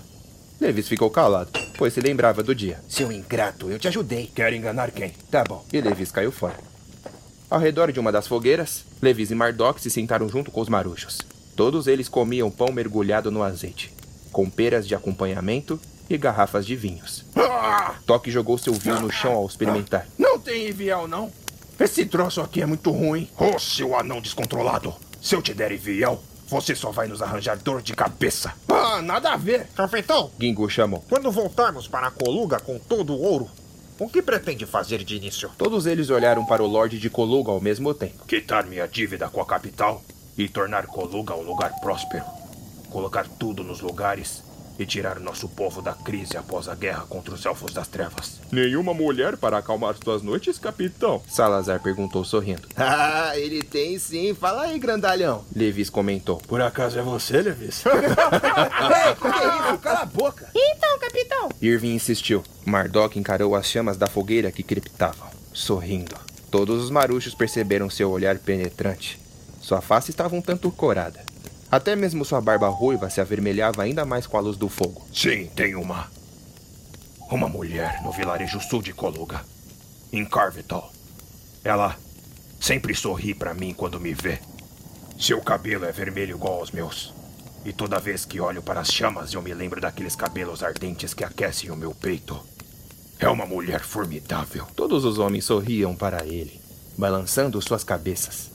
Levis 0.61 0.89
ficou 0.89 1.11
calado, 1.11 1.51
pois 1.77 1.93
se 1.93 2.01
lembrava 2.01 2.43
do 2.43 2.55
dia. 2.55 2.81
Seu 2.89 3.11
ingrato, 3.11 3.71
eu 3.71 3.79
te 3.79 3.89
ajudei. 3.89 4.31
Quer 4.33 4.53
enganar 4.53 4.91
quem? 4.91 5.11
Tá 5.31 5.43
bom. 5.43 5.65
E 5.73 5.81
Levis 5.81 6.13
caiu 6.13 6.31
fora. 6.31 6.70
Ao 7.51 7.59
redor 7.59 7.91
de 7.91 7.99
uma 7.99 8.13
das 8.13 8.29
fogueiras, 8.29 8.85
Levis 9.03 9.33
e 9.33 9.35
Mardok 9.35 9.83
se 9.83 9.91
sentaram 9.91 10.29
junto 10.29 10.53
com 10.53 10.61
os 10.61 10.69
marujos. 10.69 11.19
Todos 11.57 11.89
eles 11.89 12.09
comiam 12.09 12.49
pão 12.49 12.71
mergulhado 12.71 13.29
no 13.29 13.43
azeite, 13.43 13.93
com 14.31 14.49
peras 14.49 14.87
de 14.87 14.95
acompanhamento 14.95 15.81
e 16.09 16.17
garrafas 16.17 16.65
de 16.65 16.77
vinhos. 16.77 17.25
Ah! 17.35 17.97
Toque 18.07 18.31
jogou 18.31 18.57
seu 18.57 18.73
vinho 18.73 19.01
no 19.01 19.11
chão 19.11 19.33
ao 19.33 19.47
experimentar. 19.47 20.07
Não 20.17 20.39
tem 20.39 20.69
Iviel, 20.69 21.09
não. 21.09 21.33
Esse 21.79 22.07
troço 22.07 22.41
aqui 22.41 22.63
é 22.63 22.67
muito 22.67 22.93
ruim. 22.93 23.29
Ô, 23.37 23.57
oh, 23.57 23.59
seu 23.59 23.99
anão 23.99 24.21
descontrolado. 24.21 24.95
Se 25.21 25.35
eu 25.35 25.43
te 25.43 25.53
der 25.53 25.73
Iviel, 25.73 26.23
você 26.47 26.77
só 26.77 26.93
vai 26.93 27.09
nos 27.09 27.21
arranjar 27.21 27.59
dor 27.59 27.83
de 27.83 27.95
cabeça. 27.95 28.55
Ah, 28.69 29.03
nada 29.03 29.33
a 29.33 29.37
ver. 29.37 29.67
Capitão, 29.75 30.31
Gingo 30.41 30.71
chamou. 30.71 31.05
quando 31.09 31.33
voltarmos 31.33 31.89
para 31.89 32.07
a 32.07 32.11
Coluga 32.13 32.61
com 32.61 32.79
todo 32.79 33.13
o 33.13 33.21
ouro, 33.21 33.49
o 34.01 34.09
que 34.09 34.23
pretende 34.23 34.65
fazer 34.65 35.05
de 35.05 35.15
início? 35.15 35.51
Todos 35.59 35.85
eles 35.85 36.09
olharam 36.09 36.45
para 36.47 36.63
o 36.63 36.67
Lorde 36.67 36.99
de 36.99 37.11
Coluga 37.11 37.53
ao 37.53 37.61
mesmo 37.61 37.93
tempo. 37.93 38.25
Quitar 38.27 38.65
minha 38.65 38.89
dívida 38.89 39.29
com 39.29 39.43
a 39.43 39.47
capital 39.47 40.03
e 40.39 40.49
tornar 40.49 40.87
Coluga 40.87 41.37
um 41.37 41.43
lugar 41.43 41.71
próspero. 41.81 42.25
Colocar 42.89 43.29
tudo 43.29 43.63
nos 43.63 43.81
lugares 43.81 44.43
e 44.81 44.87
tirar 44.87 45.21
nosso 45.21 45.47
povo 45.47 45.83
da 45.83 45.93
crise 45.93 46.39
após 46.39 46.67
a 46.67 46.75
guerra 46.75 47.05
contra 47.07 47.35
os 47.35 47.45
Elfos 47.45 47.75
das 47.75 47.87
Trevas. 47.87 48.41
Nenhuma 48.51 48.95
mulher 48.95 49.37
para 49.37 49.59
acalmar 49.59 49.95
suas 50.03 50.23
noites, 50.23 50.59
capitão? 50.59 51.23
Salazar 51.29 51.81
perguntou 51.83 52.25
sorrindo. 52.25 52.67
Ah, 53.03 53.39
ele 53.39 53.63
tem 53.63 53.99
sim. 53.99 54.35
Fala 54.35 54.63
aí, 54.63 54.79
grandalhão. 54.79 55.45
Levis 55.55 55.91
comentou. 55.91 56.39
Por 56.39 56.61
acaso 56.61 56.99
é 56.99 57.03
você, 57.03 57.41
Levis? 57.43 57.85
Ei, 57.87 59.15
que 59.15 59.27
é 59.27 59.71
isso? 59.71 59.79
Cala 59.79 60.01
a 60.01 60.07
boca. 60.07 60.49
Então, 60.55 60.99
capitão. 60.99 61.49
Irving 61.61 61.95
insistiu. 61.95 62.43
Mardok 62.65 63.19
encarou 63.19 63.55
as 63.55 63.67
chamas 63.67 63.97
da 63.97 64.07
fogueira 64.07 64.51
que 64.51 64.63
crepitavam, 64.63 65.29
sorrindo. 65.53 66.17
Todos 66.51 66.83
os 66.83 66.91
maruchos 66.91 67.35
perceberam 67.35 67.91
seu 67.91 68.11
olhar 68.11 68.39
penetrante. 68.39 69.21
Sua 69.61 69.81
face 69.81 70.11
estava 70.11 70.35
um 70.35 70.41
tanto 70.43 70.71
corada. 70.71 71.21
Até 71.71 71.95
mesmo 71.95 72.25
sua 72.25 72.41
barba 72.41 72.69
ruiva 72.69 73.09
se 73.09 73.21
avermelhava 73.21 73.83
ainda 73.83 74.05
mais 74.05 74.27
com 74.27 74.37
a 74.37 74.41
luz 74.41 74.57
do 74.57 74.69
fogo. 74.69 75.07
Sim, 75.15 75.47
tem 75.55 75.77
uma. 75.77 76.11
Uma 77.31 77.49
mulher 77.49 78.03
no 78.03 78.11
vilarejo 78.11 78.61
sul 78.61 78.83
de 78.83 78.93
Coluga, 78.93 79.45
em 80.13 80.25
Carvital. 80.25 80.93
Ela 81.63 81.97
sempre 82.59 82.93
sorri 82.93 83.35
para 83.35 83.55
mim 83.55 83.73
quando 83.73 84.01
me 84.01 84.13
vê. 84.13 84.41
Seu 85.17 85.41
cabelo 85.41 85.85
é 85.85 85.93
vermelho 85.93 86.37
igual 86.37 86.55
aos 86.59 86.73
meus. 86.73 87.15
E 87.65 87.73
toda 87.73 88.01
vez 88.01 88.25
que 88.25 88.41
olho 88.41 88.63
para 88.63 88.81
as 88.81 88.91
chamas, 88.91 89.33
eu 89.33 89.43
me 89.43 89.55
lembro 89.55 89.81
daqueles 89.81 90.17
cabelos 90.17 90.65
ardentes 90.65 91.15
que 91.15 91.23
aquecem 91.23 91.71
o 91.71 91.77
meu 91.77 91.95
peito. 91.95 92.41
É 93.19 93.29
uma 93.29 93.47
mulher 93.47 93.81
formidável. 93.81 94.67
Todos 94.75 95.05
os 95.05 95.19
homens 95.19 95.45
sorriam 95.45 95.95
para 95.95 96.27
ele, 96.27 96.59
balançando 96.97 97.61
suas 97.63 97.85
cabeças. 97.85 98.50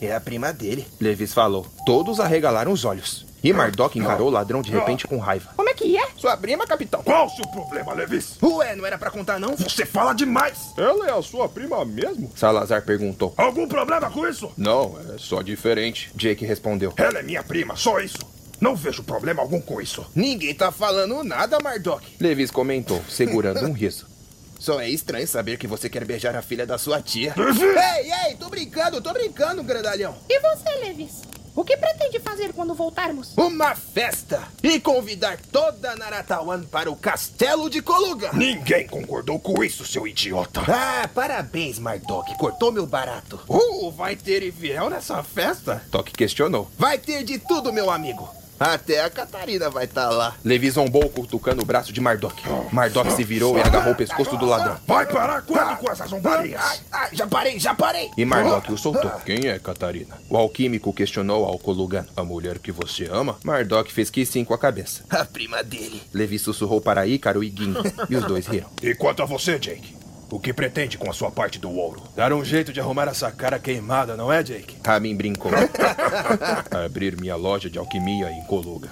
É 0.00 0.14
a 0.14 0.20
prima 0.20 0.52
dele, 0.52 0.86
Levis 1.00 1.32
falou. 1.32 1.66
Todos 1.86 2.20
arregalaram 2.20 2.72
os 2.72 2.84
olhos. 2.84 3.26
E 3.42 3.52
Mardok 3.52 3.98
encarou 3.98 4.28
o 4.28 4.30
ladrão 4.30 4.60
de 4.60 4.70
repente 4.72 5.06
com 5.06 5.18
raiva. 5.18 5.50
Como 5.56 5.68
é 5.68 5.74
que 5.74 5.96
é? 5.96 6.08
Sua 6.16 6.36
prima, 6.36 6.66
capitão. 6.66 7.02
Qual 7.02 7.26
o 7.26 7.30
seu 7.30 7.46
problema, 7.46 7.92
Levis? 7.92 8.36
Ué, 8.42 8.74
não 8.74 8.84
era 8.84 8.98
para 8.98 9.10
contar, 9.10 9.38
não? 9.38 9.56
Você 9.56 9.86
fala 9.86 10.12
demais! 10.12 10.72
Ela 10.76 11.08
é 11.08 11.12
a 11.16 11.22
sua 11.22 11.48
prima 11.48 11.84
mesmo? 11.84 12.30
Salazar 12.34 12.82
perguntou. 12.82 13.32
Algum 13.36 13.68
problema 13.68 14.10
com 14.10 14.26
isso? 14.26 14.50
Não, 14.56 14.98
é 15.14 15.18
só 15.18 15.42
diferente. 15.42 16.10
Jake 16.14 16.44
respondeu. 16.44 16.92
Ela 16.96 17.20
é 17.20 17.22
minha 17.22 17.42
prima, 17.42 17.76
só 17.76 18.00
isso. 18.00 18.18
Não 18.60 18.74
vejo 18.74 19.02
problema 19.04 19.42
algum 19.42 19.60
com 19.60 19.80
isso. 19.80 20.04
Ninguém 20.14 20.54
tá 20.54 20.72
falando 20.72 21.22
nada, 21.22 21.58
Mardok. 21.60 22.16
Levis 22.18 22.50
comentou, 22.50 23.02
segurando 23.08 23.64
um 23.66 23.72
riso. 23.72 24.06
Só 24.58 24.80
é 24.80 24.88
estranho 24.88 25.26
saber 25.26 25.58
que 25.58 25.66
você 25.66 25.88
quer 25.88 26.04
beijar 26.04 26.34
a 26.34 26.42
filha 26.42 26.66
da 26.66 26.78
sua 26.78 27.00
tia. 27.00 27.34
ei, 28.00 28.12
ei, 28.28 28.36
tô 28.36 28.48
brincando, 28.48 29.00
tô 29.00 29.12
brincando, 29.12 29.62
grandalhão. 29.62 30.16
E 30.28 30.40
você, 30.40 30.70
Levis? 30.76 31.22
O 31.56 31.64
que 31.64 31.74
pretende 31.74 32.20
fazer 32.20 32.52
quando 32.52 32.74
voltarmos? 32.74 33.32
Uma 33.34 33.74
festa 33.74 34.42
e 34.62 34.78
convidar 34.78 35.38
toda 35.50 35.96
Naratawan 35.96 36.62
para 36.64 36.90
o 36.90 36.96
castelo 36.96 37.70
de 37.70 37.80
Coluga. 37.80 38.30
Ninguém 38.34 38.86
concordou 38.86 39.40
com 39.40 39.64
isso, 39.64 39.82
seu 39.86 40.06
idiota. 40.06 40.60
Ah, 40.68 41.08
parabéns, 41.14 41.78
Mardok. 41.78 42.36
Cortou 42.36 42.70
meu 42.70 42.86
barato. 42.86 43.40
Uh, 43.48 43.90
vai 43.90 44.14
ter 44.14 44.42
Iviel 44.42 44.90
nessa 44.90 45.22
festa? 45.22 45.82
Toque 45.90 46.12
questionou. 46.12 46.70
Vai 46.78 46.98
ter 46.98 47.24
de 47.24 47.38
tudo, 47.38 47.72
meu 47.72 47.90
amigo. 47.90 48.28
Até 48.58 49.02
a 49.02 49.10
Catarina 49.10 49.68
vai 49.68 49.84
estar 49.84 50.08
lá. 50.08 50.34
Levi 50.44 50.70
zombou 50.70 51.08
cutucando 51.10 51.62
o 51.62 51.64
braço 51.64 51.92
de 51.92 52.00
Mardok. 52.00 52.42
Mardok 52.72 53.12
se 53.12 53.22
virou 53.22 53.58
e 53.58 53.60
agarrou 53.60 53.92
o 53.92 53.96
pescoço 53.96 54.36
do 54.36 54.46
ladrão. 54.46 54.76
Vai 54.86 55.06
parar 55.06 55.42
quando 55.42 55.76
com 55.78 55.90
essas 55.90 56.08
zombarias? 56.08 56.60
Ai, 56.60 56.78
ai, 56.90 57.08
já 57.12 57.26
parei, 57.26 57.58
já 57.58 57.74
parei. 57.74 58.10
E 58.16 58.24
Mardok 58.24 58.72
o 58.72 58.78
soltou. 58.78 59.10
Quem 59.24 59.48
é 59.48 59.58
Catarina? 59.58 60.16
O 60.30 60.36
alquímico 60.36 60.92
questionou 60.92 61.44
ao 61.44 61.58
Colugan. 61.58 62.06
A 62.16 62.24
mulher 62.24 62.58
que 62.58 62.72
você 62.72 63.08
ama? 63.10 63.36
Mardok 63.44 63.92
fez 63.92 64.08
que 64.10 64.24
sim 64.24 64.44
com 64.44 64.54
a 64.54 64.58
cabeça. 64.58 65.04
A 65.10 65.24
prima 65.24 65.62
dele. 65.62 66.02
Levi 66.12 66.38
sussurrou 66.38 66.80
para 66.80 67.06
Ícaro 67.06 67.44
e 67.44 67.48
Gin. 67.50 67.74
e 68.08 68.16
os 68.16 68.24
dois 68.24 68.46
riram. 68.46 68.68
E 68.82 68.94
quanto 68.94 69.22
a 69.22 69.26
você, 69.26 69.58
Jake? 69.58 69.94
O 70.28 70.40
que 70.40 70.52
pretende 70.52 70.98
com 70.98 71.08
a 71.08 71.12
sua 71.12 71.30
parte 71.30 71.56
do 71.58 71.70
ouro? 71.70 72.02
Dar 72.16 72.32
um 72.32 72.44
jeito 72.44 72.72
de 72.72 72.80
arrumar 72.80 73.06
essa 73.06 73.30
cara 73.30 73.60
queimada, 73.60 74.16
não 74.16 74.32
é, 74.32 74.42
Jake? 74.42 74.76
Ramin 74.84 75.14
brincou. 75.14 75.52
Abrir 76.84 77.16
minha 77.20 77.36
loja 77.36 77.70
de 77.70 77.78
alquimia 77.78 78.30
em 78.32 78.42
Coluga. 78.44 78.90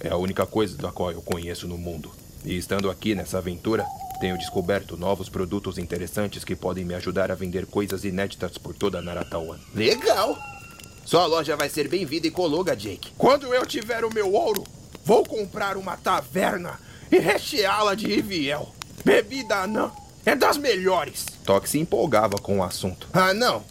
É 0.00 0.08
a 0.08 0.16
única 0.16 0.46
coisa 0.46 0.78
da 0.78 0.90
qual 0.90 1.12
eu 1.12 1.20
conheço 1.20 1.68
no 1.68 1.76
mundo. 1.76 2.10
E 2.46 2.56
estando 2.56 2.88
aqui 2.88 3.14
nessa 3.14 3.36
aventura, 3.36 3.84
tenho 4.20 4.38
descoberto 4.38 4.96
novos 4.96 5.28
produtos 5.28 5.76
interessantes 5.76 6.44
que 6.44 6.56
podem 6.56 6.82
me 6.82 6.94
ajudar 6.94 7.30
a 7.30 7.34
vender 7.34 7.66
coisas 7.66 8.02
inéditas 8.02 8.56
por 8.56 8.74
toda 8.74 9.02
Naratawan. 9.02 9.58
Legal! 9.74 10.38
Sua 11.04 11.26
loja 11.26 11.56
vai 11.56 11.68
ser 11.68 11.88
bem-vinda 11.88 12.26
em 12.26 12.30
Coluga, 12.30 12.74
Jake. 12.74 13.12
Quando 13.18 13.52
eu 13.52 13.66
tiver 13.66 14.02
o 14.02 14.14
meu 14.14 14.32
ouro, 14.32 14.64
vou 15.04 15.26
comprar 15.26 15.76
uma 15.76 15.98
taverna 15.98 16.80
e 17.12 17.18
recheá-la 17.18 17.94
de 17.94 18.10
Iviel. 18.10 18.74
Bebida 19.04 19.56
anã 19.56 19.90
é 20.24 20.34
das 20.34 20.56
melhores. 20.56 21.26
Toque 21.44 21.68
se 21.68 21.78
empolgava 21.78 22.36
com 22.36 22.58
o 22.58 22.62
assunto. 22.62 23.08
Ah, 23.12 23.32
não. 23.34 23.62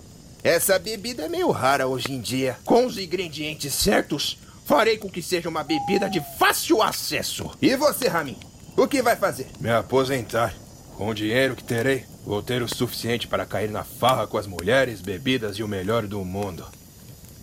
Essa 0.44 0.80
bebida 0.80 1.24
é 1.24 1.30
meio 1.30 1.52
rara 1.52 1.88
hoje 1.88 2.12
em 2.12 2.22
dia. 2.22 2.58
Com 2.64 2.86
os 2.86 2.98
ingredientes 2.98 3.74
certos, 3.74 4.38
farei 4.66 4.98
com 4.98 5.10
que 5.10 5.22
seja 5.22 5.50
uma 5.50 5.64
bebida 5.64 6.10
de 6.10 6.22
fácil 6.38 6.82
acesso. 6.82 7.52
E 7.62 7.76
você, 7.76 8.08
Ramin? 8.08 8.38
O 8.78 8.88
que 8.88 9.02
vai 9.02 9.16
fazer? 9.16 9.48
Me 9.60 9.70
aposentar. 9.70 10.54
Com 10.96 11.10
o 11.10 11.14
dinheiro 11.14 11.56
que 11.56 11.64
terei, 11.64 12.06
vou 12.26 12.42
ter 12.42 12.62
o 12.62 12.68
suficiente 12.68 13.28
para 13.28 13.46
cair 13.46 13.70
na 13.70 13.84
farra 13.84 14.28
com 14.28 14.38
as 14.38 14.48
mulheres, 14.48 15.02
bebidas 15.02 15.58
e 15.58 15.64
o 15.64 15.68
melhor 15.68 16.06
do 16.08 16.24
mundo. 16.24 16.66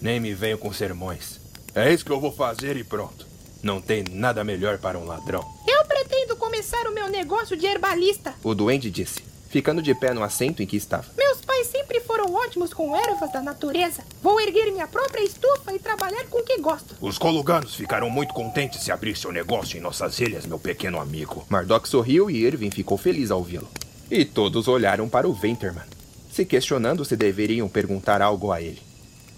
Nem 0.00 0.20
me 0.20 0.34
venho 0.34 0.58
com 0.58 0.72
sermões. 0.72 1.40
É 1.74 1.92
isso 1.92 2.04
que 2.04 2.10
eu 2.10 2.20
vou 2.20 2.32
fazer 2.32 2.76
e 2.76 2.84
pronto. 2.84 3.25
Não 3.66 3.80
tem 3.80 4.04
nada 4.12 4.44
melhor 4.44 4.78
para 4.78 4.96
um 4.96 5.04
ladrão. 5.04 5.44
Eu 5.66 5.84
pretendo 5.86 6.36
começar 6.36 6.86
o 6.86 6.94
meu 6.94 7.08
negócio 7.08 7.56
de 7.56 7.66
herbalista. 7.66 8.32
O 8.44 8.54
duende 8.54 8.88
disse, 8.92 9.24
ficando 9.48 9.82
de 9.82 9.92
pé 9.92 10.14
no 10.14 10.22
assento 10.22 10.62
em 10.62 10.66
que 10.66 10.76
estava. 10.76 11.06
Meus 11.18 11.40
pais 11.40 11.66
sempre 11.66 11.98
foram 11.98 12.32
ótimos 12.32 12.72
com 12.72 12.96
ervas 12.96 13.32
da 13.32 13.42
natureza. 13.42 14.04
Vou 14.22 14.40
erguer 14.40 14.70
minha 14.70 14.86
própria 14.86 15.24
estufa 15.24 15.74
e 15.74 15.80
trabalhar 15.80 16.26
com 16.26 16.38
o 16.38 16.44
que 16.44 16.58
gosto. 16.58 16.94
Os 17.00 17.18
coluganos 17.18 17.74
ficarão 17.74 18.08
muito 18.08 18.32
contentes 18.32 18.84
se 18.84 18.92
abrir 18.92 19.16
seu 19.16 19.32
negócio 19.32 19.76
em 19.76 19.80
nossas 19.80 20.20
ilhas, 20.20 20.46
meu 20.46 20.60
pequeno 20.60 21.00
amigo. 21.00 21.44
Mardok 21.48 21.88
sorriu 21.88 22.30
e 22.30 22.44
Irving 22.44 22.70
ficou 22.70 22.96
feliz 22.96 23.32
ao 23.32 23.42
vê-lo. 23.42 23.68
E 24.08 24.24
todos 24.24 24.68
olharam 24.68 25.08
para 25.08 25.28
o 25.28 25.32
Venterman, 25.32 25.82
se 26.30 26.44
questionando 26.44 27.04
se 27.04 27.16
deveriam 27.16 27.68
perguntar 27.68 28.22
algo 28.22 28.52
a 28.52 28.62
ele. 28.62 28.80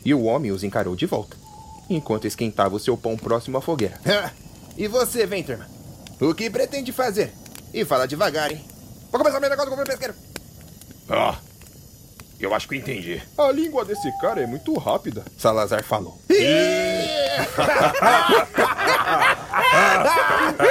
E 0.04 0.12
o 0.12 0.24
homem 0.24 0.52
os 0.52 0.62
encarou 0.62 0.94
de 0.94 1.06
volta, 1.06 1.34
enquanto 1.88 2.26
esquentava 2.26 2.76
o 2.76 2.80
seu 2.80 2.96
pão 2.96 3.16
próximo 3.16 3.58
à 3.58 3.60
fogueira. 3.60 4.00
e 4.76 4.86
você, 4.88 5.26
Venterman? 5.26 5.66
O 6.20 6.34
que 6.34 6.50
pretende 6.50 6.92
fazer? 6.92 7.32
E 7.72 7.84
fala 7.84 8.06
devagar, 8.08 8.50
hein? 8.50 8.64
Vou 9.10 9.20
começar 9.20 9.40
meu 9.40 9.50
negócio 9.50 9.70
com 9.70 9.80
o 9.80 9.84
pesqueiro. 9.84 10.14
Ah, 11.08 11.38
eu 12.40 12.54
acho 12.54 12.68
que 12.68 12.76
entendi. 12.76 13.20
A 13.36 13.50
língua 13.50 13.84
desse 13.84 14.10
cara 14.18 14.40
é 14.40 14.46
muito 14.46 14.76
rápida. 14.78 15.24
Salazar 15.36 15.82
falou. 15.82 16.18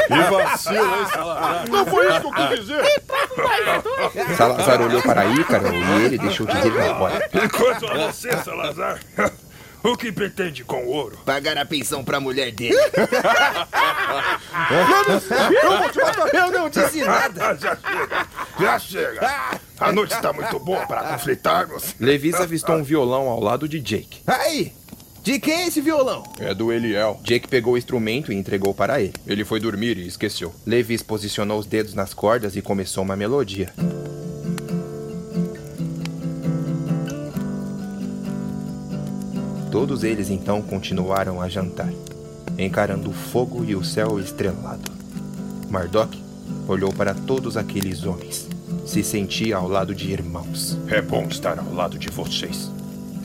Que 0.08 0.22
vacilo, 0.32 0.96
hein, 1.00 1.06
Salazar? 1.14 1.70
Não 1.70 1.86
foi 1.86 2.10
isso 2.10 2.22
que 2.22 2.28
eu 2.28 2.48
quis 2.48 2.60
dizer. 2.60 2.84
Salazar 4.36 4.82
olhou 4.82 5.02
para 5.02 5.26
Ícaro 5.26 5.74
e 5.74 6.06
ele 6.06 6.18
deixou 6.18 6.46
de 6.46 6.54
rir 6.58 6.74
na 6.74 6.98
hora. 6.98 7.30
Enquanto 7.34 7.86
a 7.88 8.08
você, 8.08 8.32
Salazar, 8.44 9.00
o 9.84 9.96
que 9.96 10.12
pretende 10.12 10.64
com 10.64 10.84
o 10.86 10.90
ouro? 10.90 11.18
Pagar 11.26 11.58
a 11.58 11.66
pensão 11.66 12.04
pra 12.04 12.20
mulher 12.20 12.52
dele. 12.52 12.76
Eu 16.34 16.52
não 16.52 16.70
disse 16.70 17.02
nada. 17.02 17.50
Ah, 17.50 17.56
já 17.56 17.76
chega, 17.76 18.28
já 18.60 18.80
chega. 18.80 19.60
A 19.80 19.92
noite 19.92 20.14
está 20.14 20.34
muito 20.34 20.60
boa 20.60 20.86
para 20.88 21.04
conflitarmos. 21.04 21.96
Levis 22.00 22.36
avistou 22.36 22.76
um 22.76 22.84
violão 22.84 23.30
ao 23.30 23.40
lado 23.40 23.68
de 23.68 23.80
Jake. 23.80 24.22
Aí, 24.26 24.74
de 25.24 25.40
quem 25.40 25.54
é 25.64 25.68
esse 25.68 25.82
violão? 25.82 26.24
É 26.40 26.54
do 26.54 26.72
Eliel. 26.72 27.20
Jake 27.24 27.48
pegou 27.48 27.74
o 27.74 27.78
instrumento 27.78 28.32
e 28.32 28.36
entregou 28.36 28.74
para 28.74 29.02
ele. 29.02 29.14
Ele 29.28 29.44
foi 29.44 29.60
dormir 29.60 29.98
e 29.98 30.08
esqueceu. 30.08 30.54
Levis 30.66 31.04
posicionou 31.04 31.60
os 31.60 31.66
dedos 31.66 31.94
nas 31.94 32.14
cordas 32.14 32.56
e 32.56 32.62
começou 32.62 33.04
uma 33.04 33.16
melodia. 33.16 33.72
Todos 39.72 40.04
eles 40.04 40.30
então 40.30 40.62
continuaram 40.62 41.42
a 41.42 41.50
jantar, 41.50 41.92
encarando 42.58 43.10
o 43.10 43.14
fogo 43.14 43.66
e 43.66 43.76
o 43.76 43.84
céu 43.84 44.20
estrelado. 44.20 44.92
Mardok 45.70 46.24
olhou 46.68 46.94
para 46.94 47.14
todos 47.14 47.58
aqueles 47.58 48.06
homens. 48.06 48.48
Se 48.86 49.04
sentia 49.04 49.58
ao 49.58 49.68
lado 49.68 49.94
de 49.94 50.10
irmãos. 50.10 50.78
É 50.88 51.02
bom 51.02 51.24
estar 51.24 51.60
ao 51.60 51.74
lado 51.74 52.00
de 52.00 52.10
vocês. 52.10 52.72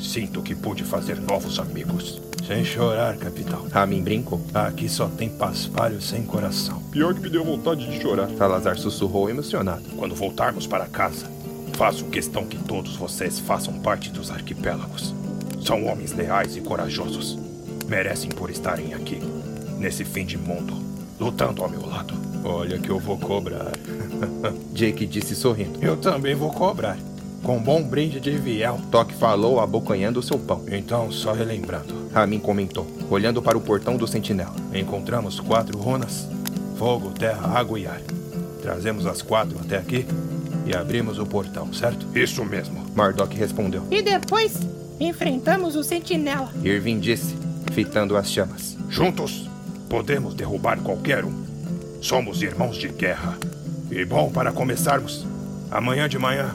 Sinto 0.00 0.42
que 0.42 0.54
pude 0.54 0.82
fazer 0.82 1.20
novos 1.20 1.60
amigos. 1.60 2.20
Sem 2.44 2.64
chorar, 2.64 3.16
capitão. 3.16 3.68
Ramin 3.70 4.02
brincou. 4.02 4.40
Aqui 4.52 4.88
só 4.88 5.06
tem 5.06 5.28
paspalho 5.28 6.02
sem 6.02 6.24
coração. 6.24 6.82
Pior 6.90 7.14
que 7.14 7.20
me 7.20 7.30
deu 7.30 7.44
vontade 7.44 7.88
de 7.88 8.02
chorar. 8.02 8.28
Salazar 8.36 8.76
sussurrou 8.76 9.30
emocionado. 9.30 9.84
Quando 9.96 10.16
voltarmos 10.16 10.66
para 10.66 10.86
casa, 10.86 11.26
faço 11.74 12.06
questão 12.06 12.44
que 12.44 12.58
todos 12.58 12.96
vocês 12.96 13.38
façam 13.38 13.78
parte 13.78 14.10
dos 14.10 14.30
arquipélagos. 14.32 15.14
São 15.64 15.86
homens 15.86 16.12
leais 16.12 16.56
e 16.56 16.60
corajosos. 16.60 17.38
Merecem 17.86 18.30
por 18.30 18.50
estarem 18.50 18.94
aqui, 18.94 19.20
nesse 19.78 20.04
fim 20.04 20.24
de 20.24 20.36
mundo, 20.36 20.74
lutando 21.20 21.62
ao 21.62 21.68
meu 21.68 21.86
lado. 21.86 22.14
Olha 22.44 22.78
que 22.78 22.90
eu 22.90 22.98
vou 22.98 23.16
cobrar. 23.16 23.72
Jake 24.74 25.06
disse 25.06 25.36
sorrindo. 25.36 25.78
Eu 25.80 25.96
também 25.96 26.34
vou 26.34 26.50
cobrar. 26.50 26.98
Com 27.42 27.56
um 27.56 27.62
bom 27.62 27.82
brinde 27.82 28.20
de 28.20 28.32
viel. 28.32 28.80
Toque 28.90 29.14
falou, 29.14 29.60
abocanhando 29.60 30.20
o 30.20 30.22
seu 30.22 30.38
pão. 30.38 30.64
Então, 30.68 31.10
só 31.12 31.32
relembrando. 31.32 32.08
Ramin 32.12 32.38
comentou, 32.38 32.86
olhando 33.10 33.40
para 33.40 33.58
o 33.58 33.60
portão 33.60 33.96
do 33.96 34.06
sentinela. 34.06 34.54
Encontramos 34.74 35.38
quatro 35.38 35.78
runas: 35.78 36.28
fogo, 36.76 37.10
terra, 37.10 37.58
água 37.58 37.78
e 37.78 37.86
ar. 37.86 38.00
Trazemos 38.60 39.06
as 39.06 39.22
quatro 39.22 39.58
até 39.60 39.76
aqui 39.76 40.06
e 40.66 40.74
abrimos 40.74 41.18
o 41.18 41.26
portão, 41.26 41.72
certo? 41.72 42.06
Isso 42.16 42.44
mesmo. 42.44 42.84
Mardok 42.94 43.36
respondeu. 43.36 43.84
E 43.90 44.02
depois 44.02 44.56
enfrentamos 45.06 45.76
o 45.76 45.82
sentinela. 45.82 46.52
Irving 46.62 47.00
disse, 47.00 47.36
fitando 47.72 48.16
as 48.16 48.30
chamas. 48.30 48.76
Juntos, 48.88 49.48
podemos 49.88 50.34
derrubar 50.34 50.78
qualquer 50.80 51.24
um. 51.24 51.44
Somos 52.00 52.42
irmãos 52.42 52.76
de 52.76 52.88
guerra. 52.88 53.38
E 53.90 54.04
bom, 54.04 54.30
para 54.30 54.52
começarmos, 54.52 55.26
amanhã 55.70 56.08
de 56.08 56.18
manhã, 56.18 56.54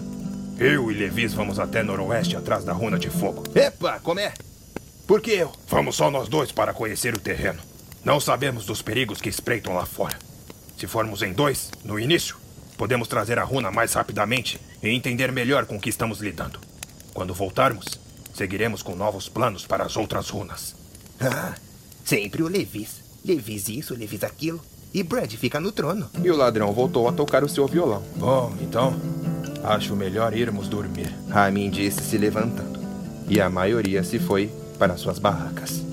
eu 0.59 0.91
e 0.91 0.93
Levis 0.93 1.33
vamos 1.33 1.59
até 1.59 1.83
noroeste 1.83 2.35
atrás 2.35 2.63
da 2.63 2.73
runa 2.73 2.97
de 2.97 3.09
fogo. 3.09 3.43
Epa, 3.53 3.99
como 4.01 4.19
é? 4.19 4.33
Por 5.05 5.21
que 5.21 5.31
eu? 5.31 5.51
Vamos 5.69 5.95
só 5.95 6.11
nós 6.11 6.27
dois 6.27 6.51
para 6.51 6.73
conhecer 6.73 7.15
o 7.15 7.19
terreno. 7.19 7.59
Não 8.03 8.19
sabemos 8.19 8.65
dos 8.65 8.81
perigos 8.81 9.21
que 9.21 9.29
espreitam 9.29 9.75
lá 9.75 9.85
fora. 9.85 10.17
Se 10.77 10.87
formos 10.87 11.21
em 11.21 11.31
dois, 11.31 11.71
no 11.83 11.99
início, 11.99 12.37
podemos 12.77 13.07
trazer 13.07 13.39
a 13.39 13.43
runa 13.43 13.71
mais 13.71 13.93
rapidamente 13.93 14.59
e 14.81 14.89
entender 14.89 15.31
melhor 15.31 15.65
com 15.65 15.77
o 15.77 15.79
que 15.79 15.89
estamos 15.89 16.19
lidando. 16.19 16.59
Quando 17.13 17.33
voltarmos, 17.33 17.99
seguiremos 18.37 18.83
com 18.83 18.95
novos 18.95 19.27
planos 19.27 19.65
para 19.65 19.83
as 19.83 19.97
outras 19.97 20.29
runas. 20.29 20.75
Ah, 21.19 21.55
sempre 22.05 22.43
o 22.43 22.47
Levis. 22.47 23.01
Levis 23.25 23.67
isso, 23.67 23.95
Levis 23.95 24.23
aquilo. 24.23 24.61
E 24.93 25.01
Brad 25.01 25.33
fica 25.33 25.59
no 25.59 25.71
trono. 25.71 26.07
E 26.23 26.29
o 26.29 26.37
ladrão 26.37 26.71
voltou 26.71 27.09
a 27.09 27.11
tocar 27.11 27.43
o 27.43 27.49
seu 27.49 27.67
violão. 27.67 28.03
Bom, 28.15 28.53
então, 28.61 28.95
acho 29.63 29.95
melhor 29.95 30.37
irmos 30.37 30.67
dormir. 30.69 31.13
Ramin 31.27 31.71
disse 31.71 32.01
se 32.01 32.17
levantando. 32.17 32.79
E 33.27 33.41
a 33.41 33.49
maioria 33.49 34.03
se 34.03 34.19
foi 34.19 34.51
para 34.77 34.95
suas 34.97 35.17
barracas. 35.17 35.86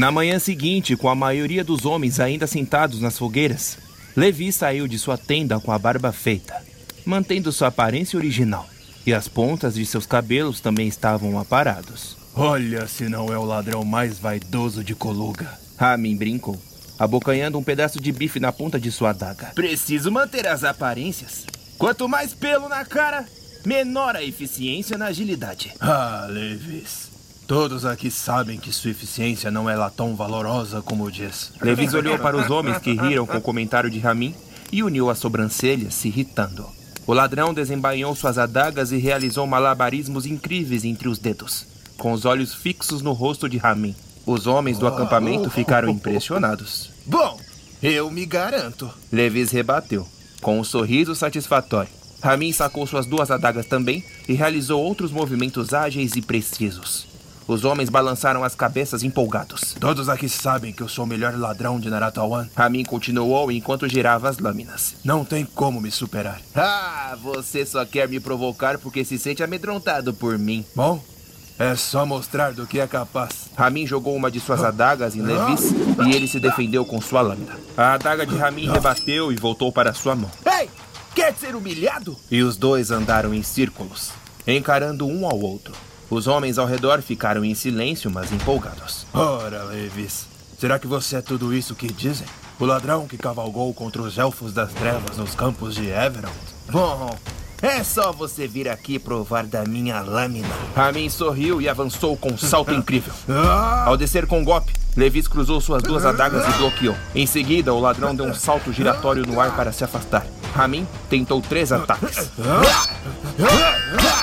Na 0.00 0.10
manhã 0.10 0.38
seguinte, 0.38 0.96
com 0.96 1.10
a 1.10 1.14
maioria 1.14 1.62
dos 1.62 1.84
homens 1.84 2.20
ainda 2.20 2.46
sentados 2.46 3.02
nas 3.02 3.18
fogueiras, 3.18 3.76
Levi 4.16 4.50
saiu 4.50 4.88
de 4.88 4.98
sua 4.98 5.18
tenda 5.18 5.60
com 5.60 5.70
a 5.70 5.78
barba 5.78 6.10
feita, 6.10 6.56
mantendo 7.04 7.52
sua 7.52 7.68
aparência 7.68 8.16
original, 8.16 8.66
e 9.04 9.12
as 9.12 9.28
pontas 9.28 9.74
de 9.74 9.84
seus 9.84 10.06
cabelos 10.06 10.58
também 10.58 10.88
estavam 10.88 11.38
aparados. 11.38 12.16
Olha 12.34 12.88
se 12.88 13.10
não 13.10 13.30
é 13.30 13.36
o 13.36 13.44
ladrão 13.44 13.84
mais 13.84 14.18
vaidoso 14.18 14.82
de 14.82 14.94
Coluga. 14.94 15.50
Ramin 15.76 16.16
brincou, 16.16 16.58
abocanhando 16.98 17.58
um 17.58 17.62
pedaço 17.62 18.00
de 18.00 18.10
bife 18.10 18.40
na 18.40 18.50
ponta 18.50 18.80
de 18.80 18.90
sua 18.90 19.10
adaga. 19.10 19.52
Preciso 19.54 20.10
manter 20.10 20.46
as 20.46 20.64
aparências. 20.64 21.44
Quanto 21.76 22.08
mais 22.08 22.32
pelo 22.32 22.70
na 22.70 22.86
cara, 22.86 23.26
menor 23.66 24.16
a 24.16 24.24
eficiência 24.24 24.96
na 24.96 25.08
agilidade. 25.08 25.74
Ah, 25.78 26.26
Levis. 26.26 27.09
Todos 27.50 27.84
aqui 27.84 28.12
sabem 28.12 28.60
que 28.60 28.72
sua 28.72 28.92
eficiência 28.92 29.50
não 29.50 29.68
é 29.68 29.74
lá 29.74 29.90
tão 29.90 30.14
valorosa 30.14 30.80
como 30.82 31.10
diz. 31.10 31.50
Levis 31.60 31.94
olhou 31.94 32.16
para 32.16 32.36
os 32.36 32.48
homens 32.48 32.78
que 32.78 32.94
riram 32.94 33.26
com 33.26 33.38
o 33.38 33.42
comentário 33.42 33.90
de 33.90 33.98
Ramin 33.98 34.32
e 34.70 34.84
uniu 34.84 35.10
as 35.10 35.18
sobrancelhas, 35.18 35.94
se 35.94 36.06
irritando. 36.06 36.64
O 37.08 37.12
ladrão 37.12 37.52
desembainhou 37.52 38.14
suas 38.14 38.38
adagas 38.38 38.92
e 38.92 38.98
realizou 38.98 39.48
malabarismos 39.48 40.26
incríveis 40.26 40.84
entre 40.84 41.08
os 41.08 41.18
dedos, 41.18 41.66
com 41.98 42.12
os 42.12 42.24
olhos 42.24 42.54
fixos 42.54 43.02
no 43.02 43.10
rosto 43.10 43.48
de 43.48 43.58
Ramin. 43.58 43.96
Os 44.24 44.46
homens 44.46 44.78
do 44.78 44.86
acampamento 44.86 45.50
ficaram 45.50 45.88
impressionados. 45.88 46.92
Bom, 47.04 47.36
eu 47.82 48.12
me 48.12 48.26
garanto. 48.26 48.88
Levis 49.10 49.50
rebateu, 49.50 50.06
com 50.40 50.60
um 50.60 50.62
sorriso 50.62 51.16
satisfatório. 51.16 51.90
Ramin 52.22 52.52
sacou 52.52 52.86
suas 52.86 53.06
duas 53.06 53.28
adagas 53.28 53.66
também 53.66 54.04
e 54.28 54.34
realizou 54.34 54.80
outros 54.80 55.10
movimentos 55.10 55.74
ágeis 55.74 56.14
e 56.14 56.22
precisos. 56.22 57.09
Os 57.50 57.64
homens 57.64 57.88
balançaram 57.88 58.44
as 58.44 58.54
cabeças 58.54 59.02
empolgados. 59.02 59.74
Todos 59.80 60.08
aqui 60.08 60.28
sabem 60.28 60.72
que 60.72 60.84
eu 60.84 60.88
sou 60.88 61.04
o 61.04 61.08
melhor 61.08 61.36
ladrão 61.36 61.80
de 61.80 61.90
Naratawan. 61.90 62.48
Ramin 62.54 62.84
continuou 62.84 63.50
enquanto 63.50 63.88
girava 63.88 64.28
as 64.28 64.38
lâminas. 64.38 64.94
Não 65.04 65.24
tem 65.24 65.44
como 65.44 65.80
me 65.80 65.90
superar. 65.90 66.40
Ah, 66.54 67.18
você 67.20 67.66
só 67.66 67.84
quer 67.84 68.08
me 68.08 68.20
provocar 68.20 68.78
porque 68.78 69.04
se 69.04 69.18
sente 69.18 69.42
amedrontado 69.42 70.14
por 70.14 70.38
mim. 70.38 70.64
Bom, 70.76 71.02
é 71.58 71.74
só 71.74 72.06
mostrar 72.06 72.52
do 72.52 72.68
que 72.68 72.78
é 72.78 72.86
capaz. 72.86 73.50
Ramin 73.56 73.84
jogou 73.84 74.14
uma 74.14 74.30
de 74.30 74.38
suas 74.38 74.62
adagas 74.62 75.16
em 75.16 75.20
Levis 75.20 75.72
e 76.06 76.14
ele 76.14 76.28
se 76.28 76.38
defendeu 76.38 76.84
com 76.84 77.00
sua 77.00 77.20
lâmina. 77.20 77.58
A 77.76 77.94
adaga 77.94 78.24
de 78.24 78.36
Ramin 78.36 78.70
rebateu 78.70 79.32
e 79.32 79.34
voltou 79.34 79.72
para 79.72 79.92
sua 79.92 80.14
mão. 80.14 80.30
Ei, 80.46 80.70
quer 81.16 81.34
ser 81.34 81.56
humilhado? 81.56 82.16
E 82.30 82.44
os 82.44 82.56
dois 82.56 82.92
andaram 82.92 83.34
em 83.34 83.42
círculos, 83.42 84.12
encarando 84.46 85.04
um 85.04 85.26
ao 85.26 85.40
outro. 85.40 85.89
Os 86.10 86.26
homens 86.26 86.58
ao 86.58 86.66
redor 86.66 87.00
ficaram 87.00 87.44
em 87.44 87.54
silêncio, 87.54 88.10
mas 88.10 88.32
empolgados. 88.32 89.06
Ora, 89.14 89.62
Levis, 89.62 90.26
será 90.58 90.76
que 90.76 90.86
você 90.88 91.16
é 91.16 91.22
tudo 91.22 91.54
isso 91.54 91.74
que 91.74 91.86
dizem? 91.92 92.26
O 92.58 92.64
ladrão 92.64 93.06
que 93.06 93.16
cavalgou 93.16 93.72
contra 93.72 94.02
os 94.02 94.18
elfos 94.18 94.52
das 94.52 94.72
trevas 94.72 95.16
nos 95.16 95.36
campos 95.36 95.76
de 95.76 95.88
Everond? 95.88 96.34
Bom, 96.68 97.16
é 97.62 97.84
só 97.84 98.10
você 98.10 98.48
vir 98.48 98.68
aqui 98.68 98.98
provar 98.98 99.46
da 99.46 99.64
minha 99.64 100.00
lâmina. 100.00 100.48
Ramin 100.74 101.08
sorriu 101.08 101.60
e 101.60 101.68
avançou 101.68 102.16
com 102.16 102.32
um 102.32 102.38
salto 102.38 102.72
incrível. 102.74 103.12
Ah! 103.28 103.84
Ao 103.86 103.96
descer 103.96 104.26
com 104.26 104.40
um 104.40 104.44
golpe, 104.44 104.72
Levis 104.96 105.28
cruzou 105.28 105.60
suas 105.60 105.82
duas 105.82 106.04
adagas 106.04 106.46
e 106.46 106.58
bloqueou. 106.58 106.96
Em 107.14 107.26
seguida, 107.26 107.72
o 107.72 107.80
ladrão 107.80 108.14
deu 108.14 108.26
um 108.26 108.34
salto 108.34 108.72
giratório 108.72 109.24
no 109.26 109.40
ar 109.40 109.54
para 109.54 109.72
se 109.72 109.84
afastar. 109.84 110.26
Ramin 110.54 110.86
tentou 111.08 111.40
três 111.40 111.70
ataques. 111.72 112.30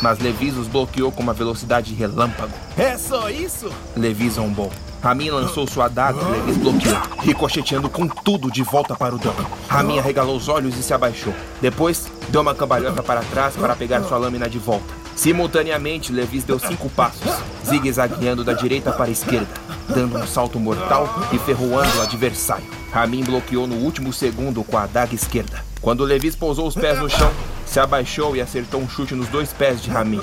Mas 0.01 0.19
Levis 0.19 0.55
os 0.57 0.67
bloqueou 0.67 1.11
com 1.11 1.23
uma 1.23 1.33
velocidade 1.33 1.93
relâmpago. 1.93 2.53
É 2.77 2.97
só 2.97 3.29
isso? 3.29 3.71
Levis 3.95 4.33
zombou. 4.33 4.71
Ramin 5.01 5.29
lançou 5.29 5.65
sua 5.67 5.85
adaga 5.85 6.19
e 6.21 6.31
Levis 6.31 6.57
bloqueou, 6.57 6.97
ricocheteando 7.21 7.89
com 7.89 8.07
tudo 8.07 8.51
de 8.51 8.61
volta 8.63 8.95
para 8.95 9.15
o 9.15 9.17
dono. 9.17 9.47
Ramin 9.69 9.99
arregalou 9.99 10.35
os 10.35 10.49
olhos 10.49 10.77
e 10.77 10.83
se 10.83 10.93
abaixou. 10.93 11.33
Depois, 11.61 12.07
deu 12.29 12.41
uma 12.41 12.53
cambalhota 12.53 13.01
para 13.01 13.21
trás 13.21 13.55
para 13.55 13.75
pegar 13.75 14.03
sua 14.03 14.17
lâmina 14.17 14.49
de 14.49 14.59
volta. 14.59 15.06
Simultaneamente, 15.17 16.13
Levis 16.13 16.43
deu 16.43 16.59
cinco 16.59 16.89
passos, 16.91 17.27
zigue-zagueando 17.65 18.43
da 18.43 18.53
direita 18.53 18.91
para 18.93 19.05
a 19.05 19.09
esquerda, 19.09 19.49
dando 19.89 20.15
um 20.15 20.27
salto 20.27 20.59
mortal 20.59 21.09
e 21.33 21.39
ferroando 21.39 21.97
o 21.97 22.01
adversário. 22.03 22.67
Ramin 22.91 23.23
bloqueou 23.23 23.65
no 23.65 23.77
último 23.77 24.13
segundo 24.13 24.63
com 24.63 24.77
a 24.77 24.83
adaga 24.83 25.15
esquerda. 25.15 25.66
Quando 25.81 26.03
Levis 26.03 26.35
pousou 26.35 26.67
os 26.67 26.75
pés 26.75 26.99
no 26.99 27.09
chão, 27.09 27.31
se 27.65 27.79
abaixou 27.79 28.35
e 28.35 28.41
acertou 28.41 28.81
um 28.81 28.89
chute 28.89 29.13
nos 29.13 29.27
dois 29.27 29.51
pés 29.53 29.81
de 29.81 29.89
Ramin. 29.89 30.21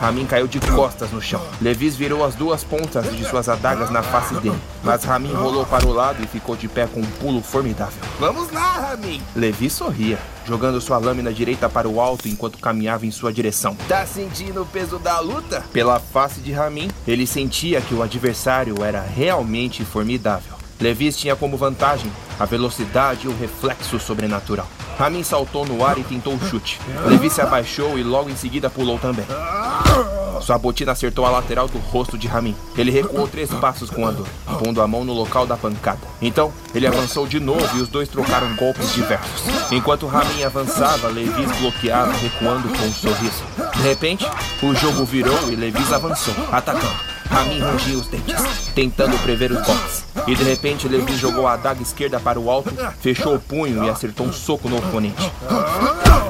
Ramin 0.00 0.26
caiu 0.26 0.46
de 0.46 0.60
costas 0.60 1.10
no 1.10 1.20
chão. 1.20 1.40
Levis 1.60 1.94
virou 1.94 2.24
as 2.24 2.34
duas 2.34 2.64
pontas 2.64 3.14
de 3.14 3.24
suas 3.24 3.48
adagas 3.48 3.90
na 3.90 4.02
face 4.02 4.34
dele, 4.34 4.58
mas 4.82 5.04
Ramin 5.04 5.32
rolou 5.32 5.64
para 5.66 5.86
o 5.86 5.92
lado 5.92 6.22
e 6.22 6.26
ficou 6.26 6.56
de 6.56 6.68
pé 6.68 6.86
com 6.86 7.00
um 7.00 7.10
pulo 7.20 7.42
formidável. 7.42 7.98
Vamos 8.18 8.50
lá, 8.50 8.88
Ramin! 8.90 9.22
Levi 9.36 9.68
sorria, 9.70 10.18
jogando 10.46 10.80
sua 10.80 10.98
lâmina 10.98 11.32
direita 11.32 11.68
para 11.68 11.88
o 11.88 12.00
alto 12.00 12.28
enquanto 12.28 12.58
caminhava 12.58 13.06
em 13.06 13.10
sua 13.10 13.32
direção. 13.32 13.76
Tá 13.86 14.06
sentindo 14.06 14.62
o 14.62 14.66
peso 14.66 14.98
da 14.98 15.20
luta? 15.20 15.62
Pela 15.72 16.00
face 16.00 16.40
de 16.40 16.52
Ramin, 16.52 16.90
ele 17.06 17.26
sentia 17.26 17.80
que 17.80 17.94
o 17.94 18.02
adversário 18.02 18.82
era 18.82 19.00
realmente 19.00 19.84
formidável. 19.84 20.57
Levis 20.80 21.16
tinha 21.16 21.34
como 21.34 21.56
vantagem 21.56 22.10
a 22.38 22.44
velocidade 22.44 23.26
e 23.26 23.28
o 23.28 23.36
reflexo 23.36 23.98
sobrenatural. 23.98 24.66
Ramin 24.98 25.22
saltou 25.22 25.66
no 25.66 25.84
ar 25.84 25.98
e 25.98 26.04
tentou 26.04 26.34
o 26.34 26.48
chute. 26.48 26.80
Levi 27.06 27.30
se 27.30 27.40
abaixou 27.40 27.98
e 27.98 28.02
logo 28.02 28.30
em 28.30 28.36
seguida 28.36 28.70
pulou 28.70 28.98
também. 28.98 29.26
Sua 30.40 30.56
botina 30.56 30.92
acertou 30.92 31.26
a 31.26 31.30
lateral 31.30 31.68
do 31.68 31.78
rosto 31.78 32.16
de 32.16 32.26
Ramin. 32.26 32.54
Ele 32.76 32.90
recuou 32.90 33.26
três 33.28 33.50
passos 33.50 33.90
com 33.90 34.06
a 34.06 34.10
dor, 34.10 34.26
pondo 34.58 34.80
a 34.80 34.86
mão 34.86 35.04
no 35.04 35.12
local 35.12 35.46
da 35.46 35.56
pancada. 35.56 36.00
Então, 36.22 36.52
ele 36.74 36.86
avançou 36.86 37.26
de 37.26 37.38
novo 37.38 37.76
e 37.76 37.80
os 37.80 37.88
dois 37.88 38.08
trocaram 38.08 38.54
golpes 38.54 38.92
diversos. 38.94 39.42
Enquanto 39.70 40.06
Ramin 40.06 40.44
avançava, 40.44 41.08
Levis 41.08 41.50
bloqueava, 41.58 42.12
recuando 42.12 42.68
com 42.68 42.86
um 42.86 42.94
sorriso. 42.94 43.42
De 43.74 43.82
repente, 43.82 44.26
o 44.62 44.74
jogo 44.74 45.04
virou 45.04 45.50
e 45.50 45.56
Levis 45.56 45.92
avançou, 45.92 46.34
atacando. 46.50 47.18
Ramin 47.28 47.58
rangia 47.58 47.98
os 47.98 48.06
dentes, 48.06 48.42
tentando 48.74 49.18
prever 49.18 49.52
os 49.52 49.60
golpes. 49.66 50.07
E 50.28 50.34
de 50.34 50.44
repente, 50.44 50.86
Levi 50.86 51.16
jogou 51.16 51.46
a 51.46 51.54
adaga 51.54 51.80
esquerda 51.80 52.20
para 52.20 52.38
o 52.38 52.50
alto, 52.50 52.70
fechou 53.00 53.34
o 53.34 53.40
punho 53.40 53.82
e 53.82 53.88
acertou 53.88 54.26
um 54.26 54.32
soco 54.32 54.68
no 54.68 54.76
oponente. 54.76 55.32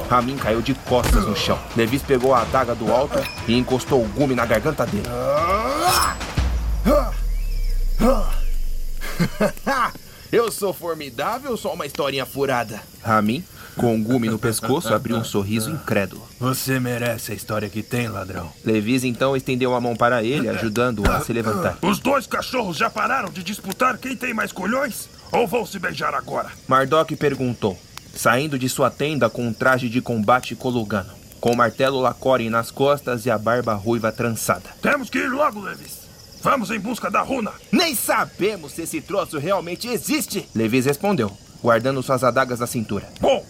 Ramin 0.09 0.36
caiu 0.36 0.62
de 0.62 0.72
costas 0.72 1.26
no 1.26 1.36
chão. 1.36 1.59
Levis 1.76 2.03
pegou 2.03 2.32
a 2.32 2.42
adaga 2.42 2.76
do 2.76 2.92
alto 2.92 3.18
e 3.49 3.59
encostou 3.59 4.01
o 4.01 4.09
gume 4.09 4.36
na 4.36 4.46
garganta 4.46 4.86
dele. 4.86 5.09
Eu 10.30 10.52
sou 10.52 10.74
formidável 10.74 11.52
ou 11.52 11.56
só 11.56 11.72
uma 11.72 11.86
historinha 11.86 12.26
furada? 12.26 12.82
Ramin, 13.02 13.42
com 13.74 13.94
um 13.94 14.02
gume 14.02 14.28
no 14.28 14.38
pescoço, 14.38 14.92
abriu 14.92 15.16
um 15.16 15.24
sorriso 15.24 15.70
incrédulo. 15.70 16.22
Você 16.38 16.78
merece 16.78 17.32
a 17.32 17.34
história 17.34 17.70
que 17.70 17.82
tem, 17.82 18.08
ladrão. 18.08 18.52
Levis 18.62 19.04
então 19.04 19.34
estendeu 19.34 19.74
a 19.74 19.80
mão 19.80 19.96
para 19.96 20.22
ele, 20.22 20.46
ajudando-o 20.50 21.10
a 21.10 21.20
se 21.22 21.32
levantar. 21.32 21.78
Os 21.80 21.98
dois 21.98 22.26
cachorros 22.26 22.76
já 22.76 22.90
pararam 22.90 23.30
de 23.30 23.42
disputar 23.42 23.96
quem 23.96 24.14
tem 24.14 24.34
mais 24.34 24.52
colhões? 24.52 25.08
Ou 25.32 25.46
vão 25.46 25.64
se 25.64 25.78
beijar 25.78 26.14
agora? 26.14 26.50
Mardok 26.66 27.16
perguntou, 27.16 27.78
saindo 28.14 28.58
de 28.58 28.68
sua 28.68 28.90
tenda 28.90 29.30
com 29.30 29.46
um 29.46 29.52
traje 29.52 29.88
de 29.88 30.02
combate 30.02 30.54
colugano, 30.54 31.10
com 31.40 31.52
o 31.52 31.56
martelo 31.56 32.00
Lacore 32.02 32.50
nas 32.50 32.70
costas 32.70 33.24
e 33.24 33.30
a 33.30 33.38
barba 33.38 33.72
ruiva 33.72 34.12
trançada. 34.12 34.68
Temos 34.82 35.08
que 35.08 35.18
ir 35.18 35.30
logo, 35.30 35.60
Levis. 35.60 35.97
Vamos 36.43 36.70
em 36.70 36.78
busca 36.78 37.11
da 37.11 37.20
runa. 37.20 37.53
Nem 37.72 37.95
sabemos 37.95 38.72
se 38.72 38.82
esse 38.82 39.01
troço 39.01 39.39
realmente 39.39 39.89
existe. 39.89 40.49
Levis 40.55 40.86
respondeu, 40.86 41.30
guardando 41.62 42.03
suas 42.03 42.22
adagas 42.22 42.61
na 42.61 42.66
cintura. 42.66 43.09
Bom, 43.20 43.45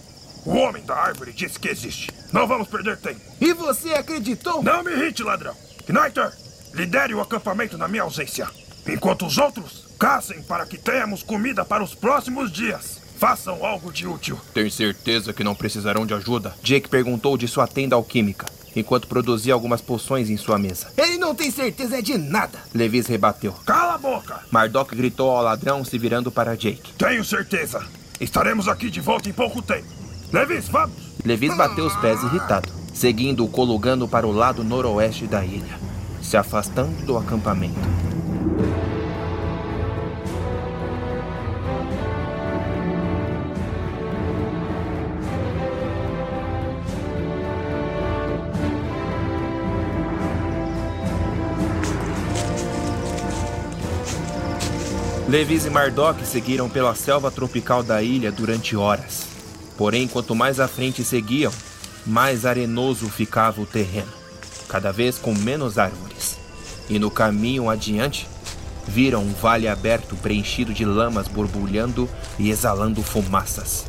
o 0.45 0.57
homem 0.57 0.83
da 0.85 0.95
árvore 0.95 1.33
disse 1.33 1.59
que 1.59 1.69
existe. 1.69 2.11
Não 2.33 2.47
vamos 2.47 2.69
perder 2.69 2.97
tempo. 2.99 3.21
E 3.41 3.53
você 3.53 3.93
acreditou? 3.95 4.63
Não 4.63 4.83
me 4.83 4.93
irrite, 4.93 5.23
ladrão. 5.23 5.55
Knighter, 5.87 6.33
lidere 6.75 7.15
o 7.15 7.21
acampamento 7.21 7.77
na 7.77 7.89
minha 7.89 8.03
ausência. 8.03 8.49
Enquanto 8.87 9.27
os 9.27 9.37
outros 9.37 9.89
caçem 9.99 10.43
para 10.43 10.65
que 10.65 10.79
tenhamos 10.79 11.23
comida 11.23 11.65
para 11.65 11.83
os 11.83 11.95
próximos 11.95 12.53
dias. 12.53 12.99
Façam 13.19 13.67
algo 13.67 13.93
de 13.93 14.07
útil. 14.07 14.41
Tem 14.55 14.71
certeza 14.71 15.33
que 15.33 15.43
não 15.43 15.55
precisarão 15.55 16.07
de 16.07 16.15
ajuda? 16.15 16.55
Jake 16.63 16.89
perguntou 16.89 17.37
de 17.37 17.49
sua 17.49 17.67
tenda 17.67 17.97
alquímica, 17.97 18.47
enquanto 18.75 19.09
produzia 19.09 19.55
algumas 19.55 19.81
poções 19.81 20.31
em 20.31 20.37
sua 20.37 20.59
mesa. 20.59 20.89
Ele 20.97 21.19
não 21.19 21.35
tem 21.35 21.51
certeza 21.51 22.03
de 22.03 22.17
nada. 22.17 22.59
Levis 22.75 23.07
rebateu. 23.07 23.53
Cala 23.65 23.95
a 23.95 23.99
boca! 23.99 24.41
Mardok 24.51 24.95
gritou 24.95 25.31
ao 25.31 25.43
ladrão, 25.43 25.85
se 25.85 25.99
virando 25.99 26.31
para 26.31 26.57
Jake. 26.57 26.93
Tenho 26.99 27.25
certeza. 27.25 27.85
Estaremos 28.21 28.69
aqui 28.69 28.91
de 28.91 29.01
volta 29.01 29.29
em 29.29 29.33
pouco 29.33 29.63
tempo. 29.63 29.87
Levis, 30.33 30.69
vamos! 30.69 30.97
Levis 31.25 31.57
bateu 31.57 31.87
os 31.87 31.97
pés 31.97 32.23
irritado, 32.23 32.69
seguindo-o 32.93 33.49
colugando 33.49 34.07
para 34.07 34.27
o 34.27 34.33
lado 34.33 34.63
noroeste 34.63 35.27
da 35.27 35.45
ilha, 35.45 35.79
se 36.23 36.37
afastando 36.37 37.05
do 37.05 37.17
acampamento. 37.17 37.79
Levis 55.29 55.67
e 55.67 55.71
Mardok 55.71 56.25
seguiram 56.27 56.71
pela 56.71 56.95
selva 56.95 57.31
tropical 57.31 57.83
da 57.83 58.03
ilha 58.03 58.33
durante 58.33 58.75
horas. 58.75 59.27
Porém, 59.77 60.09
quanto 60.09 60.35
mais 60.35 60.59
à 60.59 60.67
frente 60.67 61.05
seguiam, 61.05 61.53
mais 62.07 62.47
arenoso 62.47 63.11
ficava 63.11 63.61
o 63.61 63.67
terreno, 63.67 64.09
cada 64.71 64.91
vez 64.91 65.19
com 65.19 65.35
menos 65.35 65.77
árvores. 65.77 66.39
E 66.89 66.99
no 66.99 67.11
caminho 67.11 67.69
adiante, 67.69 68.27
viram 68.87 69.23
um 69.23 69.35
vale 69.35 69.69
aberto 69.69 70.17
preenchido 70.17 70.73
de 70.73 70.87
lamas 70.87 71.29
borbulhando 71.29 72.09
e 72.39 72.49
exalando 72.49 73.03
fumaças. 73.03 73.85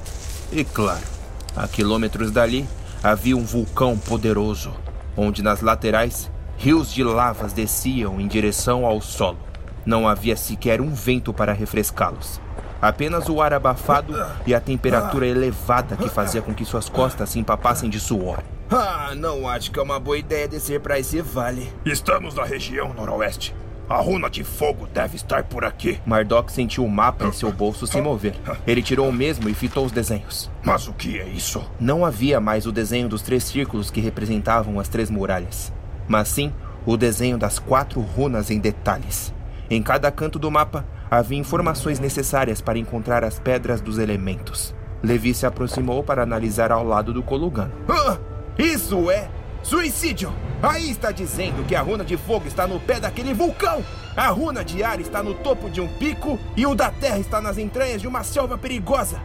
E 0.52 0.66
claro, 0.66 1.08
a 1.56 1.70
quilômetros 1.70 2.32
dali 2.32 2.68
havia 3.02 3.38
um 3.38 3.46
vulcão 3.46 3.98
poderoso, 3.98 4.74
onde 5.16 5.42
nas 5.42 5.62
laterais 5.62 6.30
rios 6.58 6.92
de 6.92 7.02
lavas 7.02 7.54
desciam 7.54 8.20
em 8.20 8.28
direção 8.28 8.86
ao 8.86 9.00
solo. 9.00 9.49
Não 9.86 10.08
havia 10.08 10.36
sequer 10.36 10.82
um 10.82 10.94
vento 10.94 11.34
para 11.34 11.54
refrescá-los. 11.54 12.40
Apenas 12.82 13.28
o 13.28 13.42
ar 13.42 13.54
abafado 13.54 14.16
e 14.48 14.54
a 14.54 14.60
temperatura 14.60 15.28
elevada 15.28 15.98
que 15.98 16.08
fazia 16.10 16.42
com 16.42 16.54
que 16.54 16.64
suas 16.64 16.88
costas 16.88 17.30
se 17.30 17.40
empapassem 17.40 17.90
de 17.90 18.00
suor. 18.00 18.42
Ah, 18.72 19.14
não 19.18 19.50
acho 19.50 19.72
que 19.72 19.80
é 19.80 19.82
uma 19.82 20.00
boa 20.00 20.18
ideia 20.18 20.48
descer 20.48 20.80
para 20.80 21.00
esse 21.00 21.22
vale. 21.22 21.74
Estamos 21.86 22.36
na 22.36 22.44
região 22.44 22.94
noroeste. 22.94 23.54
A 23.90 23.98
runa 23.98 24.30
de 24.30 24.44
fogo 24.44 24.88
deve 24.94 25.16
estar 25.16 25.44
por 25.46 25.66
aqui. 25.66 26.00
Mardok 26.06 26.52
sentiu 26.52 26.86
o 26.86 26.90
mapa 26.90 27.26
em 27.26 27.32
seu 27.32 27.52
bolso 27.52 27.88
se 27.88 28.00
mover. 28.00 28.36
Ele 28.68 28.84
tirou 28.84 29.10
o 29.10 29.12
mesmo 29.12 29.50
e 29.50 29.54
fitou 29.56 29.84
os 29.84 29.92
desenhos. 29.92 30.50
Mas 30.64 30.88
o 30.88 30.94
que 30.94 31.20
é 31.20 31.28
isso? 31.28 31.68
Não 31.80 32.06
havia 32.06 32.40
mais 32.40 32.68
o 32.68 32.72
desenho 32.72 33.10
dos 33.10 33.24
três 33.24 33.44
círculos 33.44 33.90
que 33.90 34.00
representavam 34.00 34.80
as 34.80 34.88
três 34.88 35.10
muralhas, 35.10 35.74
mas 36.08 36.28
sim 36.28 36.54
o 36.86 36.96
desenho 36.96 37.38
das 37.38 37.58
quatro 37.58 38.00
runas 38.00 38.52
em 38.52 38.60
detalhes. 38.60 39.34
Em 39.70 39.84
cada 39.84 40.12
canto 40.12 40.40
do 40.40 40.50
mapa 40.50 40.84
havia 41.12 41.38
informações 41.38 42.00
necessárias 42.00 42.60
para 42.60 42.80
encontrar 42.80 43.24
as 43.24 43.40
pedras 43.40 43.80
dos 43.82 44.00
elementos. 44.00 44.74
Levi 45.04 45.34
se 45.34 45.46
aproximou 45.46 46.04
para 46.04 46.24
analisar 46.24 46.72
ao 46.72 46.84
lado 46.84 47.14
do 47.14 47.22
Kolugano. 47.22 47.72
Ah, 47.88 48.18
isso 48.58 49.12
é 49.12 49.30
suicídio! 49.62 50.34
Aí 50.62 50.90
está 50.90 51.12
dizendo 51.12 51.66
que 51.66 51.76
a 51.76 51.82
runa 51.82 52.04
de 52.04 52.18
fogo 52.18 52.48
está 52.48 52.66
no 52.66 52.80
pé 52.80 53.00
daquele 53.00 53.34
vulcão! 53.34 53.84
A 54.18 54.28
runa 54.30 54.66
de 54.66 54.84
ar 54.84 55.00
está 55.00 55.22
no 55.22 55.36
topo 55.36 55.70
de 55.70 55.80
um 55.80 55.88
pico 55.88 56.40
e 56.58 56.66
o 56.66 56.74
da 56.74 56.90
terra 56.90 57.20
está 57.20 57.40
nas 57.40 57.58
entranhas 57.58 58.02
de 58.02 58.08
uma 58.08 58.24
selva 58.24 58.58
perigosa! 58.58 59.22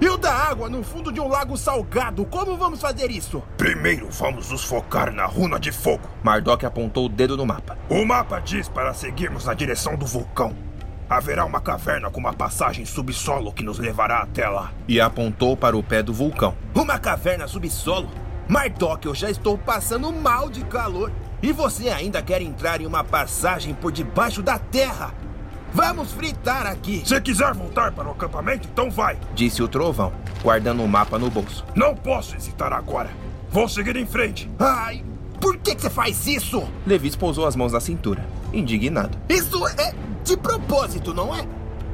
E 0.00 0.08
o 0.08 0.16
da 0.16 0.32
água 0.32 0.68
no 0.68 0.84
fundo 0.84 1.10
de 1.10 1.20
um 1.20 1.26
lago 1.26 1.56
salgado. 1.56 2.24
Como 2.24 2.56
vamos 2.56 2.80
fazer 2.80 3.10
isso? 3.10 3.42
Primeiro 3.56 4.08
vamos 4.10 4.50
nos 4.50 4.62
focar 4.62 5.12
na 5.12 5.26
runa 5.26 5.58
de 5.58 5.72
fogo. 5.72 6.08
Mardok 6.22 6.64
apontou 6.64 7.06
o 7.06 7.08
dedo 7.08 7.36
no 7.36 7.44
mapa. 7.44 7.76
O 7.88 8.04
mapa 8.04 8.38
diz 8.38 8.68
para 8.68 8.94
seguirmos 8.94 9.44
na 9.44 9.54
direção 9.54 9.96
do 9.96 10.06
vulcão. 10.06 10.54
Haverá 11.10 11.44
uma 11.44 11.60
caverna 11.60 12.10
com 12.10 12.20
uma 12.20 12.32
passagem 12.32 12.84
subsolo 12.84 13.52
que 13.52 13.64
nos 13.64 13.78
levará 13.78 14.18
até 14.18 14.48
lá. 14.48 14.72
E 14.86 15.00
apontou 15.00 15.56
para 15.56 15.76
o 15.76 15.82
pé 15.82 16.00
do 16.00 16.12
vulcão. 16.12 16.54
Uma 16.74 16.98
caverna 16.98 17.48
subsolo? 17.48 18.08
Mardok, 18.46 19.06
eu 19.06 19.14
já 19.14 19.28
estou 19.28 19.58
passando 19.58 20.12
mal 20.12 20.48
de 20.48 20.64
calor. 20.66 21.10
E 21.42 21.50
você 21.50 21.88
ainda 21.88 22.22
quer 22.22 22.40
entrar 22.40 22.80
em 22.80 22.86
uma 22.86 23.02
passagem 23.02 23.74
por 23.74 23.90
debaixo 23.90 24.42
da 24.42 24.58
terra? 24.58 25.12
Vamos 25.78 26.10
fritar 26.10 26.66
aqui. 26.66 27.04
Se 27.06 27.20
quiser 27.20 27.54
voltar 27.54 27.92
para 27.92 28.08
o 28.08 28.10
acampamento, 28.10 28.68
então 28.68 28.90
vai. 28.90 29.16
Disse 29.32 29.62
o 29.62 29.68
trovão, 29.68 30.12
guardando 30.42 30.82
o 30.82 30.88
mapa 30.88 31.20
no 31.20 31.30
bolso. 31.30 31.64
Não 31.72 31.94
posso 31.94 32.34
hesitar 32.34 32.72
agora. 32.72 33.08
Vou 33.48 33.68
seguir 33.68 33.94
em 33.94 34.04
frente. 34.04 34.50
Ai, 34.58 35.04
por 35.40 35.56
que, 35.56 35.76
que 35.76 35.82
você 35.82 35.88
faz 35.88 36.26
isso? 36.26 36.68
Levis 36.84 37.14
pousou 37.14 37.46
as 37.46 37.54
mãos 37.54 37.72
na 37.72 37.78
cintura, 37.78 38.26
indignado. 38.52 39.16
Isso 39.28 39.68
é 39.68 39.94
de 40.24 40.36
propósito, 40.36 41.14
não 41.14 41.32
é? 41.32 41.46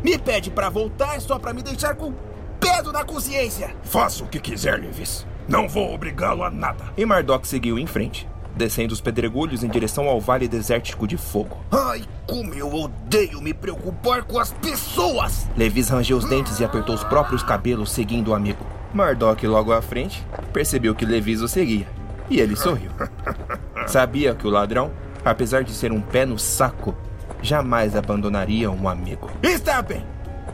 Me 0.03 0.17
pede 0.17 0.51
para 0.51 0.71
voltar 0.71 1.21
só 1.21 1.39
para 1.39 1.53
me 1.53 1.63
deixar 1.63 1.95
com 1.95 2.15
peso 2.59 2.91
na 2.91 3.05
consciência. 3.05 3.77
Faça 3.83 4.25
o 4.25 4.29
que 4.29 4.41
quiser, 4.41 4.81
Levis. 4.81 5.27
Não 5.47 5.69
vou 5.69 5.93
obrigá-lo 5.95 6.43
a 6.43 6.51
nada. 6.51 6.87
E 6.97 7.05
Mardok 7.05 7.47
seguiu 7.47 7.79
em 7.79 7.87
frente, 7.87 8.27
descendo 8.57 8.93
os 8.93 9.01
pedregulhos 9.01 9.65
em 9.65 9.69
direção 9.69 10.09
ao 10.09 10.21
vale 10.21 10.49
desértico 10.49 11.07
de 11.07 11.17
fogo. 11.17 11.59
Ai, 11.71 12.05
como 12.27 12.55
eu 12.55 12.73
odeio 12.73 13.41
me 13.41 13.53
preocupar 13.53 14.23
com 14.25 14.39
as 14.39 14.53
pessoas! 14.53 15.49
Levis 15.57 15.89
rangeu 15.89 16.17
os 16.17 16.25
dentes 16.25 16.61
e 16.61 16.65
apertou 16.65 16.95
os 16.95 17.05
próprios 17.05 17.43
cabelos, 17.43 17.91
seguindo 17.93 18.29
o 18.29 18.35
amigo. 18.35 18.65
Mardok, 18.93 19.47
logo 19.47 19.73
à 19.73 19.83
frente, 19.83 20.25
percebeu 20.53 20.95
que 20.95 21.05
Levis 21.05 21.41
o 21.41 21.49
seguia. 21.49 21.87
E 22.31 22.41
ele 22.41 22.57
sorriu. 22.57 22.91
Sabia 23.87 24.35
que 24.35 24.47
o 24.47 24.51
ladrão, 24.51 24.91
apesar 25.25 25.65
de 25.65 25.73
ser 25.73 25.93
um 25.93 26.01
pé 26.01 26.25
no 26.25 26.39
saco, 26.39 26.95
jamais 27.43 27.97
abandonaria 27.97 28.71
um 28.71 28.89
amigo. 28.89 29.31
Está 29.43 29.83
bem! 29.83 30.05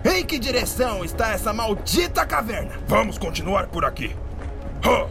Em 0.04 0.24
que 0.24 0.38
direção 0.38 1.04
está 1.04 1.30
essa 1.30 1.52
maldita 1.52 2.24
caverna? 2.24 2.72
Vamos 2.88 3.18
continuar 3.18 3.66
por 3.66 3.84
aqui. 3.84 4.16
Oh, 4.86 5.06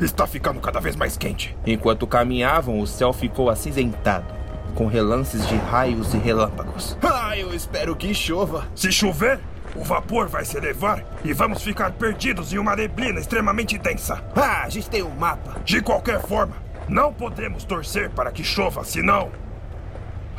está 0.00 0.26
ficando 0.26 0.60
cada 0.60 0.80
vez 0.80 0.96
mais 0.96 1.16
quente. 1.16 1.56
Enquanto 1.66 2.06
caminhavam, 2.06 2.80
o 2.80 2.86
céu 2.86 3.12
ficou 3.12 3.50
acinzentado, 3.50 4.26
com 4.74 4.86
relances 4.86 5.46
de 5.46 5.56
raios 5.56 6.14
e 6.14 6.18
relâmpagos. 6.18 6.96
Ah, 7.02 7.36
eu 7.36 7.54
espero 7.54 7.94
que 7.94 8.14
chova. 8.14 8.66
Se 8.74 8.90
chover, 8.90 9.38
o 9.76 9.84
vapor 9.84 10.28
vai 10.28 10.44
se 10.44 10.56
elevar 10.56 11.04
e 11.24 11.32
vamos 11.32 11.62
ficar 11.62 11.92
perdidos 11.92 12.52
em 12.52 12.58
uma 12.58 12.74
neblina 12.74 13.20
extremamente 13.20 13.78
densa. 13.78 14.22
Ah, 14.34 14.64
a 14.64 14.68
gente 14.68 14.90
tem 14.90 15.02
um 15.02 15.14
mapa. 15.14 15.60
De 15.64 15.80
qualquer 15.80 16.20
forma, 16.20 16.56
não 16.88 17.12
podemos 17.12 17.64
torcer 17.64 18.10
para 18.10 18.32
que 18.32 18.42
chova, 18.42 18.82
senão. 18.84 19.30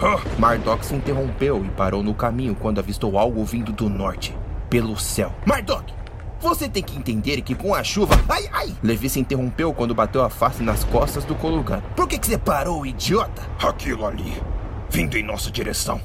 Oh. 0.01 0.19
Mardok 0.39 0.85
se 0.85 0.95
interrompeu 0.95 1.63
e 1.63 1.69
parou 1.69 2.01
no 2.01 2.13
caminho 2.13 2.55
quando 2.55 2.79
avistou 2.79 3.17
algo 3.17 3.45
vindo 3.45 3.71
do 3.71 3.87
norte, 3.87 4.35
pelo 4.69 4.97
céu. 4.97 5.31
Mardok, 5.45 5.93
você 6.41 6.67
tem 6.67 6.83
que 6.83 6.97
entender 6.97 7.41
que 7.41 7.55
com 7.55 7.73
a 7.73 7.83
chuva. 7.83 8.15
Ai, 8.27 8.49
ai! 8.51 8.75
Levi 8.81 9.09
se 9.09 9.19
interrompeu 9.19 9.73
quando 9.73 9.95
bateu 9.95 10.23
a 10.23 10.29
face 10.29 10.63
nas 10.63 10.83
costas 10.83 11.23
do 11.23 11.35
Kologan. 11.35 11.81
Por 11.95 12.07
que, 12.07 12.17
que 12.17 12.27
você 12.27 12.37
parou, 12.37 12.85
idiota? 12.85 13.41
Aquilo 13.61 14.05
ali, 14.05 14.41
vindo 14.89 15.17
em 15.17 15.23
nossa 15.23 15.51
direção. 15.51 16.01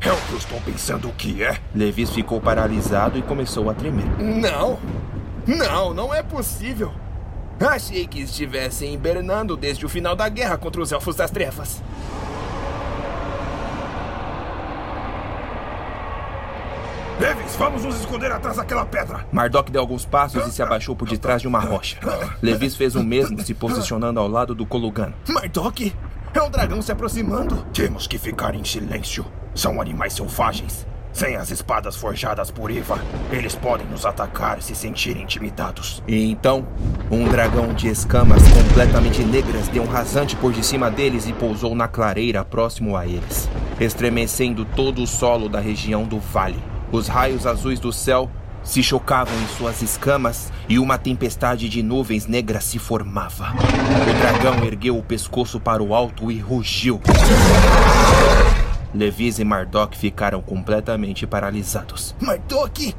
É 0.00 0.12
o 0.12 0.16
que 0.16 0.32
eu 0.32 0.38
estou 0.38 0.60
pensando 0.60 1.08
o 1.08 1.12
que 1.12 1.42
é. 1.42 1.58
Levis 1.74 2.10
ficou 2.10 2.40
paralisado 2.40 3.18
e 3.18 3.22
começou 3.22 3.70
a 3.70 3.74
tremer. 3.74 4.06
Não! 4.18 4.78
Não, 5.46 5.94
não 5.94 6.14
é 6.14 6.22
possível! 6.22 6.92
Achei 7.60 8.06
que 8.06 8.20
estivessem 8.20 8.92
hibernando 8.94 9.56
desde 9.56 9.86
o 9.86 9.88
final 9.88 10.16
da 10.16 10.28
guerra 10.28 10.58
contra 10.58 10.82
os 10.82 10.90
Elfos 10.90 11.16
das 11.16 11.30
Trevas. 11.30 11.82
Levis, 17.20 17.54
vamos 17.56 17.84
nos 17.84 18.00
esconder 18.00 18.32
atrás 18.32 18.56
daquela 18.56 18.84
pedra. 18.84 19.24
Mardok 19.30 19.70
deu 19.70 19.80
alguns 19.80 20.04
passos 20.04 20.46
e 20.46 20.52
se 20.52 20.62
abaixou 20.62 20.96
por 20.96 21.08
detrás 21.08 21.40
de 21.40 21.46
uma 21.46 21.60
rocha. 21.60 21.98
Levis 22.42 22.74
fez 22.74 22.96
o 22.96 23.04
mesmo, 23.04 23.40
se 23.40 23.54
posicionando 23.54 24.18
ao 24.18 24.28
lado 24.28 24.54
do 24.54 24.66
Kolugano. 24.66 25.14
Mardok, 25.28 25.92
é 26.34 26.42
um 26.42 26.50
dragão 26.50 26.82
se 26.82 26.90
aproximando. 26.90 27.64
Temos 27.72 28.08
que 28.08 28.18
ficar 28.18 28.54
em 28.54 28.64
silêncio. 28.64 29.24
São 29.54 29.80
animais 29.80 30.14
selvagens. 30.14 30.84
Sem 31.12 31.36
as 31.36 31.52
espadas 31.52 31.94
forjadas 31.94 32.50
por 32.50 32.72
Eva, 32.72 32.98
eles 33.30 33.54
podem 33.54 33.86
nos 33.86 34.04
atacar 34.04 34.60
se 34.60 34.74
sentirem 34.74 35.22
intimidados. 35.22 36.02
E 36.08 36.28
então, 36.28 36.66
um 37.08 37.28
dragão 37.28 37.72
de 37.72 37.86
escamas 37.86 38.42
completamente 38.48 39.22
negras 39.22 39.68
deu 39.68 39.84
um 39.84 39.88
rasante 39.88 40.34
por 40.34 40.52
de 40.52 40.66
cima 40.66 40.90
deles 40.90 41.28
e 41.28 41.32
pousou 41.32 41.76
na 41.76 41.86
clareira 41.86 42.44
próximo 42.44 42.96
a 42.96 43.06
eles, 43.06 43.48
estremecendo 43.78 44.64
todo 44.64 45.04
o 45.04 45.06
solo 45.06 45.48
da 45.48 45.60
região 45.60 46.02
do 46.02 46.18
vale. 46.18 46.73
Os 46.94 47.08
raios 47.08 47.44
azuis 47.44 47.80
do 47.80 47.92
céu 47.92 48.30
se 48.62 48.80
chocavam 48.80 49.34
em 49.42 49.48
suas 49.48 49.82
escamas 49.82 50.52
e 50.68 50.78
uma 50.78 50.96
tempestade 50.96 51.68
de 51.68 51.82
nuvens 51.82 52.28
negras 52.28 52.62
se 52.62 52.78
formava. 52.78 53.48
O 53.50 54.18
dragão 54.20 54.64
ergueu 54.64 54.96
o 54.96 55.02
pescoço 55.02 55.58
para 55.58 55.82
o 55.82 55.92
alto 55.92 56.30
e 56.30 56.38
rugiu. 56.38 57.00
Levis 58.94 59.38
e 59.38 59.44
Mardok 59.44 59.96
ficaram 59.96 60.40
completamente 60.40 61.26
paralisados. 61.26 62.14
Mardok! 62.20 62.94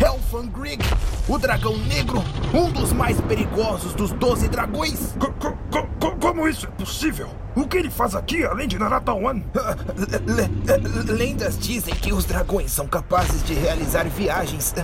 É 0.00 0.10
o 0.10 0.18
Fangrig, 0.18 0.82
o 1.28 1.38
dragão 1.38 1.76
negro, 1.78 2.22
um 2.52 2.70
dos 2.70 2.92
mais 2.92 3.20
perigosos 3.20 3.94
dos 3.94 4.10
doze 4.12 4.48
dragões! 4.48 5.14
Co 5.18 5.32
co 5.32 5.56
co 5.70 5.84
como 6.24 6.48
isso 6.48 6.66
é 6.66 6.70
possível? 6.70 7.28
O 7.54 7.68
que 7.68 7.76
ele 7.76 7.90
faz 7.90 8.14
aqui, 8.14 8.44
além 8.44 8.66
de 8.66 8.78
Naratawan? 8.78 9.42
Lendas 11.06 11.58
dizem 11.58 11.94
que 11.94 12.12
os 12.12 12.24
dragões 12.24 12.72
são 12.72 12.88
capazes 12.88 13.44
de 13.44 13.52
realizar 13.52 14.04
viagens 14.08 14.74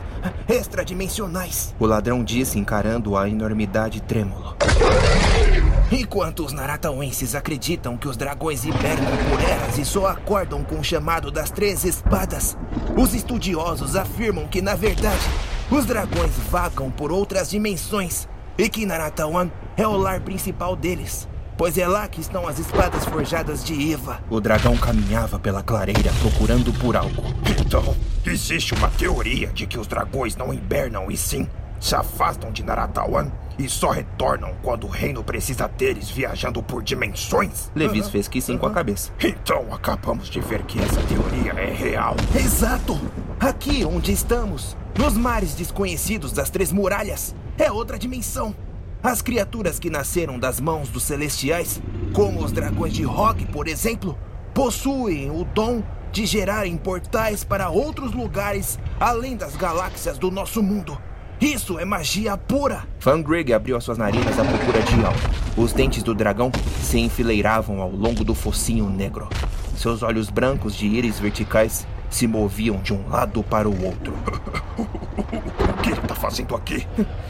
extradimensionais. 0.47 1.75
O 1.81 1.87
ladrão 1.87 2.23
disse, 2.23 2.59
encarando 2.59 3.17
a 3.17 3.29
enormidade 3.29 4.01
trêmulo. 4.03 4.55
Enquanto 5.93 6.47
os 6.47 6.53
naratauenses 6.53 7.35
acreditam 7.35 7.97
que 7.97 8.07
os 8.07 8.17
dragões 8.17 8.65
hibernam 8.65 9.11
por 9.29 9.41
eras 9.41 9.77
e 9.77 9.85
só 9.85 10.07
acordam 10.07 10.63
com 10.63 10.79
o 10.79 10.85
chamado 10.85 11.33
das 11.33 11.51
três 11.51 11.85
espadas, 11.85 12.57
os 12.97 13.13
estudiosos 13.13 13.97
afirmam 13.97 14.47
que, 14.47 14.63
na 14.63 14.77
verdade, 14.77 15.29
os 15.69 15.85
dragões 15.85 16.31
vagam 16.49 16.93
por 16.93 17.11
outras 17.11 17.51
dimensões 17.51 18.29
e 18.57 18.69
que 18.69 18.87
Naratawan 18.87 19.51
é 19.77 19.85
o 19.85 19.97
lar 19.97 20.21
principal 20.21 20.77
deles. 20.77 21.29
Pois 21.59 21.77
é 21.77 21.89
lá 21.89 22.07
que 22.07 22.21
estão 22.21 22.47
as 22.47 22.61
espadas 22.61 23.05
forjadas 23.05 23.65
de 23.65 23.93
Eva. 23.93 24.21
O 24.31 24.41
dragão 24.41 24.77
caminhava 24.77 25.41
pela 25.41 25.63
clareira 25.63 26.13
procurando 26.21 26.73
por 26.75 26.97
algo. 26.97 27.25
Então, 27.61 27.97
existe 28.25 28.75
uma 28.75 28.89
teoria 28.91 29.49
de 29.49 29.67
que 29.67 29.79
os 29.79 29.89
dragões 29.89 30.37
não 30.37 30.55
hibernam 30.55 31.11
e 31.11 31.17
sim 31.17 31.49
se 31.81 31.97
afastam 31.97 32.53
de 32.53 32.63
Naratawan 32.63 33.33
e 33.61 33.69
só 33.69 33.91
retornam 33.91 34.55
quando 34.63 34.85
o 34.85 34.91
reino 34.91 35.23
precisa 35.23 35.69
deles 35.69 36.09
viajando 36.09 36.63
por 36.63 36.83
dimensões? 36.83 37.71
Levis 37.75 38.09
fez 38.09 38.27
que 38.27 38.41
sim 38.41 38.57
com 38.57 38.67
a 38.67 38.71
cabeça. 38.71 39.13
Então 39.23 39.67
acabamos 39.73 40.31
de 40.31 40.41
ver 40.41 40.63
que 40.63 40.81
essa 40.81 41.03
teoria 41.03 41.53
é 41.53 41.71
real. 41.71 42.17
Exato! 42.35 42.99
Aqui 43.39 43.85
onde 43.85 44.13
estamos, 44.13 44.77
nos 44.99 45.15
mares 45.15 45.55
desconhecidos 45.55 46.33
das 46.33 46.49
Três 46.49 46.73
Muralhas, 46.73 47.35
é 47.59 47.71
outra 47.71 47.99
dimensão. 47.99 48.55
As 49.03 49.21
criaturas 49.21 49.79
que 49.79 49.91
nasceram 49.91 50.39
das 50.39 50.59
mãos 50.59 50.89
dos 50.89 51.03
celestiais, 51.03 51.83
como 52.15 52.43
os 52.43 52.53
dragões 52.53 52.95
de 52.95 53.03
Rogue, 53.03 53.45
por 53.47 53.69
exemplo, 53.69 54.19
possuem 54.55 55.31
o 55.31 55.45
dom 55.45 55.83
de 56.11 56.25
gerarem 56.25 56.77
portais 56.77 57.45
para 57.45 57.69
outros 57.69 58.13
lugares 58.13 58.79
além 58.99 59.37
das 59.37 59.55
galáxias 59.55 60.19
do 60.19 60.31
nosso 60.31 60.63
mundo. 60.63 60.99
Isso 61.41 61.79
é 61.79 61.87
magia 61.87 62.37
pura! 62.37 62.87
Fangrig 62.99 63.55
abriu 63.55 63.75
as 63.75 63.83
suas 63.83 63.97
narinas 63.97 64.39
à 64.39 64.45
procura 64.45 64.83
de 64.83 64.95
algo. 65.03 65.19
Os 65.57 65.73
dentes 65.73 66.03
do 66.03 66.15
dragão 66.15 66.53
se 66.83 66.99
enfileiravam 66.99 67.81
ao 67.81 67.91
longo 67.91 68.23
do 68.23 68.35
focinho 68.35 68.91
negro. 68.91 69.27
Seus 69.75 70.03
olhos 70.03 70.29
brancos 70.29 70.77
de 70.77 70.87
íris 70.87 71.19
verticais 71.19 71.87
se 72.11 72.27
moviam 72.27 72.77
de 72.83 72.93
um 72.93 73.09
lado 73.09 73.43
para 73.43 73.67
o 73.69 73.85
outro. 73.85 74.13
O 75.21 75.83
que 75.83 75.91
ele 75.91 76.01
está 76.01 76.15
fazendo 76.15 76.55
aqui? 76.55 76.87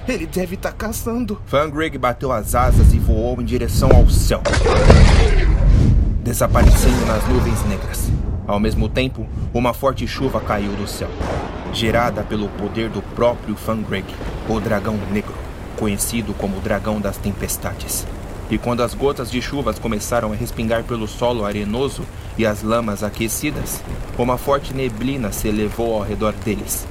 Ele 0.08 0.26
deve 0.26 0.56
estar 0.56 0.72
tá 0.72 0.76
caçando. 0.76 1.40
Fangrig 1.46 1.96
bateu 1.96 2.32
as 2.32 2.54
asas 2.54 2.92
e 2.92 2.98
voou 2.98 3.40
em 3.40 3.44
direção 3.44 3.90
ao 3.92 4.08
céu, 4.08 4.42
desaparecendo 6.24 7.06
nas 7.06 7.24
nuvens 7.28 7.64
negras. 7.66 8.10
Ao 8.46 8.58
mesmo 8.58 8.88
tempo, 8.88 9.28
uma 9.54 9.72
forte 9.72 10.06
chuva 10.08 10.40
caiu 10.40 10.72
do 10.72 10.86
céu, 10.88 11.10
gerada 11.72 12.22
pelo 12.22 12.48
poder 12.48 12.88
do 12.88 13.02
próprio 13.02 13.56
Fangrig, 13.56 14.06
o 14.48 14.60
dragão 14.60 14.98
negro, 15.10 15.34
conhecido 15.76 16.34
como 16.34 16.58
o 16.58 16.60
dragão 16.60 17.00
das 17.00 17.16
tempestades. 17.16 18.06
E 18.50 18.58
quando 18.58 18.82
as 18.82 18.94
gotas 18.94 19.30
de 19.30 19.40
chuvas 19.40 19.78
começaram 19.78 20.32
a 20.32 20.34
respingar 20.34 20.82
pelo 20.82 21.06
solo 21.06 21.44
arenoso 21.44 22.04
e 22.36 22.44
as 22.44 22.62
lamas 22.62 23.04
aquecidas, 23.04 23.80
uma 24.18 24.36
forte 24.36 24.74
neblina 24.74 25.30
se 25.30 25.48
elevou 25.48 25.94
ao 25.94 26.02
redor 26.02 26.32
deles. 26.32 26.86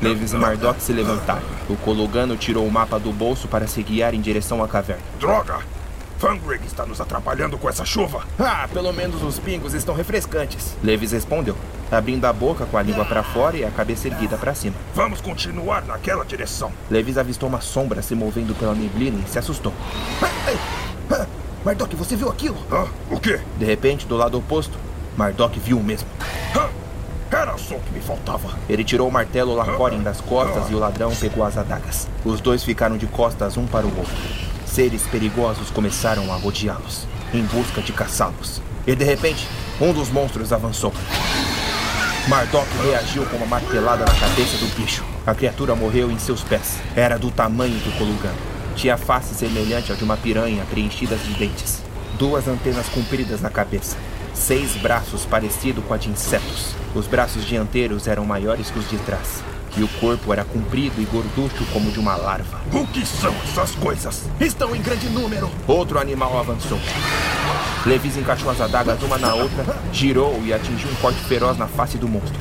Levis 0.00 0.32
e 0.32 0.36
Mardok 0.36 0.82
se 0.82 0.92
levantaram. 0.92 1.42
O 1.68 1.76
Cologano 1.76 2.36
tirou 2.36 2.66
o 2.66 2.72
mapa 2.72 2.98
do 2.98 3.12
bolso 3.12 3.46
para 3.46 3.68
se 3.68 3.82
guiar 3.82 4.14
em 4.14 4.20
direção 4.20 4.64
à 4.64 4.66
caverna. 4.66 5.02
Droga! 5.20 5.81
Fangrig 6.22 6.64
está 6.64 6.86
nos 6.86 7.00
atrapalhando 7.00 7.58
com 7.58 7.68
essa 7.68 7.84
chuva. 7.84 8.22
Ah, 8.38 8.68
pelo 8.72 8.92
menos 8.92 9.24
os 9.24 9.40
pingos 9.40 9.74
estão 9.74 9.92
refrescantes. 9.92 10.76
Levis 10.80 11.10
respondeu, 11.10 11.56
abrindo 11.90 12.24
a 12.26 12.32
boca 12.32 12.64
com 12.64 12.78
a 12.78 12.82
língua 12.82 13.04
para 13.04 13.24
fora 13.24 13.56
e 13.56 13.64
a 13.64 13.70
cabeça 13.72 14.06
erguida 14.06 14.36
para 14.36 14.54
cima. 14.54 14.76
Vamos 14.94 15.20
continuar 15.20 15.82
naquela 15.82 16.24
direção. 16.24 16.70
Levis 16.88 17.18
avistou 17.18 17.48
uma 17.48 17.60
sombra 17.60 18.00
se 18.02 18.14
movendo 18.14 18.54
pela 18.54 18.72
neblina 18.72 19.20
e 19.26 19.28
se 19.28 19.36
assustou. 19.36 19.72
Mardok, 21.64 21.96
você 21.96 22.14
viu 22.14 22.30
aquilo? 22.30 22.56
Ah, 22.70 22.86
o 23.10 23.18
quê? 23.18 23.40
De 23.58 23.64
repente, 23.64 24.06
do 24.06 24.16
lado 24.16 24.38
oposto, 24.38 24.78
Mardok 25.16 25.58
viu 25.58 25.76
o 25.76 25.82
mesmo. 25.82 26.06
Era 27.32 27.58
só 27.58 27.74
o 27.74 27.80
que 27.80 27.90
me 27.90 28.00
faltava. 28.00 28.48
Ele 28.68 28.84
tirou 28.84 29.08
o 29.08 29.12
martelo 29.12 29.56
Lacorin 29.56 30.02
das 30.02 30.20
costas 30.20 30.70
e 30.70 30.74
o 30.76 30.78
ladrão 30.78 31.12
pegou 31.16 31.42
as 31.42 31.58
adagas. 31.58 32.06
Os 32.24 32.40
dois 32.40 32.62
ficaram 32.62 32.96
de 32.96 33.08
costas 33.08 33.56
um 33.56 33.66
para 33.66 33.84
o 33.84 33.98
outro. 33.98 34.51
Seres 34.72 35.02
perigosos 35.02 35.70
começaram 35.70 36.32
a 36.32 36.36
rodeá-los, 36.36 37.06
em 37.34 37.42
busca 37.42 37.82
de 37.82 37.92
caçá-los. 37.92 38.62
E 38.86 38.94
de 38.94 39.04
repente, 39.04 39.46
um 39.78 39.92
dos 39.92 40.08
monstros 40.08 40.50
avançou. 40.50 40.94
Mardok 42.26 42.66
reagiu 42.82 43.26
com 43.26 43.36
uma 43.36 43.44
martelada 43.44 44.06
na 44.06 44.14
cabeça 44.18 44.56
do 44.56 44.74
bicho. 44.74 45.04
A 45.26 45.34
criatura 45.34 45.74
morreu 45.74 46.10
em 46.10 46.18
seus 46.18 46.42
pés. 46.42 46.78
Era 46.96 47.18
do 47.18 47.30
tamanho 47.30 47.78
do 47.80 47.98
Kolugan. 47.98 48.32
Tinha 48.74 48.96
face 48.96 49.34
semelhante 49.34 49.92
à 49.92 49.94
de 49.94 50.04
uma 50.04 50.16
piranha 50.16 50.64
preenchidas 50.70 51.22
de 51.22 51.34
dentes. 51.34 51.82
Duas 52.18 52.48
antenas 52.48 52.88
compridas 52.88 53.42
na 53.42 53.50
cabeça. 53.50 53.98
Seis 54.32 54.74
braços 54.76 55.26
parecidos 55.26 55.84
com 55.84 55.92
a 55.92 55.98
de 55.98 56.08
insetos. 56.08 56.74
Os 56.94 57.06
braços 57.06 57.44
dianteiros 57.44 58.08
eram 58.08 58.24
maiores 58.24 58.70
que 58.70 58.78
os 58.78 58.88
de 58.88 58.96
trás. 59.00 59.44
E 59.76 59.82
o 59.82 59.88
corpo 59.88 60.32
era 60.32 60.44
comprido 60.44 61.00
e 61.00 61.04
gorducho 61.04 61.64
como 61.72 61.90
de 61.90 61.98
uma 61.98 62.14
larva. 62.14 62.60
O 62.72 62.86
que 62.86 63.06
são 63.06 63.34
essas 63.44 63.74
coisas? 63.76 64.24
Estão 64.38 64.76
em 64.76 64.82
grande 64.82 65.08
número. 65.08 65.50
Outro 65.66 65.98
animal 65.98 66.38
avançou. 66.38 66.78
Levis 67.86 68.16
encaixou 68.16 68.50
as 68.50 68.60
adagas 68.60 69.02
uma 69.02 69.18
na 69.18 69.34
outra, 69.34 69.76
girou 69.92 70.40
e 70.44 70.52
atingiu 70.52 70.88
um 70.90 70.94
corte 70.96 71.18
feroz 71.24 71.56
na 71.58 71.66
face 71.66 71.98
do 71.98 72.06
monstro. 72.06 72.38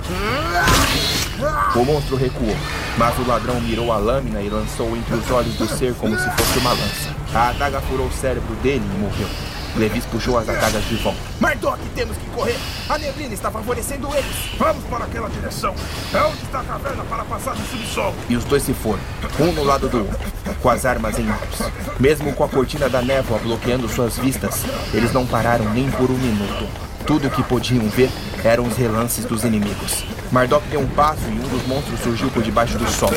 O 1.76 1.86
monstro 1.86 2.16
recuou, 2.16 2.56
mas 2.98 3.18
o 3.18 3.26
ladrão 3.26 3.60
mirou 3.62 3.92
a 3.92 3.98
lâmina 3.98 4.42
e 4.42 4.50
lançou 4.50 4.96
entre 4.96 5.16
os 5.16 5.32
olhos 5.32 5.56
do 5.56 5.68
ser 5.68 5.96
como 5.96 6.18
se 6.18 6.30
fosse 6.32 6.60
uma 6.60 6.72
lança. 6.72 7.16
A 7.34 7.50
adaga 7.50 7.82
furou 7.82 8.08
o 8.08 8.12
cérebro 8.12 8.54
dele 8.56 8.84
e 8.86 9.00
morreu. 9.00 9.51
Levis 9.76 10.06
puxou 10.06 10.38
as 10.38 10.48
adagas 10.50 10.84
de 10.86 10.96
volta. 10.96 11.20
Mardok, 11.40 11.80
temos 11.96 12.18
que 12.18 12.26
correr! 12.32 12.58
A 12.90 12.98
neblina 12.98 13.34
está 13.34 13.50
favorecendo 13.50 14.14
eles! 14.14 14.36
Vamos 14.58 14.84
para 14.86 15.06
aquela 15.06 15.30
direção! 15.30 15.74
É 16.14 16.22
onde 16.24 16.44
está 16.44 16.60
a 16.60 16.64
caverna 16.64 17.04
para 17.06 17.24
passar 17.24 17.56
no 17.56 17.66
subsolo! 17.66 18.16
E 18.30 18.36
os 18.36 18.44
dois 18.44 18.64
se 18.64 18.74
foram, 18.74 19.00
um 19.40 19.52
no 19.54 19.64
lado 19.64 19.88
do 19.88 20.00
outro, 20.00 20.20
com 20.62 20.70
as 20.70 20.86
armas 20.86 21.18
em 21.18 21.24
mãos. 21.24 21.40
Mesmo 22.00 22.34
com 22.34 22.44
a 22.44 22.50
cortina 22.50 22.90
da 22.90 23.02
névoa 23.02 23.40
bloqueando 23.40 23.88
suas 23.88 24.18
vistas, 24.18 24.64
eles 24.94 25.14
não 25.14 25.26
pararam 25.26 25.66
nem 25.74 25.90
por 25.92 26.10
um 26.12 26.18
minuto. 26.18 26.91
Tudo 27.06 27.28
o 27.28 27.32
que 27.32 27.44
podiam 27.44 27.88
ver 27.90 28.10
eram 28.44 28.66
os 28.66 28.76
relances 28.78 29.26
dos 29.26 29.44
inimigos. 29.44 30.06
Mardok 30.32 30.66
deu 30.70 30.80
um 30.80 30.88
passo 30.88 31.22
e 31.28 31.34
um 31.34 31.48
dos 31.50 31.68
monstros 31.68 32.00
surgiu 32.00 32.30
por 32.30 32.42
debaixo 32.42 32.78
do 32.78 32.90
sol, 32.90 33.10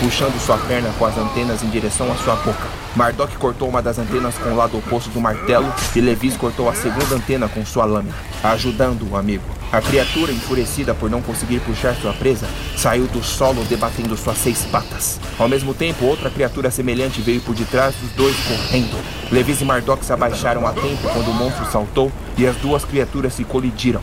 puxando 0.00 0.40
sua 0.40 0.56
perna 0.56 0.90
com 0.98 1.04
as 1.04 1.16
antenas 1.18 1.62
em 1.62 1.68
direção 1.68 2.10
à 2.10 2.16
sua 2.16 2.36
boca. 2.36 2.66
Mardok 2.96 3.36
cortou 3.36 3.68
uma 3.68 3.82
das 3.82 3.98
antenas 3.98 4.38
com 4.38 4.50
o 4.50 4.56
lado 4.56 4.78
oposto 4.78 5.10
do 5.10 5.20
martelo 5.20 5.72
e 5.94 6.00
Levis 6.00 6.36
cortou 6.36 6.68
a 6.68 6.74
segunda 6.74 7.14
antena 7.14 7.48
com 7.48 7.64
sua 7.66 7.84
lâmina, 7.84 8.16
ajudando 8.42 9.06
o 9.10 9.16
amigo. 9.16 9.59
A 9.72 9.80
criatura, 9.80 10.32
enfurecida 10.32 10.92
por 10.94 11.08
não 11.08 11.22
conseguir 11.22 11.60
puxar 11.60 11.94
sua 11.94 12.12
presa, 12.12 12.48
saiu 12.76 13.06
do 13.06 13.22
solo 13.22 13.62
debatendo 13.64 14.16
suas 14.16 14.36
seis 14.36 14.64
patas. 14.64 15.20
Ao 15.38 15.48
mesmo 15.48 15.72
tempo, 15.72 16.06
outra 16.06 16.28
criatura 16.28 16.72
semelhante 16.72 17.20
veio 17.20 17.40
por 17.40 17.54
detrás 17.54 17.94
dos 17.94 18.10
dois 18.12 18.36
correndo. 18.48 18.98
Levis 19.30 19.60
e 19.60 19.64
Mardok 19.64 20.04
se 20.04 20.12
abaixaram 20.12 20.66
a 20.66 20.72
tempo 20.72 21.08
quando 21.12 21.30
o 21.30 21.34
monstro 21.34 21.64
saltou 21.70 22.10
e 22.36 22.44
as 22.46 22.56
duas 22.56 22.84
criaturas 22.84 23.32
se 23.32 23.44
colidiram, 23.44 24.00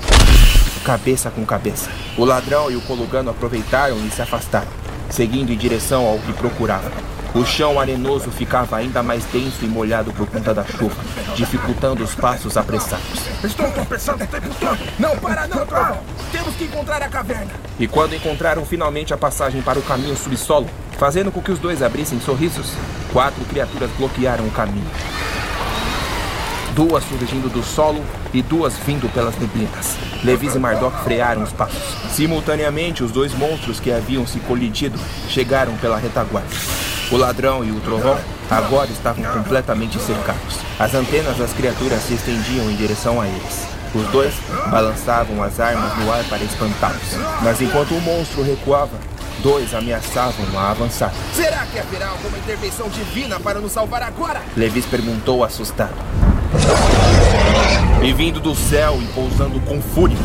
cabeça 0.86 1.30
com 1.30 1.46
cabeça. 1.46 1.90
O 2.18 2.24
ladrão 2.24 2.72
e 2.72 2.78
o 2.78 2.82
colugano 2.82 3.30
aproveitaram 3.30 3.98
e 4.06 4.10
se 4.10 4.22
afastaram, 4.22 4.70
seguindo 5.10 5.52
em 5.52 5.58
direção 5.58 6.06
ao 6.06 6.18
que 6.20 6.32
procuravam. 6.32 7.17
O 7.38 7.46
chão 7.46 7.80
arenoso 7.80 8.32
ficava 8.32 8.78
ainda 8.78 9.04
mais 9.04 9.24
denso 9.26 9.64
e 9.64 9.68
molhado 9.68 10.12
por 10.12 10.26
conta 10.26 10.56
da 10.56 10.66
chuva, 10.66 10.96
dificultando 11.36 12.04
os 12.04 12.16
passos 12.16 12.58
apressados. 12.58 13.06
Estou 13.44 13.70
tropeçando 13.70 14.24
o 14.24 14.28
tempo 14.28 14.50
todo! 14.60 14.80
Não 14.98 15.16
para 15.18 15.48
não, 15.48 15.64
Trovão! 15.64 16.00
Temos 16.32 16.56
que 16.56 16.64
encontrar 16.64 17.00
a 17.04 17.08
caverna! 17.08 17.52
E 17.78 17.88
quando 17.88 18.16
encontraram 18.16 18.66
finalmente 18.66 19.14
a 19.14 19.18
passagem 19.18 19.62
para 19.62 19.78
o 19.78 19.84
caminho 19.84 20.18
subsolo, 20.18 20.68
fazendo 20.98 21.32
com 21.32 21.40
que 21.40 21.52
os 21.52 21.60
dois 21.60 21.84
abrissem 21.84 22.20
sorrisos, 22.20 22.74
quatro 23.14 23.46
criaturas 23.46 23.92
bloquearam 24.00 24.48
o 24.48 24.52
caminho. 24.52 24.90
Duas 26.74 27.04
surgindo 27.04 27.54
do 27.54 27.62
solo 27.62 28.04
e 28.34 28.42
duas 28.42 28.76
vindo 28.78 29.08
pelas 29.14 29.38
neblinas. 29.38 29.96
Levis 30.24 30.56
e 30.56 30.60
Mardok 30.60 31.04
frearam 31.04 31.44
os 31.44 31.54
passos. 31.54 31.84
Simultaneamente, 32.12 33.04
os 33.04 33.12
dois 33.12 33.32
monstros 33.36 33.80
que 33.80 33.92
haviam 33.92 34.26
se 34.26 34.40
colidido 34.40 35.00
chegaram 35.30 35.78
pela 35.78 36.00
retaguarda. 36.00 36.77
O 37.10 37.16
ladrão 37.16 37.64
e 37.64 37.72
o 37.72 37.80
trovão 37.80 38.18
agora 38.50 38.90
estavam 38.92 39.24
completamente 39.24 39.98
cercados. 40.00 40.60
As 40.78 40.94
antenas 40.94 41.38
das 41.38 41.54
criaturas 41.54 42.02
se 42.02 42.16
estendiam 42.16 42.70
em 42.70 42.76
direção 42.76 43.22
a 43.22 43.28
eles. 43.28 43.68
Os 43.96 44.06
dois 44.08 44.34
balançavam 44.70 45.42
as 45.42 45.58
armas 45.58 45.98
no 45.98 46.12
ar 46.12 46.24
para 46.26 46.44
espantá-los. 46.44 47.16
Mas 47.42 47.62
enquanto 47.62 47.92
o 47.96 48.02
monstro 48.02 48.44
recuava, 48.44 48.98
dois 49.42 49.74
ameaçavam 49.74 50.46
a 50.60 50.72
avançar. 50.72 51.14
Será 51.34 51.66
que 51.68 51.80
haverá 51.80 52.10
alguma 52.10 52.38
intervenção 52.38 52.90
divina 52.90 53.40
para 53.40 53.60
nos 53.60 53.72
salvar 53.72 54.04
agora? 54.04 54.42
Levis 54.58 54.86
perguntou 54.86 55.46
assustado. 55.46 55.96
E 58.04 58.12
vindo 58.12 58.42
do 58.42 58.54
céu 58.54 59.00
e 59.02 59.06
pousando 59.14 59.62
com 59.62 59.82
fúria. 59.82 60.18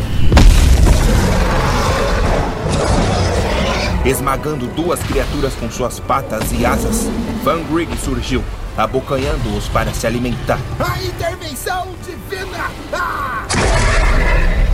Esmagando 4.05 4.66
duas 4.66 5.00
criaturas 5.00 5.55
com 5.55 5.70
suas 5.70 6.00
patas 6.00 6.50
e 6.50 6.66
asas, 6.66 7.09
Van 7.44 7.62
Grig 7.62 7.96
surgiu, 7.96 8.42
abocanhando-os 8.76 9.68
para 9.68 9.94
se 9.94 10.09
alimentar. 10.09 10.59
A 10.80 11.00
intervenção 11.00 11.86
divina! 12.05 12.68
Ah! 12.92 13.46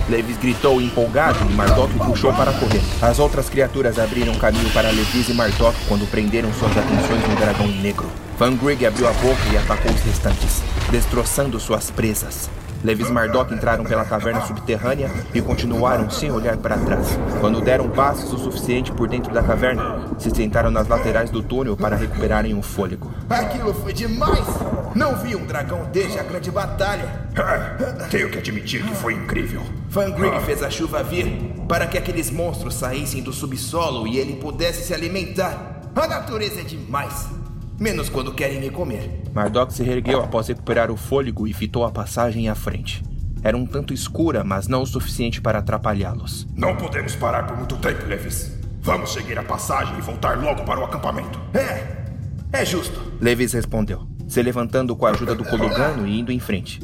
Levis 0.09 0.39
gritou 0.39 0.81
empolgado 0.81 1.39
e 1.51 1.53
Mardok 1.53 1.95
o 1.95 2.05
puxou 2.07 2.33
para 2.33 2.55
correr. 2.55 2.81
As 3.03 3.19
outras 3.19 3.51
criaturas 3.51 3.99
abriram 3.99 4.35
caminho 4.37 4.71
para 4.71 4.89
Levis 4.91 5.29
e 5.29 5.35
Mardok 5.35 5.77
quando 5.87 6.11
prenderam 6.11 6.51
suas 6.55 6.75
atenções 6.75 7.29
no 7.29 7.37
dragão 7.37 7.69
negro. 7.69 8.11
Van 8.39 8.57
Grig 8.57 8.87
abriu 8.87 9.07
a 9.09 9.13
boca 9.13 9.43
e 9.53 9.59
atacou 9.59 9.93
os 9.93 10.01
restantes, 10.01 10.63
destroçando 10.91 11.61
suas 11.61 11.91
presas. 11.91 12.49
Levis 12.83 13.09
e 13.09 13.55
entraram 13.55 13.85
pela 13.85 14.05
caverna 14.05 14.41
subterrânea 14.43 15.11
e 15.35 15.41
continuaram 15.41 16.09
sem 16.11 16.31
olhar 16.31 16.57
para 16.57 16.79
trás. 16.79 17.19
Quando 17.41 17.61
deram 17.61 17.91
passos 17.91 18.33
o 18.33 18.39
suficiente 18.39 18.93
por 18.93 19.09
dentro 19.09 19.33
da 19.33 19.43
caverna, 19.43 20.09
se 20.19 20.31
sentaram 20.31 20.71
nas 20.71 20.87
laterais 20.87 21.31
do 21.31 21.43
túnel 21.43 21.77
para 21.77 21.97
recuperarem 21.97 22.57
o 22.57 22.63
fôlego. 22.63 23.13
Aquilo 23.29 23.75
foi 23.75 23.93
demais! 23.93 24.47
Não 24.95 25.17
vi 25.17 25.37
um 25.37 25.45
dragão 25.45 25.89
desde 25.93 26.19
a 26.19 26.23
grande 26.23 26.51
batalha. 26.51 27.29
Tenho 28.11 28.31
que 28.31 28.39
admitir 28.39 28.83
que 28.83 28.95
foi 28.95 29.15
incrível. 29.15 29.63
Van 29.89 30.11
Grig 30.11 30.41
fez 30.43 30.63
a 30.63 30.71
chuva 30.71 31.03
vir 31.03 31.27
para 31.69 31.87
que 31.87 31.99
aqueles 31.99 32.31
monstros 32.31 32.75
saíssem 32.75 33.23
do 33.23 33.33
subsolo 33.33 34.07
e 34.07 34.19
ele 34.19 34.37
pudesse 34.37 34.87
se 34.87 34.95
alimentar. 34.95 35.83
A 35.95 36.07
natureza 36.07 36.61
é 36.61 36.65
demais. 36.65 37.38
Menos 37.79 38.09
quando 38.09 38.35
querem 38.35 38.61
me 38.61 38.71
comer. 38.71 39.23
Mardok 39.33 39.73
se 39.73 39.85
reergueu 39.85 40.21
após 40.21 40.49
recuperar 40.49 40.91
o 40.91 40.97
fôlego 40.97 41.47
e 41.47 41.53
fitou 41.53 41.85
a 41.85 41.91
passagem 41.93 42.49
à 42.49 42.55
frente. 42.55 43.05
Era 43.41 43.57
um 43.57 43.65
tanto 43.65 43.95
escura, 43.95 44.43
mas 44.43 44.67
não 44.67 44.83
o 44.83 44.87
suficiente 44.87 45.41
para 45.41 45.61
atrapalhá-los. 45.61 46.45
Não 46.57 46.75
podemos 46.75 47.15
parar 47.15 47.47
por 47.47 47.57
muito 47.57 47.77
tempo, 47.77 48.05
Levis. 48.07 48.53
Vamos 48.81 49.13
seguir 49.13 49.39
a 49.39 49.45
passagem 49.45 49.97
e 49.97 50.01
voltar 50.01 50.37
logo 50.43 50.65
para 50.65 50.81
o 50.81 50.85
acampamento. 50.85 51.39
É, 51.55 52.05
é 52.53 52.65
justo. 52.65 53.01
Levis 53.21 53.53
respondeu, 53.53 54.09
se 54.27 54.43
levantando 54.43 54.97
com 54.97 55.07
a 55.07 55.11
ajuda 55.11 55.37
do 55.37 55.45
Colugano 55.45 56.05
e 56.05 56.19
indo 56.19 56.33
em 56.33 56.41
frente. 56.41 56.81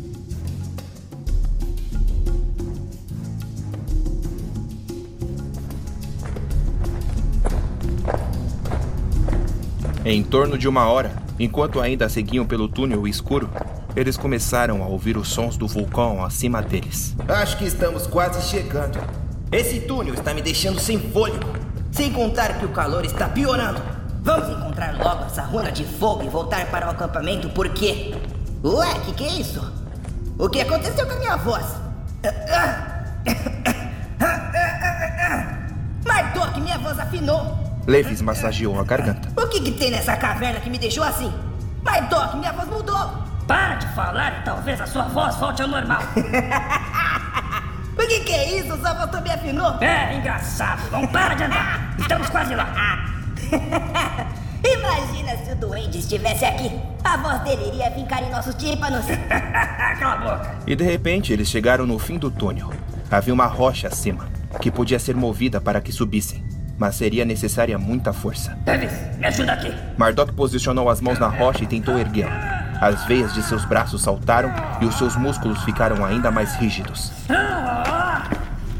Em 10.06 10.22
torno 10.22 10.58
de 10.58 10.68
uma 10.68 10.86
hora, 10.86 11.12
enquanto 11.38 11.80
ainda 11.80 12.10
seguiam 12.10 12.44
pelo 12.44 12.68
túnel 12.68 13.08
escuro, 13.08 13.48
eles 13.96 14.18
começaram 14.18 14.82
a 14.82 14.86
ouvir 14.86 15.16
os 15.16 15.28
sons 15.28 15.56
do 15.56 15.66
vulcão 15.66 16.22
acima 16.22 16.60
deles. 16.60 17.16
Acho 17.26 17.56
que 17.56 17.64
estamos 17.64 18.06
quase 18.06 18.46
chegando. 18.50 18.98
Esse 19.50 19.80
túnel 19.80 20.12
está 20.12 20.34
me 20.34 20.42
deixando 20.42 20.78
sem 20.78 20.98
fôlego. 20.98 21.48
Sem 21.90 22.12
contar 22.12 22.58
que 22.58 22.66
o 22.66 22.68
calor 22.68 23.06
está 23.06 23.30
piorando. 23.30 23.80
Vamos 24.20 24.50
encontrar 24.50 24.94
logo 24.98 25.24
essa 25.24 25.40
runa 25.40 25.72
de 25.72 25.84
fogo 25.84 26.22
e 26.22 26.28
voltar 26.28 26.70
para 26.70 26.86
o 26.86 26.90
acampamento, 26.90 27.48
porque. 27.50 28.14
Ué, 28.62 28.94
que 29.06 29.14
que 29.14 29.24
é 29.24 29.40
isso? 29.40 29.72
O 30.38 30.50
que 30.50 30.60
aconteceu 30.60 31.06
com 31.06 31.12
a 31.12 31.16
minha 31.16 31.36
voz? 31.36 31.64
Mardok, 36.04 36.60
minha 36.60 36.78
voz 36.78 36.98
afinou. 36.98 37.63
Levis 37.86 38.22
massageou 38.22 38.80
a 38.80 38.84
garganta. 38.84 39.28
O 39.36 39.46
que, 39.48 39.60
que 39.60 39.72
tem 39.72 39.90
nessa 39.90 40.16
caverna 40.16 40.60
que 40.60 40.70
me 40.70 40.78
deixou 40.78 41.04
assim? 41.04 41.32
Mardok, 41.82 42.36
minha 42.38 42.52
voz 42.52 42.68
mudou. 42.68 43.10
Para 43.46 43.74
de 43.74 43.86
falar 43.94 44.40
e 44.40 44.44
talvez 44.44 44.80
a 44.80 44.86
sua 44.86 45.02
voz 45.04 45.36
volte 45.36 45.60
ao 45.60 45.68
normal. 45.68 46.00
o 47.92 48.06
que, 48.06 48.20
que 48.20 48.32
é 48.32 48.58
isso? 48.60 48.74
Sua 48.78 48.94
voz 48.94 49.10
também 49.10 49.32
afinou? 49.34 49.76
É, 49.82 50.16
engraçado. 50.16 50.90
Não 50.90 51.06
para 51.06 51.34
de 51.34 51.44
andar. 51.44 51.94
Estamos 51.98 52.30
quase 52.30 52.54
lá. 52.54 52.72
Imagina 54.64 55.36
se 55.44 55.52
o 55.52 55.56
duende 55.56 55.98
estivesse 55.98 56.46
aqui. 56.46 56.72
A 57.04 57.18
voz 57.18 57.40
dele 57.42 57.68
iria 57.68 57.90
ficar 57.90 58.22
em 58.22 58.30
nossos 58.30 58.54
tímpanos. 58.54 59.04
Cala 60.00 60.14
a 60.14 60.16
boca. 60.16 60.54
E 60.66 60.74
de 60.74 60.84
repente 60.84 61.34
eles 61.34 61.50
chegaram 61.50 61.86
no 61.86 61.98
fim 61.98 62.16
do 62.16 62.30
túnel. 62.30 62.72
Havia 63.10 63.34
uma 63.34 63.46
rocha 63.46 63.88
acima. 63.88 64.26
que 64.60 64.70
podia 64.70 64.98
ser 64.98 65.14
movida 65.14 65.60
para 65.60 65.80
que 65.80 65.92
subissem, 65.92 66.42
mas 66.78 66.96
seria 66.96 67.24
necessária 67.24 67.78
muita 67.78 68.12
força. 68.12 68.56
Davis, 68.64 68.92
me 69.18 69.26
ajuda 69.26 69.52
aqui. 69.52 69.74
Mardok 69.96 70.32
posicionou 70.32 70.88
as 70.88 71.00
mãos 71.00 71.18
na 71.18 71.28
rocha 71.28 71.64
e 71.64 71.66
tentou 71.66 71.98
erguê-la. 71.98 72.54
As 72.80 73.04
veias 73.06 73.32
de 73.32 73.42
seus 73.42 73.64
braços 73.64 74.02
saltaram 74.02 74.52
e 74.80 74.84
os 74.84 74.96
seus 74.96 75.16
músculos 75.16 75.62
ficaram 75.62 76.04
ainda 76.04 76.30
mais 76.30 76.54
rígidos. 76.56 77.12
Ah, 77.30 78.28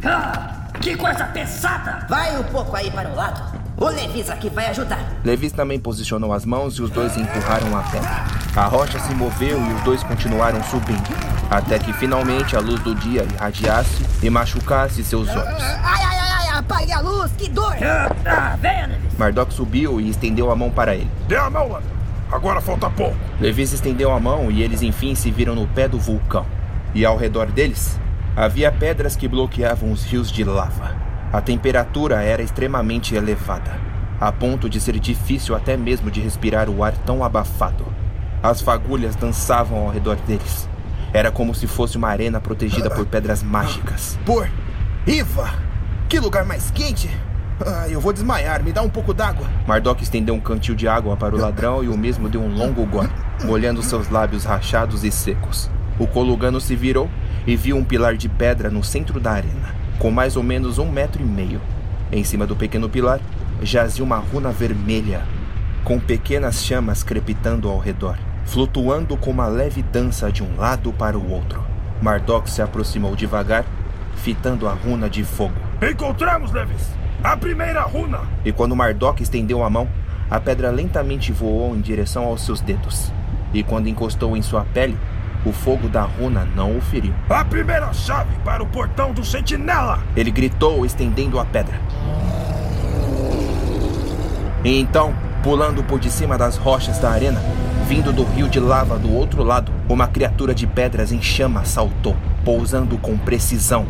ah, 0.05 0.69
que 0.81 0.97
coisa 0.97 1.25
pesada! 1.27 2.07
Vai 2.09 2.39
um 2.39 2.45
pouco 2.45 2.77
aí 2.77 2.91
para 2.91 3.09
o 3.09 3.15
lado. 3.15 3.65
O 3.77 3.89
Levis 3.89 4.31
aqui 4.31 4.49
vai 4.49 4.67
ajudar. 4.67 5.01
Levis 5.25 5.53
também 5.53 5.81
posicionou 5.81 6.33
as 6.33 6.45
mãos 6.45 6.75
e 6.75 6.83
os 6.83 6.91
dois 6.91 7.17
empurraram 7.17 7.77
a 7.77 7.83
pedra. 7.83 8.25
A 8.55 8.67
rocha 8.67 8.99
se 9.01 9.15
moveu 9.15 9.61
e 9.61 9.73
os 9.73 9.83
dois 9.83 10.03
continuaram 10.05 10.63
subindo, 10.65 11.03
até 11.51 11.79
que 11.79 11.93
finalmente 11.95 12.55
a 12.55 12.61
luz 12.61 12.81
do 12.83 12.95
dia 12.95 13.25
irradiasse 13.25 14.05
e 14.23 14.31
machucasse 14.31 15.03
seus 15.03 15.29
olhos. 15.29 15.63
Ai, 15.63 15.81
ai, 15.83 16.19
ai, 16.21 16.24
apague 16.59 16.93
a 16.93 17.01
luz, 17.01 17.33
que 17.37 17.49
dor! 17.49 17.75
Ah, 18.27 18.57
venha, 18.61 18.87
Levis. 18.87 19.19
Mardok 19.19 19.53
subiu 19.53 20.01
e 20.01 20.09
estendeu 20.09 20.51
a 20.51 20.57
mão 20.57 20.71
para 20.71 20.95
ele. 20.95 21.11
Dê 21.29 21.37
a 21.37 21.51
mão, 21.51 21.69
Lando. 21.69 21.87
Agora 22.31 22.61
falta 22.61 22.89
pouco. 22.91 23.17
Levis 23.41 23.73
estendeu 23.73 24.13
a 24.13 24.19
mão 24.19 24.51
e 24.51 24.63
eles 24.63 24.83
enfim 24.83 25.15
se 25.15 25.31
viram 25.31 25.55
no 25.55 25.67
pé 25.69 25.87
do 25.87 25.99
vulcão. 25.99 26.47
E 26.95 27.05
ao 27.05 27.17
redor 27.17 27.47
deles 27.47 27.99
havia 28.37 28.73
pedras 28.73 29.15
que 29.15 29.29
bloqueavam 29.29 29.93
os 29.93 30.05
rios 30.05 30.31
de 30.31 30.43
lava. 30.43 30.97
A 31.33 31.41
temperatura 31.41 32.23
era 32.23 32.43
extremamente 32.43 33.15
elevada, 33.15 33.79
a 34.21 34.31
ponto 34.33 34.69
de 34.69 34.81
ser 34.81 34.99
difícil 34.99 35.55
até 35.55 35.77
mesmo 35.77 36.11
de 36.11 36.21
respirar 36.21 36.69
o 36.69 36.83
ar 36.83 36.93
tão 36.99 37.25
abafado. 37.25 37.85
As 38.43 38.61
fagulhas 38.61 39.17
dançavam 39.17 39.79
ao 39.79 39.91
redor 39.91 40.17
deles. 40.17 40.69
Era 41.13 41.31
como 41.31 41.55
se 41.55 41.67
fosse 41.67 41.97
uma 41.97 42.09
arena 42.09 42.41
protegida 42.41 42.91
por 42.91 43.07
pedras 43.07 43.43
mágicas. 43.43 44.19
Por 44.25 44.49
Iva! 45.07 45.64
Que 46.15 46.21
lugar 46.21 46.45
mais 46.45 46.71
quente! 46.71 47.11
Ah, 47.67 47.89
eu 47.89 48.01
vou 48.01 48.13
desmaiar, 48.13 48.63
me 48.63 48.73
dá 48.73 48.81
um 48.81 48.89
pouco 48.89 49.13
d'água. 49.13 49.51
Mardok 49.67 50.01
estendeu 50.01 50.33
um 50.37 50.39
cantil 50.39 50.77
de 50.77 50.87
água 50.87 51.17
para 51.17 51.35
o 51.35 51.39
ladrão 51.41 51.83
e 51.83 51.89
o 51.89 51.99
mesmo 51.99 52.29
deu 52.29 52.41
um 52.41 52.55
longo 52.55 52.87
gole, 52.87 53.11
molhando 53.43 53.83
seus 53.83 54.09
lábios 54.09 54.45
rachados 54.45 55.03
e 55.03 55.11
secos. 55.11 55.69
O 55.99 56.07
colugano 56.07 56.61
se 56.61 56.77
virou 56.77 57.11
e 57.45 57.57
viu 57.57 57.77
um 57.77 57.83
pilar 57.83 58.17
de 58.17 58.29
pedra 58.29 58.71
no 58.71 58.85
centro 58.85 59.19
da 59.19 59.33
arena 59.33 59.75
com 59.99 60.13
mais 60.13 60.37
ou 60.37 60.43
menos 60.45 60.79
um 60.79 60.89
metro 60.89 61.21
e 61.21 61.27
meio. 61.27 61.61
Em 62.13 62.23
cima 62.23 62.47
do 62.47 62.55
pequeno 62.55 62.89
pilar 62.89 63.19
jazia 63.61 64.05
uma 64.05 64.19
runa 64.19 64.53
vermelha, 64.53 65.23
com 65.83 65.99
pequenas 65.99 66.65
chamas 66.65 67.03
crepitando 67.03 67.69
ao 67.69 67.81
redor, 67.81 68.17
flutuando 68.45 69.17
com 69.17 69.33
uma 69.33 69.49
leve 69.49 69.83
dança 69.83 70.31
de 70.31 70.45
um 70.45 70.57
lado 70.57 70.93
para 70.93 71.19
o 71.19 71.29
outro. 71.29 71.61
Mardok 72.01 72.49
se 72.49 72.63
aproximou 72.63 73.17
devagar, 73.17 73.65
fitando 74.15 74.69
a 74.69 74.73
runa 74.73 75.11
de 75.11 75.25
fogo. 75.25 75.64
Encontramos, 75.91 76.51
Levis! 76.51 76.89
A 77.23 77.37
primeira 77.37 77.83
runa! 77.83 78.21
E 78.43 78.51
quando 78.53 78.75
Mardok 78.75 79.23
estendeu 79.23 79.63
a 79.63 79.69
mão, 79.69 79.87
a 80.31 80.41
pedra 80.41 80.71
lentamente 80.71 81.31
voou 81.31 81.77
em 81.77 81.81
direção 81.81 82.25
aos 82.25 82.41
seus 82.43 82.61
dedos. 82.61 83.13
E 83.53 83.63
quando 83.63 83.89
encostou 83.89 84.35
em 84.35 84.41
sua 84.41 84.65
pele, 84.65 84.97
o 85.45 85.53
fogo 85.53 85.87
da 85.87 86.03
runa 86.03 86.49
não 86.57 86.77
o 86.77 86.81
feriu. 86.81 87.13
A 87.29 87.45
primeira 87.45 87.93
chave 87.93 88.35
para 88.43 88.63
o 88.63 88.67
portão 88.67 89.13
do 89.13 89.23
sentinela! 89.23 90.03
Ele 90.17 90.31
gritou, 90.31 90.87
estendendo 90.87 91.39
a 91.39 91.45
pedra. 91.45 91.79
E 94.65 94.81
então, 94.81 95.15
pulando 95.43 95.83
por 95.83 96.01
de 96.01 96.11
cima 96.11 96.39
das 96.39 96.57
rochas 96.57 96.99
da 96.99 97.11
arena, 97.11 97.43
vindo 97.87 98.11
do 98.11 98.25
rio 98.25 98.49
de 98.49 98.59
lava 98.59 98.99
do 98.99 99.13
outro 99.13 99.43
lado, 99.43 99.71
uma 99.87 100.07
criatura 100.07 100.55
de 100.55 100.67
pedras 100.67 101.13
em 101.13 101.21
chamas 101.21 101.69
saltou, 101.69 102.17
pousando 102.43 102.97
com 102.97 103.19
precisão. 103.19 103.87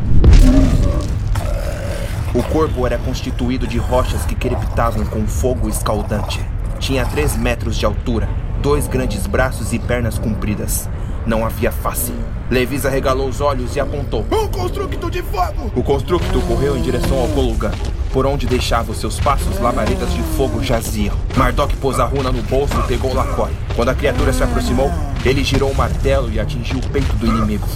O 2.34 2.42
corpo 2.42 2.84
era 2.84 2.98
constituído 2.98 3.64
de 3.64 3.78
rochas 3.78 4.24
que 4.24 4.34
crepitavam 4.34 5.06
com 5.06 5.24
fogo 5.24 5.68
escaldante. 5.68 6.44
Tinha 6.80 7.06
três 7.06 7.36
metros 7.36 7.76
de 7.76 7.86
altura, 7.86 8.28
dois 8.60 8.88
grandes 8.88 9.24
braços 9.24 9.72
e 9.72 9.78
pernas 9.78 10.18
compridas, 10.18 10.88
não 11.24 11.46
havia 11.46 11.70
face. 11.70 12.12
Levis 12.50 12.84
arregalou 12.84 13.28
os 13.28 13.40
olhos 13.40 13.76
e 13.76 13.80
apontou. 13.80 14.26
Um 14.32 14.48
constructo 14.48 15.08
de 15.12 15.22
fogo! 15.22 15.70
O 15.76 15.82
constructo 15.84 16.40
correu 16.40 16.76
em 16.76 16.82
direção 16.82 17.20
ao 17.20 17.28
Kolugan. 17.28 17.70
Por 18.12 18.26
onde 18.26 18.48
deixava 18.48 18.90
os 18.90 18.98
seus 18.98 19.20
passos, 19.20 19.60
labaredas 19.60 20.12
de 20.12 20.22
fogo 20.36 20.60
jaziam. 20.60 21.14
Mardok 21.36 21.76
pôs 21.76 22.00
a 22.00 22.04
runa 22.04 22.32
no 22.32 22.42
bolso 22.42 22.74
e 22.80 22.88
pegou 22.88 23.12
o 23.12 23.14
Lacore. 23.14 23.54
Quando 23.76 23.90
a 23.90 23.94
criatura 23.94 24.32
se 24.32 24.42
aproximou, 24.42 24.90
ele 25.24 25.42
girou 25.42 25.70
o 25.70 25.74
martelo 25.74 26.30
e 26.30 26.38
atingiu 26.38 26.78
o 26.78 26.88
peito 26.90 27.14
do 27.16 27.26
inimigo. 27.26 27.66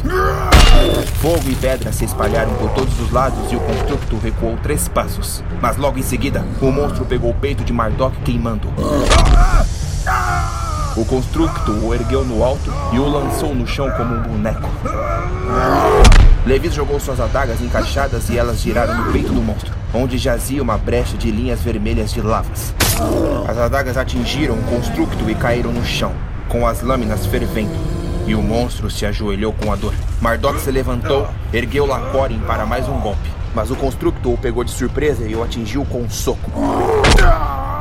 Fogo 1.20 1.48
e 1.48 1.54
pedra 1.54 1.92
se 1.92 2.04
espalharam 2.04 2.54
por 2.54 2.70
todos 2.70 3.00
os 3.00 3.10
lados 3.10 3.50
e 3.50 3.56
o 3.56 3.60
constructo 3.60 4.18
recuou 4.18 4.56
três 4.62 4.86
passos. 4.88 5.42
Mas 5.60 5.76
logo 5.76 5.98
em 5.98 6.02
seguida, 6.02 6.44
o 6.60 6.70
monstro 6.70 7.04
pegou 7.06 7.30
o 7.30 7.34
peito 7.34 7.64
de 7.64 7.72
Mardok 7.72 8.16
queimando. 8.22 8.68
O 10.96 11.04
constructo 11.04 11.72
o 11.72 11.94
ergueu 11.94 12.24
no 12.24 12.44
alto 12.44 12.72
e 12.92 12.98
o 12.98 13.08
lançou 13.08 13.54
no 13.54 13.66
chão 13.66 13.90
como 13.92 14.14
um 14.14 14.22
boneco. 14.22 14.68
Levis 16.44 16.74
jogou 16.74 16.98
suas 16.98 17.20
adagas 17.20 17.60
encaixadas 17.60 18.28
e 18.28 18.38
elas 18.38 18.60
giraram 18.60 18.96
no 18.96 19.12
peito 19.12 19.32
do 19.32 19.40
monstro, 19.40 19.72
onde 19.94 20.18
jazia 20.18 20.62
uma 20.62 20.76
brecha 20.76 21.16
de 21.16 21.30
linhas 21.30 21.60
vermelhas 21.60 22.12
de 22.12 22.20
lavas. 22.20 22.74
As 23.46 23.56
adagas 23.58 23.96
atingiram 23.96 24.54
o 24.54 24.62
constructo 24.64 25.30
e 25.30 25.34
caíram 25.34 25.72
no 25.72 25.84
chão, 25.84 26.12
com 26.48 26.66
as 26.66 26.82
lâminas 26.82 27.26
fervendo. 27.26 27.74
E 28.26 28.34
o 28.34 28.42
monstro 28.42 28.90
se 28.90 29.06
ajoelhou 29.06 29.52
com 29.52 29.72
a 29.72 29.76
dor. 29.76 29.94
Mardok 30.20 30.60
se 30.60 30.70
levantou, 30.70 31.28
ergueu 31.52 31.86
Lacorin 31.86 32.40
para 32.40 32.66
mais 32.66 32.88
um 32.88 32.98
golpe. 33.00 33.30
Mas 33.54 33.70
o 33.70 33.76
constructo 33.76 34.32
o 34.32 34.38
pegou 34.38 34.64
de 34.64 34.70
surpresa 34.70 35.26
e 35.26 35.34
o 35.34 35.42
atingiu 35.42 35.84
com 35.86 36.02
um 36.02 36.10
soco. 36.10 36.50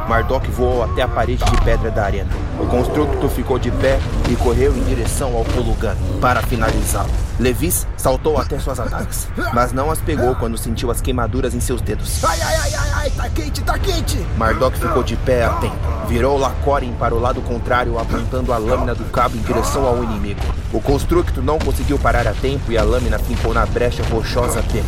Mardok 0.07 0.49
voou 0.51 0.83
até 0.83 1.01
a 1.01 1.07
parede 1.07 1.43
de 1.43 1.61
pedra 1.61 1.91
da 1.91 2.05
arena. 2.05 2.29
O 2.59 2.65
constructo 2.67 3.27
ficou 3.29 3.59
de 3.59 3.69
pé 3.71 3.99
e 4.29 4.35
correu 4.35 4.75
em 4.75 4.83
direção 4.83 5.35
ao 5.35 5.43
Kolugan 5.43 5.95
para 6.21 6.41
finalizá-lo. 6.41 7.09
Levis 7.39 7.85
saltou 7.97 8.39
até 8.39 8.57
suas 8.57 8.79
adagas, 8.79 9.27
mas 9.53 9.71
não 9.71 9.91
as 9.91 9.99
pegou 9.99 10.33
quando 10.35 10.57
sentiu 10.57 10.89
as 10.89 11.01
queimaduras 11.01 11.53
em 11.53 11.59
seus 11.59 11.81
dedos. 11.81 12.23
Ai, 12.23 12.39
ai, 12.41 12.55
ai, 12.55 12.73
ai, 12.73 12.89
ai, 12.93 13.09
tá 13.11 13.29
quente, 13.29 13.61
tá 13.61 13.77
quente! 13.77 14.17
Mardok 14.37 14.79
ficou 14.79 15.03
de 15.03 15.15
pé 15.17 15.45
atento. 15.45 15.75
Virou 16.07 16.37
Lacorin 16.37 16.93
para 16.97 17.13
o 17.13 17.19
lado 17.19 17.41
contrário, 17.41 17.99
apontando 17.99 18.53
a 18.53 18.57
lâmina 18.57 18.95
do 18.95 19.03
cabo 19.05 19.35
em 19.35 19.41
direção 19.41 19.85
ao 19.85 20.03
inimigo. 20.03 20.39
O 20.71 20.81
constructo 20.81 21.41
não 21.41 21.59
conseguiu 21.59 21.99
parar 21.99 22.25
a 22.27 22.33
tempo 22.33 22.71
e 22.71 22.77
a 22.77 22.83
lâmina 22.83 23.19
fincou 23.19 23.53
na 23.53 23.65
brecha 23.65 24.03
rochosa 24.09 24.61
dele. 24.63 24.85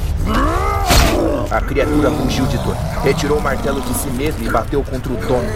A 1.52 1.60
criatura 1.60 2.12
fugiu 2.12 2.46
de 2.46 2.58
dor. 2.60 2.76
Retirou 3.04 3.40
o 3.40 3.42
martelo 3.42 3.82
de 3.82 3.94
si 3.96 4.10
mesmo 4.12 4.46
e 4.46 4.50
bateu 4.50 4.84
contra 4.84 5.12
o 5.12 5.16
dono. 5.16 5.48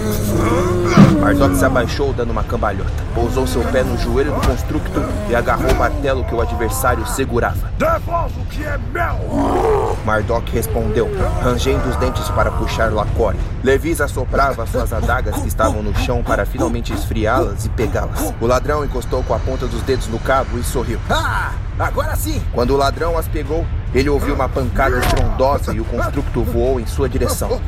Mardok 1.22 1.56
se 1.56 1.64
abaixou 1.64 2.12
dando 2.12 2.32
uma 2.32 2.44
cambalhota. 2.44 2.92
Pousou 3.14 3.46
seu 3.46 3.62
pé 3.66 3.84
no 3.84 3.96
joelho 3.98 4.34
do 4.34 4.42
constructo 4.42 5.04
e 5.30 5.36
agarrou 5.36 5.72
o 5.72 5.76
martelo 5.76 6.24
que 6.26 6.34
o 6.34 6.42
adversário 6.42 7.06
segurava. 7.06 7.72
Devolva 7.78 8.42
o 8.42 8.46
que 8.48 8.64
é 8.64 8.80
meu! 8.92 9.96
Mardok 10.04 10.52
respondeu, 10.52 11.10
rangendo 11.44 11.88
os 11.88 11.96
dentes 11.98 12.28
para 12.30 12.50
puxar 12.50 12.92
Lacore. 12.92 13.38
Levis 13.64 14.02
assoprava 14.02 14.66
suas 14.66 14.92
adagas 14.92 15.36
que 15.42 15.48
estavam 15.48 15.84
no 15.84 15.96
chão 15.96 16.24
para 16.24 16.44
finalmente 16.44 16.92
esfriá-las 16.92 17.66
e 17.66 17.70
pegá-las. 17.70 18.34
O 18.42 18.48
ladrão 18.48 18.84
encostou 18.84 19.24
com 19.24 19.36
a 19.36 19.40
ponta 19.40 19.68
dos 19.68 19.82
dedos 19.84 20.08
no 20.08 20.18
cabo 20.18 20.58
e 20.58 20.64
sorriu. 20.64 21.00
Ah! 21.10 21.52
Agora 21.78 22.16
sim! 22.16 22.42
Quando 22.52 22.72
o 22.72 22.78
ladrão 22.78 23.18
as 23.18 23.28
pegou, 23.28 23.66
ele 23.94 24.10
ouviu 24.10 24.36
uma 24.36 24.48
pancada 24.48 24.98
estrondosa 25.00 25.74
e 25.74 25.80
o 25.80 25.86
construto 25.86 26.44
voou 26.44 26.80
em 26.80 26.86
sua 26.86 27.10
direção. 27.10 27.60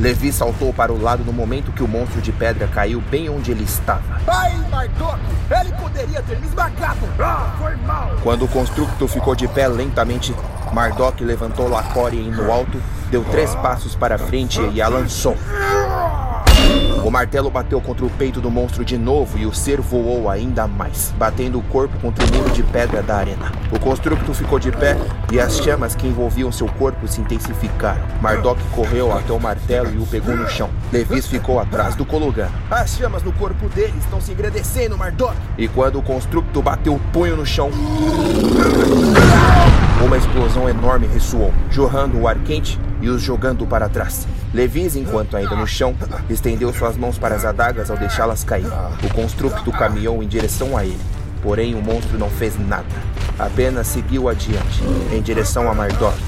Levi 0.00 0.32
saltou 0.32 0.72
para 0.72 0.92
o 0.92 1.00
lado 1.00 1.24
no 1.24 1.32
momento 1.32 1.72
que 1.72 1.82
o 1.82 1.88
monstro 1.88 2.20
de 2.20 2.32
pedra 2.32 2.66
caiu 2.68 3.00
bem 3.10 3.28
onde 3.28 3.50
ele 3.50 3.64
estava. 3.64 4.02
Ai, 4.26 4.56
Mardok! 4.70 5.18
Ele 5.60 5.72
poderia 5.72 6.22
ter 6.22 6.38
me 6.38 6.46
esmagado! 6.46 7.00
Ah, 7.18 7.54
foi 7.58 7.76
mal! 7.86 8.12
Quando 8.22 8.44
o 8.44 8.48
construto 8.48 9.06
ficou 9.08 9.34
de 9.34 9.46
pé 9.48 9.68
lentamente, 9.68 10.34
Mardok 10.72 11.24
levantou 11.24 11.68
Lacore 11.68 12.22
no 12.30 12.50
alto, 12.50 12.80
deu 13.10 13.24
três 13.24 13.54
passos 13.56 13.94
para 13.94 14.18
frente 14.18 14.60
e 14.72 14.80
a 14.80 14.88
lançou. 14.88 15.36
O 17.02 17.10
martelo 17.10 17.50
bateu 17.50 17.80
contra 17.80 18.04
o 18.04 18.10
peito 18.10 18.40
do 18.40 18.50
monstro 18.50 18.84
de 18.84 18.98
novo 18.98 19.38
e 19.38 19.46
o 19.46 19.54
ser 19.54 19.80
voou 19.80 20.28
ainda 20.28 20.66
mais, 20.66 21.14
batendo 21.16 21.58
o 21.58 21.62
corpo 21.62 21.98
contra 21.98 22.24
o 22.24 22.36
muro 22.36 22.50
de 22.50 22.62
pedra 22.62 23.02
da 23.02 23.16
arena. 23.16 23.50
O 23.72 23.78
construto 23.78 24.34
ficou 24.34 24.58
de 24.58 24.70
pé 24.70 24.96
e 25.32 25.40
as 25.40 25.58
chamas 25.58 25.94
que 25.94 26.06
envolviam 26.06 26.52
seu 26.52 26.66
corpo 26.66 27.08
se 27.08 27.20
intensificaram. 27.20 28.02
Mardok 28.20 28.62
correu 28.74 29.12
até 29.12 29.32
o 29.32 29.40
martelo 29.40 29.90
e 29.94 29.98
o 29.98 30.06
pegou 30.06 30.36
no 30.36 30.46
chão. 30.48 30.68
Levis 30.92 31.26
ficou 31.26 31.58
atrás 31.58 31.94
do 31.94 32.04
Kolugan. 32.04 32.48
As 32.70 32.96
chamas 32.96 33.22
no 33.22 33.32
corpo 33.32 33.68
dele 33.70 33.94
estão 33.98 34.20
se 34.20 34.32
engrandecendo, 34.32 34.98
Mardok! 34.98 35.34
E 35.56 35.66
quando 35.68 35.98
o 35.98 36.02
construto 36.02 36.60
bateu 36.60 36.94
o 36.94 37.00
punho 37.12 37.36
no 37.36 37.46
chão, 37.46 37.70
uma 40.04 40.16
explosão 40.16 40.68
enorme 40.68 41.06
ressoou, 41.06 41.52
jorrando 41.70 42.18
o 42.18 42.28
ar 42.28 42.36
quente 42.40 42.78
e 43.00 43.08
os 43.08 43.22
jogando 43.22 43.66
para 43.66 43.88
trás. 43.88 44.26
Levis, 44.52 44.96
enquanto 44.96 45.36
ainda 45.36 45.54
no 45.54 45.66
chão, 45.66 45.94
estendeu 46.28 46.72
suas 46.72 46.96
mãos 46.96 47.16
para 47.16 47.36
as 47.36 47.44
adagas 47.44 47.88
ao 47.88 47.96
deixá-las 47.96 48.42
cair. 48.42 48.66
O 49.04 49.14
construto 49.14 49.70
caminhou 49.70 50.22
em 50.22 50.26
direção 50.26 50.76
a 50.76 50.84
ele, 50.84 50.98
porém 51.40 51.74
o 51.76 51.82
monstro 51.82 52.18
não 52.18 52.28
fez 52.28 52.58
nada. 52.58 52.84
Apenas 53.38 53.86
seguiu 53.86 54.28
adiante, 54.28 54.82
em 55.12 55.22
direção 55.22 55.70
a 55.70 55.74
Mardok, 55.74 56.18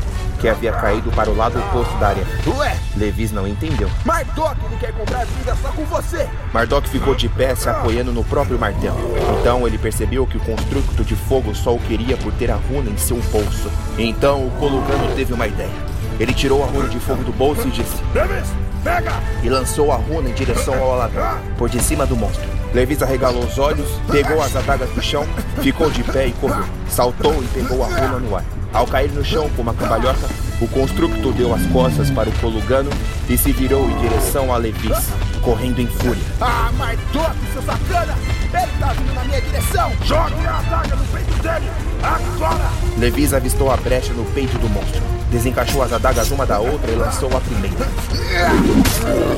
que 0.40 0.48
havia 0.48 0.72
caído 0.72 1.10
para 1.10 1.30
o 1.30 1.36
lado 1.36 1.58
oposto 1.58 1.98
da 1.98 2.08
área. 2.08 2.24
Ué, 2.46 2.76
Levis 2.96 3.32
não 3.32 3.46
entendeu. 3.46 3.90
Mardok 4.04 4.56
ele 4.66 4.76
quer 4.78 4.92
comprar 4.92 5.26
vida 5.26 5.56
só 5.60 5.68
com 5.72 5.84
você. 5.84 6.28
Mardok 6.54 6.88
ficou 6.88 7.16
de 7.16 7.28
pé, 7.28 7.56
se 7.56 7.68
apoiando 7.68 8.12
no 8.12 8.22
próprio 8.22 8.56
martelo. 8.56 8.98
Então 9.40 9.66
ele 9.66 9.78
percebeu 9.78 10.28
que 10.28 10.36
o 10.36 10.40
construto 10.40 11.02
de 11.02 11.16
fogo 11.16 11.56
só 11.56 11.74
o 11.74 11.80
queria 11.80 12.16
por 12.16 12.32
ter 12.34 12.52
a 12.52 12.56
runa 12.56 12.88
em 12.88 12.96
seu 12.96 13.16
bolso. 13.32 13.68
Então 13.98 14.46
o 14.46 14.50
Colugano 14.52 15.12
teve 15.16 15.32
uma 15.32 15.48
ideia. 15.48 15.91
Ele 16.18 16.32
tirou 16.32 16.62
a 16.62 16.66
runa 16.66 16.88
de 16.88 16.98
fogo 17.00 17.22
do 17.24 17.32
bolso 17.32 17.66
e 17.66 17.70
disse: 17.70 17.96
Levis, 18.14 18.48
pega! 18.82 19.12
E 19.42 19.48
lançou 19.48 19.92
a 19.92 19.96
runa 19.96 20.28
em 20.28 20.34
direção 20.34 20.74
ao 20.74 20.96
ladrão, 20.96 21.38
por 21.56 21.68
de 21.68 21.82
cima 21.82 22.06
do 22.06 22.16
monstro. 22.16 22.48
Levis 22.74 23.02
arregalou 23.02 23.44
os 23.44 23.58
olhos, 23.58 23.88
pegou 24.10 24.40
as 24.40 24.54
adagas 24.56 24.90
do 24.90 25.02
chão, 25.02 25.26
ficou 25.60 25.90
de 25.90 26.02
pé 26.04 26.28
e 26.28 26.32
correu. 26.32 26.64
Saltou 26.88 27.42
e 27.42 27.46
pegou 27.48 27.82
a 27.82 27.86
runa 27.86 28.18
no 28.18 28.36
ar. 28.36 28.44
Ao 28.72 28.86
cair 28.86 29.10
no 29.12 29.22
chão 29.22 29.50
com 29.50 29.60
uma 29.60 29.74
cambalhota, 29.74 30.26
o 30.60 30.66
construto 30.68 31.32
deu 31.32 31.54
as 31.54 31.66
costas 31.66 32.10
para 32.10 32.30
o 32.30 32.32
Colugano 32.38 32.88
e 33.28 33.36
se 33.36 33.52
virou 33.52 33.90
em 33.90 33.98
direção 33.98 34.52
a 34.52 34.56
Levis, 34.56 35.10
correndo 35.42 35.80
em 35.80 35.86
fúria. 35.86 36.22
Ah, 36.40 36.70
Mardok, 36.78 37.36
seu 37.52 37.62
sacana! 37.62 38.16
Ele 38.54 38.72
tá 38.78 38.92
vindo 38.94 39.14
na 39.14 39.24
minha 39.24 39.40
direção! 39.42 39.92
Jogue 40.04 40.46
a 40.46 40.58
adaga 40.58 40.96
no 40.96 41.04
peito 41.06 41.42
dele! 41.42 41.70
Agora! 42.02 42.70
Levis 42.96 43.34
avistou 43.34 43.70
a 43.70 43.76
brecha 43.76 44.14
no 44.14 44.24
peito 44.26 44.56
do 44.58 44.68
monstro. 44.70 45.21
Desencaixou 45.32 45.82
as 45.82 45.92
adagas 45.92 46.30
uma 46.30 46.44
da 46.44 46.58
outra 46.60 46.90
e 46.90 46.94
lançou 46.94 47.34
a 47.34 47.40
primeira. 47.40 47.88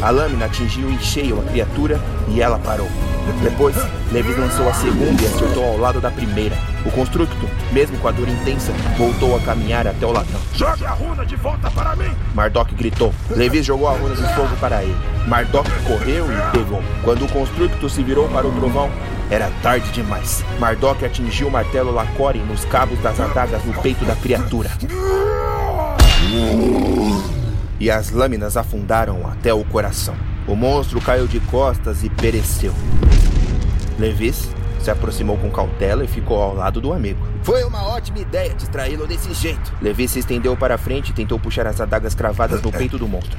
A 0.03 0.11
lâmina 0.11 0.47
atingiu 0.47 0.91
em 0.91 0.99
cheio 0.99 1.41
a 1.41 1.45
criatura 1.45 2.01
e 2.29 2.43
ela 2.43 2.59
parou. 2.59 2.89
Depois, 3.43 3.77
Levis 4.13 4.37
lançou 4.37 4.69
a 4.69 4.75
segunda 4.75 5.23
e 5.23 5.27
acertou 5.27 5.65
ao 5.65 5.79
lado 5.79 6.01
da 6.01 6.11
primeira. 6.11 6.57
O 6.85 6.91
construto, 6.91 7.49
mesmo 7.73 7.97
com 7.99 8.09
a 8.09 8.11
dor 8.11 8.29
intensa, 8.29 8.73
voltou 8.99 9.37
a 9.37 9.41
caminhar 9.41 9.87
até 9.87 10.05
o 10.05 10.11
ladrão. 10.11 10.41
Jogue 10.53 10.85
a 10.85 10.91
runa 10.91 11.25
de 11.25 11.37
volta 11.37 11.71
para 11.71 11.95
mim! 11.95 12.11
Mardok 12.35 12.75
gritou. 12.75 13.15
Levis 13.31 13.65
jogou 13.65 13.89
a 13.89 13.93
runa 13.93 14.17
de 14.17 14.35
fogo 14.35 14.55
para 14.61 14.83
ele. 14.83 14.97
Mardok 15.29 15.71
correu 15.85 16.27
e 16.27 16.51
pegou. 16.53 16.83
Quando 17.05 17.25
o 17.25 17.29
construto 17.29 17.89
se 17.89 18.03
virou 18.03 18.29
para 18.29 18.47
o 18.47 18.53
trovão, 18.53 18.91
era 19.31 19.51
tarde 19.63 19.91
demais. 19.93 20.45
Mardok 20.59 21.05
atingiu 21.05 21.47
o 21.49 21.51
martelo 21.53 21.93
Lacore 21.93 22.41
nos 22.41 22.65
cabos 22.65 22.99
das 22.99 23.19
adagas 23.21 23.65
no 23.65 23.73
peito 23.75 24.05
da 24.05 24.17
criatura. 24.17 24.71
E 27.79 27.91
as 27.91 28.11
lâminas 28.11 28.57
afundaram 28.57 29.27
até 29.29 29.53
o 29.53 29.65
coração. 29.65 30.15
O 30.47 30.55
monstro 30.55 31.01
caiu 31.01 31.27
de 31.27 31.41
costas 31.41 32.03
e 32.03 32.11
pereceu. 32.11 32.75
Levis 33.99 34.49
se 34.81 34.91
aproximou 34.91 35.39
com 35.39 35.51
cautela 35.51 36.05
e 36.05 36.07
ficou 36.09 36.41
ao 36.41 36.55
lado 36.55 36.81
do 36.81 36.93
amigo. 36.93 37.27
Foi 37.43 37.65
uma 37.65 37.83
ótima 37.89 38.19
ideia 38.19 38.55
distraí-lo 38.55 39.07
desse 39.07 39.33
jeito. 39.33 39.73
Levi 39.81 40.07
se 40.07 40.19
estendeu 40.19 40.55
para 40.57 40.77
frente 40.77 41.11
e 41.11 41.13
tentou 41.15 41.39
puxar 41.39 41.67
as 41.67 41.81
adagas 41.81 42.15
cravadas 42.15 42.61
no 42.61 42.71
peito 42.71 42.99
do 42.99 43.09
monstro. 43.09 43.39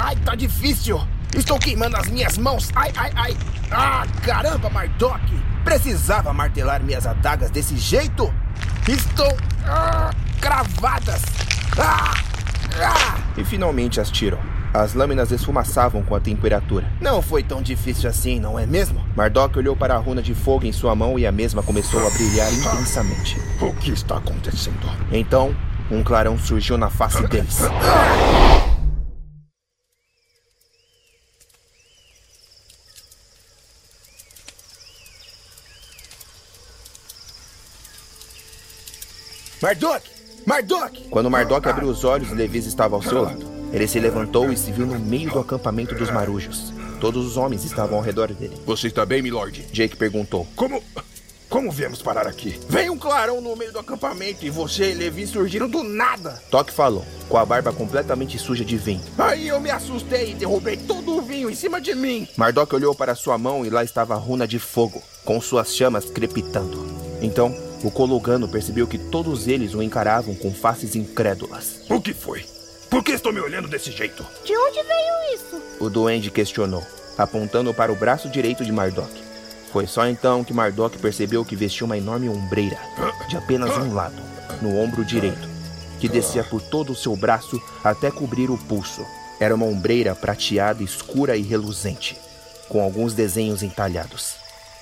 Ai, 0.00 0.16
tá 0.24 0.34
difícil. 0.34 1.00
Estou 1.36 1.58
queimando 1.58 1.96
as 1.96 2.08
minhas 2.08 2.38
mãos. 2.38 2.70
Ai, 2.76 2.92
ai, 2.96 3.10
ai. 3.16 3.36
Ah, 3.70 4.06
caramba, 4.22 4.70
Mardok. 4.70 5.20
Precisava 5.64 6.32
martelar 6.32 6.82
minhas 6.82 7.06
adagas 7.06 7.50
desse 7.50 7.76
jeito? 7.76 8.32
Estou 8.86 9.34
ah, 9.64 10.10
cravadas. 10.42 11.22
Ah, 11.78 12.12
ah. 12.82 13.18
E 13.34 13.42
finalmente 13.42 13.98
as 13.98 14.10
tirou. 14.10 14.38
As 14.74 14.92
lâminas 14.92 15.32
esfumaçavam 15.32 16.02
com 16.02 16.14
a 16.14 16.20
temperatura. 16.20 16.86
Não 17.00 17.22
foi 17.22 17.42
tão 17.42 17.62
difícil 17.62 18.10
assim, 18.10 18.38
não 18.38 18.58
é 18.58 18.66
mesmo? 18.66 19.02
Mardok 19.16 19.56
olhou 19.58 19.74
para 19.74 19.94
a 19.94 19.98
runa 19.98 20.20
de 20.20 20.34
fogo 20.34 20.66
em 20.66 20.72
sua 20.72 20.94
mão 20.94 21.18
e 21.18 21.26
a 21.26 21.32
mesma 21.32 21.62
começou 21.62 22.06
a 22.06 22.10
brilhar 22.10 22.52
intensamente. 22.52 23.40
O 23.58 23.72
que 23.72 23.90
está 23.90 24.18
acontecendo? 24.18 24.86
Então, 25.10 25.56
um 25.90 26.02
clarão 26.02 26.38
surgiu 26.38 26.76
na 26.76 26.90
face 26.90 27.26
deles. 27.28 27.62
Mardok! 39.64 40.02
Mardok! 40.44 41.08
Quando 41.08 41.30
Mardok 41.30 41.66
abriu 41.66 41.88
os 41.88 42.04
olhos, 42.04 42.30
Levis 42.30 42.66
estava 42.66 42.96
ao 42.96 43.02
seu 43.02 43.22
lado. 43.22 43.42
Ele 43.72 43.88
se 43.88 43.98
levantou 43.98 44.52
e 44.52 44.58
se 44.58 44.70
viu 44.70 44.84
no 44.84 44.98
meio 44.98 45.30
do 45.30 45.38
acampamento 45.38 45.94
dos 45.94 46.10
marujos. 46.10 46.70
Todos 47.00 47.26
os 47.26 47.38
homens 47.38 47.64
estavam 47.64 47.96
ao 47.96 48.04
redor 48.04 48.30
dele. 48.34 48.60
Você 48.66 48.88
está 48.88 49.06
bem, 49.06 49.22
milord? 49.22 49.64
Jake 49.72 49.96
perguntou. 49.96 50.46
Como. 50.54 50.84
Como 51.48 51.70
viemos 51.70 52.02
parar 52.02 52.26
aqui? 52.26 52.60
Veio 52.68 52.92
um 52.92 52.98
clarão 52.98 53.40
no 53.40 53.56
meio 53.56 53.72
do 53.72 53.78
acampamento 53.78 54.44
e 54.44 54.50
você 54.50 54.90
e 54.90 54.94
Levi 54.94 55.26
surgiram 55.26 55.68
do 55.68 55.82
nada. 55.82 56.42
Toque 56.50 56.72
falou, 56.72 57.06
com 57.28 57.38
a 57.38 57.46
barba 57.46 57.72
completamente 57.72 58.38
suja 58.38 58.66
de 58.66 58.76
vinho. 58.76 59.00
Aí 59.16 59.48
eu 59.48 59.58
me 59.60 59.70
assustei 59.70 60.32
e 60.32 60.34
derrubei 60.34 60.76
todo 60.76 61.16
o 61.16 61.22
vinho 61.22 61.48
em 61.48 61.54
cima 61.54 61.80
de 61.80 61.94
mim. 61.94 62.28
Mardok 62.36 62.74
olhou 62.74 62.94
para 62.94 63.14
sua 63.14 63.38
mão 63.38 63.64
e 63.64 63.70
lá 63.70 63.82
estava 63.82 64.12
a 64.12 64.18
runa 64.18 64.46
de 64.46 64.58
fogo, 64.58 65.02
com 65.24 65.40
suas 65.40 65.74
chamas 65.74 66.04
crepitando. 66.06 66.84
Então, 67.22 67.54
o 67.84 67.90
Colugano 67.90 68.48
percebeu 68.48 68.86
que 68.86 68.96
todos 68.96 69.46
eles 69.46 69.74
o 69.74 69.82
encaravam 69.82 70.34
com 70.34 70.54
faces 70.54 70.96
incrédulas. 70.96 71.82
O 71.90 72.00
que 72.00 72.14
foi? 72.14 72.42
Por 72.88 73.04
que 73.04 73.12
estão 73.12 73.30
me 73.30 73.40
olhando 73.40 73.68
desse 73.68 73.90
jeito? 73.90 74.24
De 74.42 74.56
onde 74.56 74.82
veio 74.82 75.34
isso? 75.34 75.62
O 75.78 75.90
duende 75.90 76.30
questionou, 76.30 76.82
apontando 77.18 77.74
para 77.74 77.92
o 77.92 77.96
braço 77.96 78.30
direito 78.30 78.64
de 78.64 78.72
Mardok. 78.72 79.12
Foi 79.70 79.86
só 79.86 80.06
então 80.06 80.42
que 80.42 80.54
Mardok 80.54 80.96
percebeu 80.96 81.44
que 81.44 81.54
vestia 81.54 81.84
uma 81.84 81.98
enorme 81.98 82.26
ombreira, 82.26 82.78
de 83.28 83.36
apenas 83.36 83.76
um 83.76 83.92
lado, 83.92 84.22
no 84.62 84.78
ombro 84.78 85.04
direito, 85.04 85.46
que 86.00 86.08
descia 86.08 86.42
por 86.42 86.62
todo 86.62 86.92
o 86.92 86.96
seu 86.96 87.14
braço 87.14 87.60
até 87.82 88.10
cobrir 88.10 88.50
o 88.50 88.56
pulso. 88.56 89.04
Era 89.38 89.54
uma 89.54 89.66
ombreira 89.66 90.14
prateada, 90.14 90.82
escura 90.82 91.36
e 91.36 91.42
reluzente, 91.42 92.16
com 92.66 92.80
alguns 92.80 93.12
desenhos 93.12 93.62
entalhados. 93.62 94.36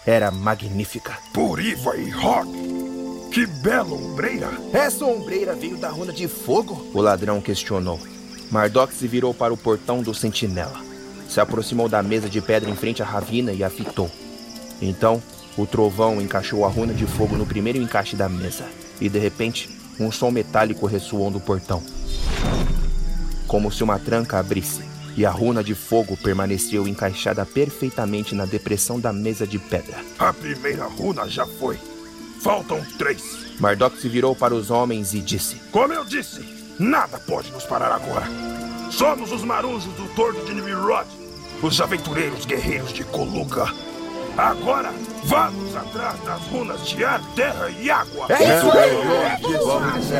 Era 0.07 0.31
magnífica. 0.31 1.19
Por 1.33 1.61
Iva 1.61 1.97
e 1.97 2.11
Rock! 2.11 2.92
Que 3.33 3.47
bela 3.47 3.95
ombreira! 3.95 4.51
Essa 4.75 5.07
ombreira 5.07 5.55
veio 5.55 5.79
da 5.79 5.89
runa 5.89 6.13
de 6.13 6.29
fogo? 6.29 6.87
O 6.93 7.01
ladrão 7.01 7.41
questionou. 7.41 7.99
Mardok 8.51 8.93
se 8.93 9.09
virou 9.09 9.33
para 9.33 9.55
o 9.55 9.57
portão 9.57 10.03
do 10.03 10.13
sentinela. 10.13 10.79
Se 11.31 11.41
aproximou 11.41 11.89
da 11.89 12.03
mesa 12.03 12.29
de 12.29 12.43
pedra 12.43 12.69
em 12.69 12.77
frente 12.77 13.03
à 13.03 13.07
ravina 13.07 13.51
e 13.51 13.65
a 13.65 13.71
fitou. 13.71 14.11
Então, 14.83 15.23
o 15.57 15.65
trovão 15.65 16.21
encaixou 16.21 16.63
a 16.67 16.69
runa 16.69 16.93
de 16.93 17.07
fogo 17.07 17.35
no 17.35 17.47
primeiro 17.47 17.79
encaixe 17.79 18.15
da 18.15 18.29
mesa. 18.29 18.67
E 19.01 19.09
de 19.09 19.19
repente, 19.19 19.71
um 19.99 20.13
som 20.13 20.31
metálico 20.31 20.85
ressoou 20.85 21.31
do 21.31 21.41
portão. 21.41 21.83
Como 23.47 23.73
se 23.73 23.83
uma 23.83 23.99
tranca 23.99 24.39
abrisse. 24.39 24.83
E 25.17 25.25
a 25.25 25.31
runa 25.31 25.65
de 25.65 25.75
fogo 25.75 26.19
permaneceu 26.19 26.87
encaixada 26.87 27.47
perfeitamente 27.47 28.35
na 28.35 28.45
depressão 28.45 29.01
da 29.01 29.11
mesa 29.11 29.47
de 29.47 29.59
pedra. 29.59 29.97
A 30.19 30.35
primeira 30.35 30.85
runa 30.85 31.27
já 31.27 31.47
foi. 31.47 31.79
Faltam 32.43 32.85
três. 32.99 33.23
Mardok 33.61 34.01
se 34.01 34.09
virou 34.09 34.35
para 34.35 34.53
os 34.53 34.69
homens 34.69 35.15
e 35.15 35.21
disse: 35.21 35.57
Como 35.71 35.93
eu 35.93 36.05
disse, 36.05 36.45
nada 36.77 37.17
pode 37.21 37.53
nos 37.53 37.63
parar 37.63 37.93
agora. 37.93 38.27
Somos 38.91 39.31
os 39.31 39.45
marujos 39.45 39.93
do 39.95 40.13
tordo 40.17 40.45
de 40.45 40.53
Nimirod, 40.53 41.07
os 41.63 41.81
aventureiros 41.81 42.45
guerreiros 42.45 42.93
de 42.93 43.05
Koluga. 43.05 43.73
Agora, 44.37 44.93
vamos 45.25 45.77
atrás 45.77 46.19
das 46.25 46.43
runas 46.49 46.85
de 46.89 47.05
ar, 47.05 47.21
terra 47.37 47.71
e 47.71 47.89
água. 47.89 48.27
É 48.29 48.59
isso 48.59 48.71
aí! 48.73 48.91
Vamos, 49.65 50.11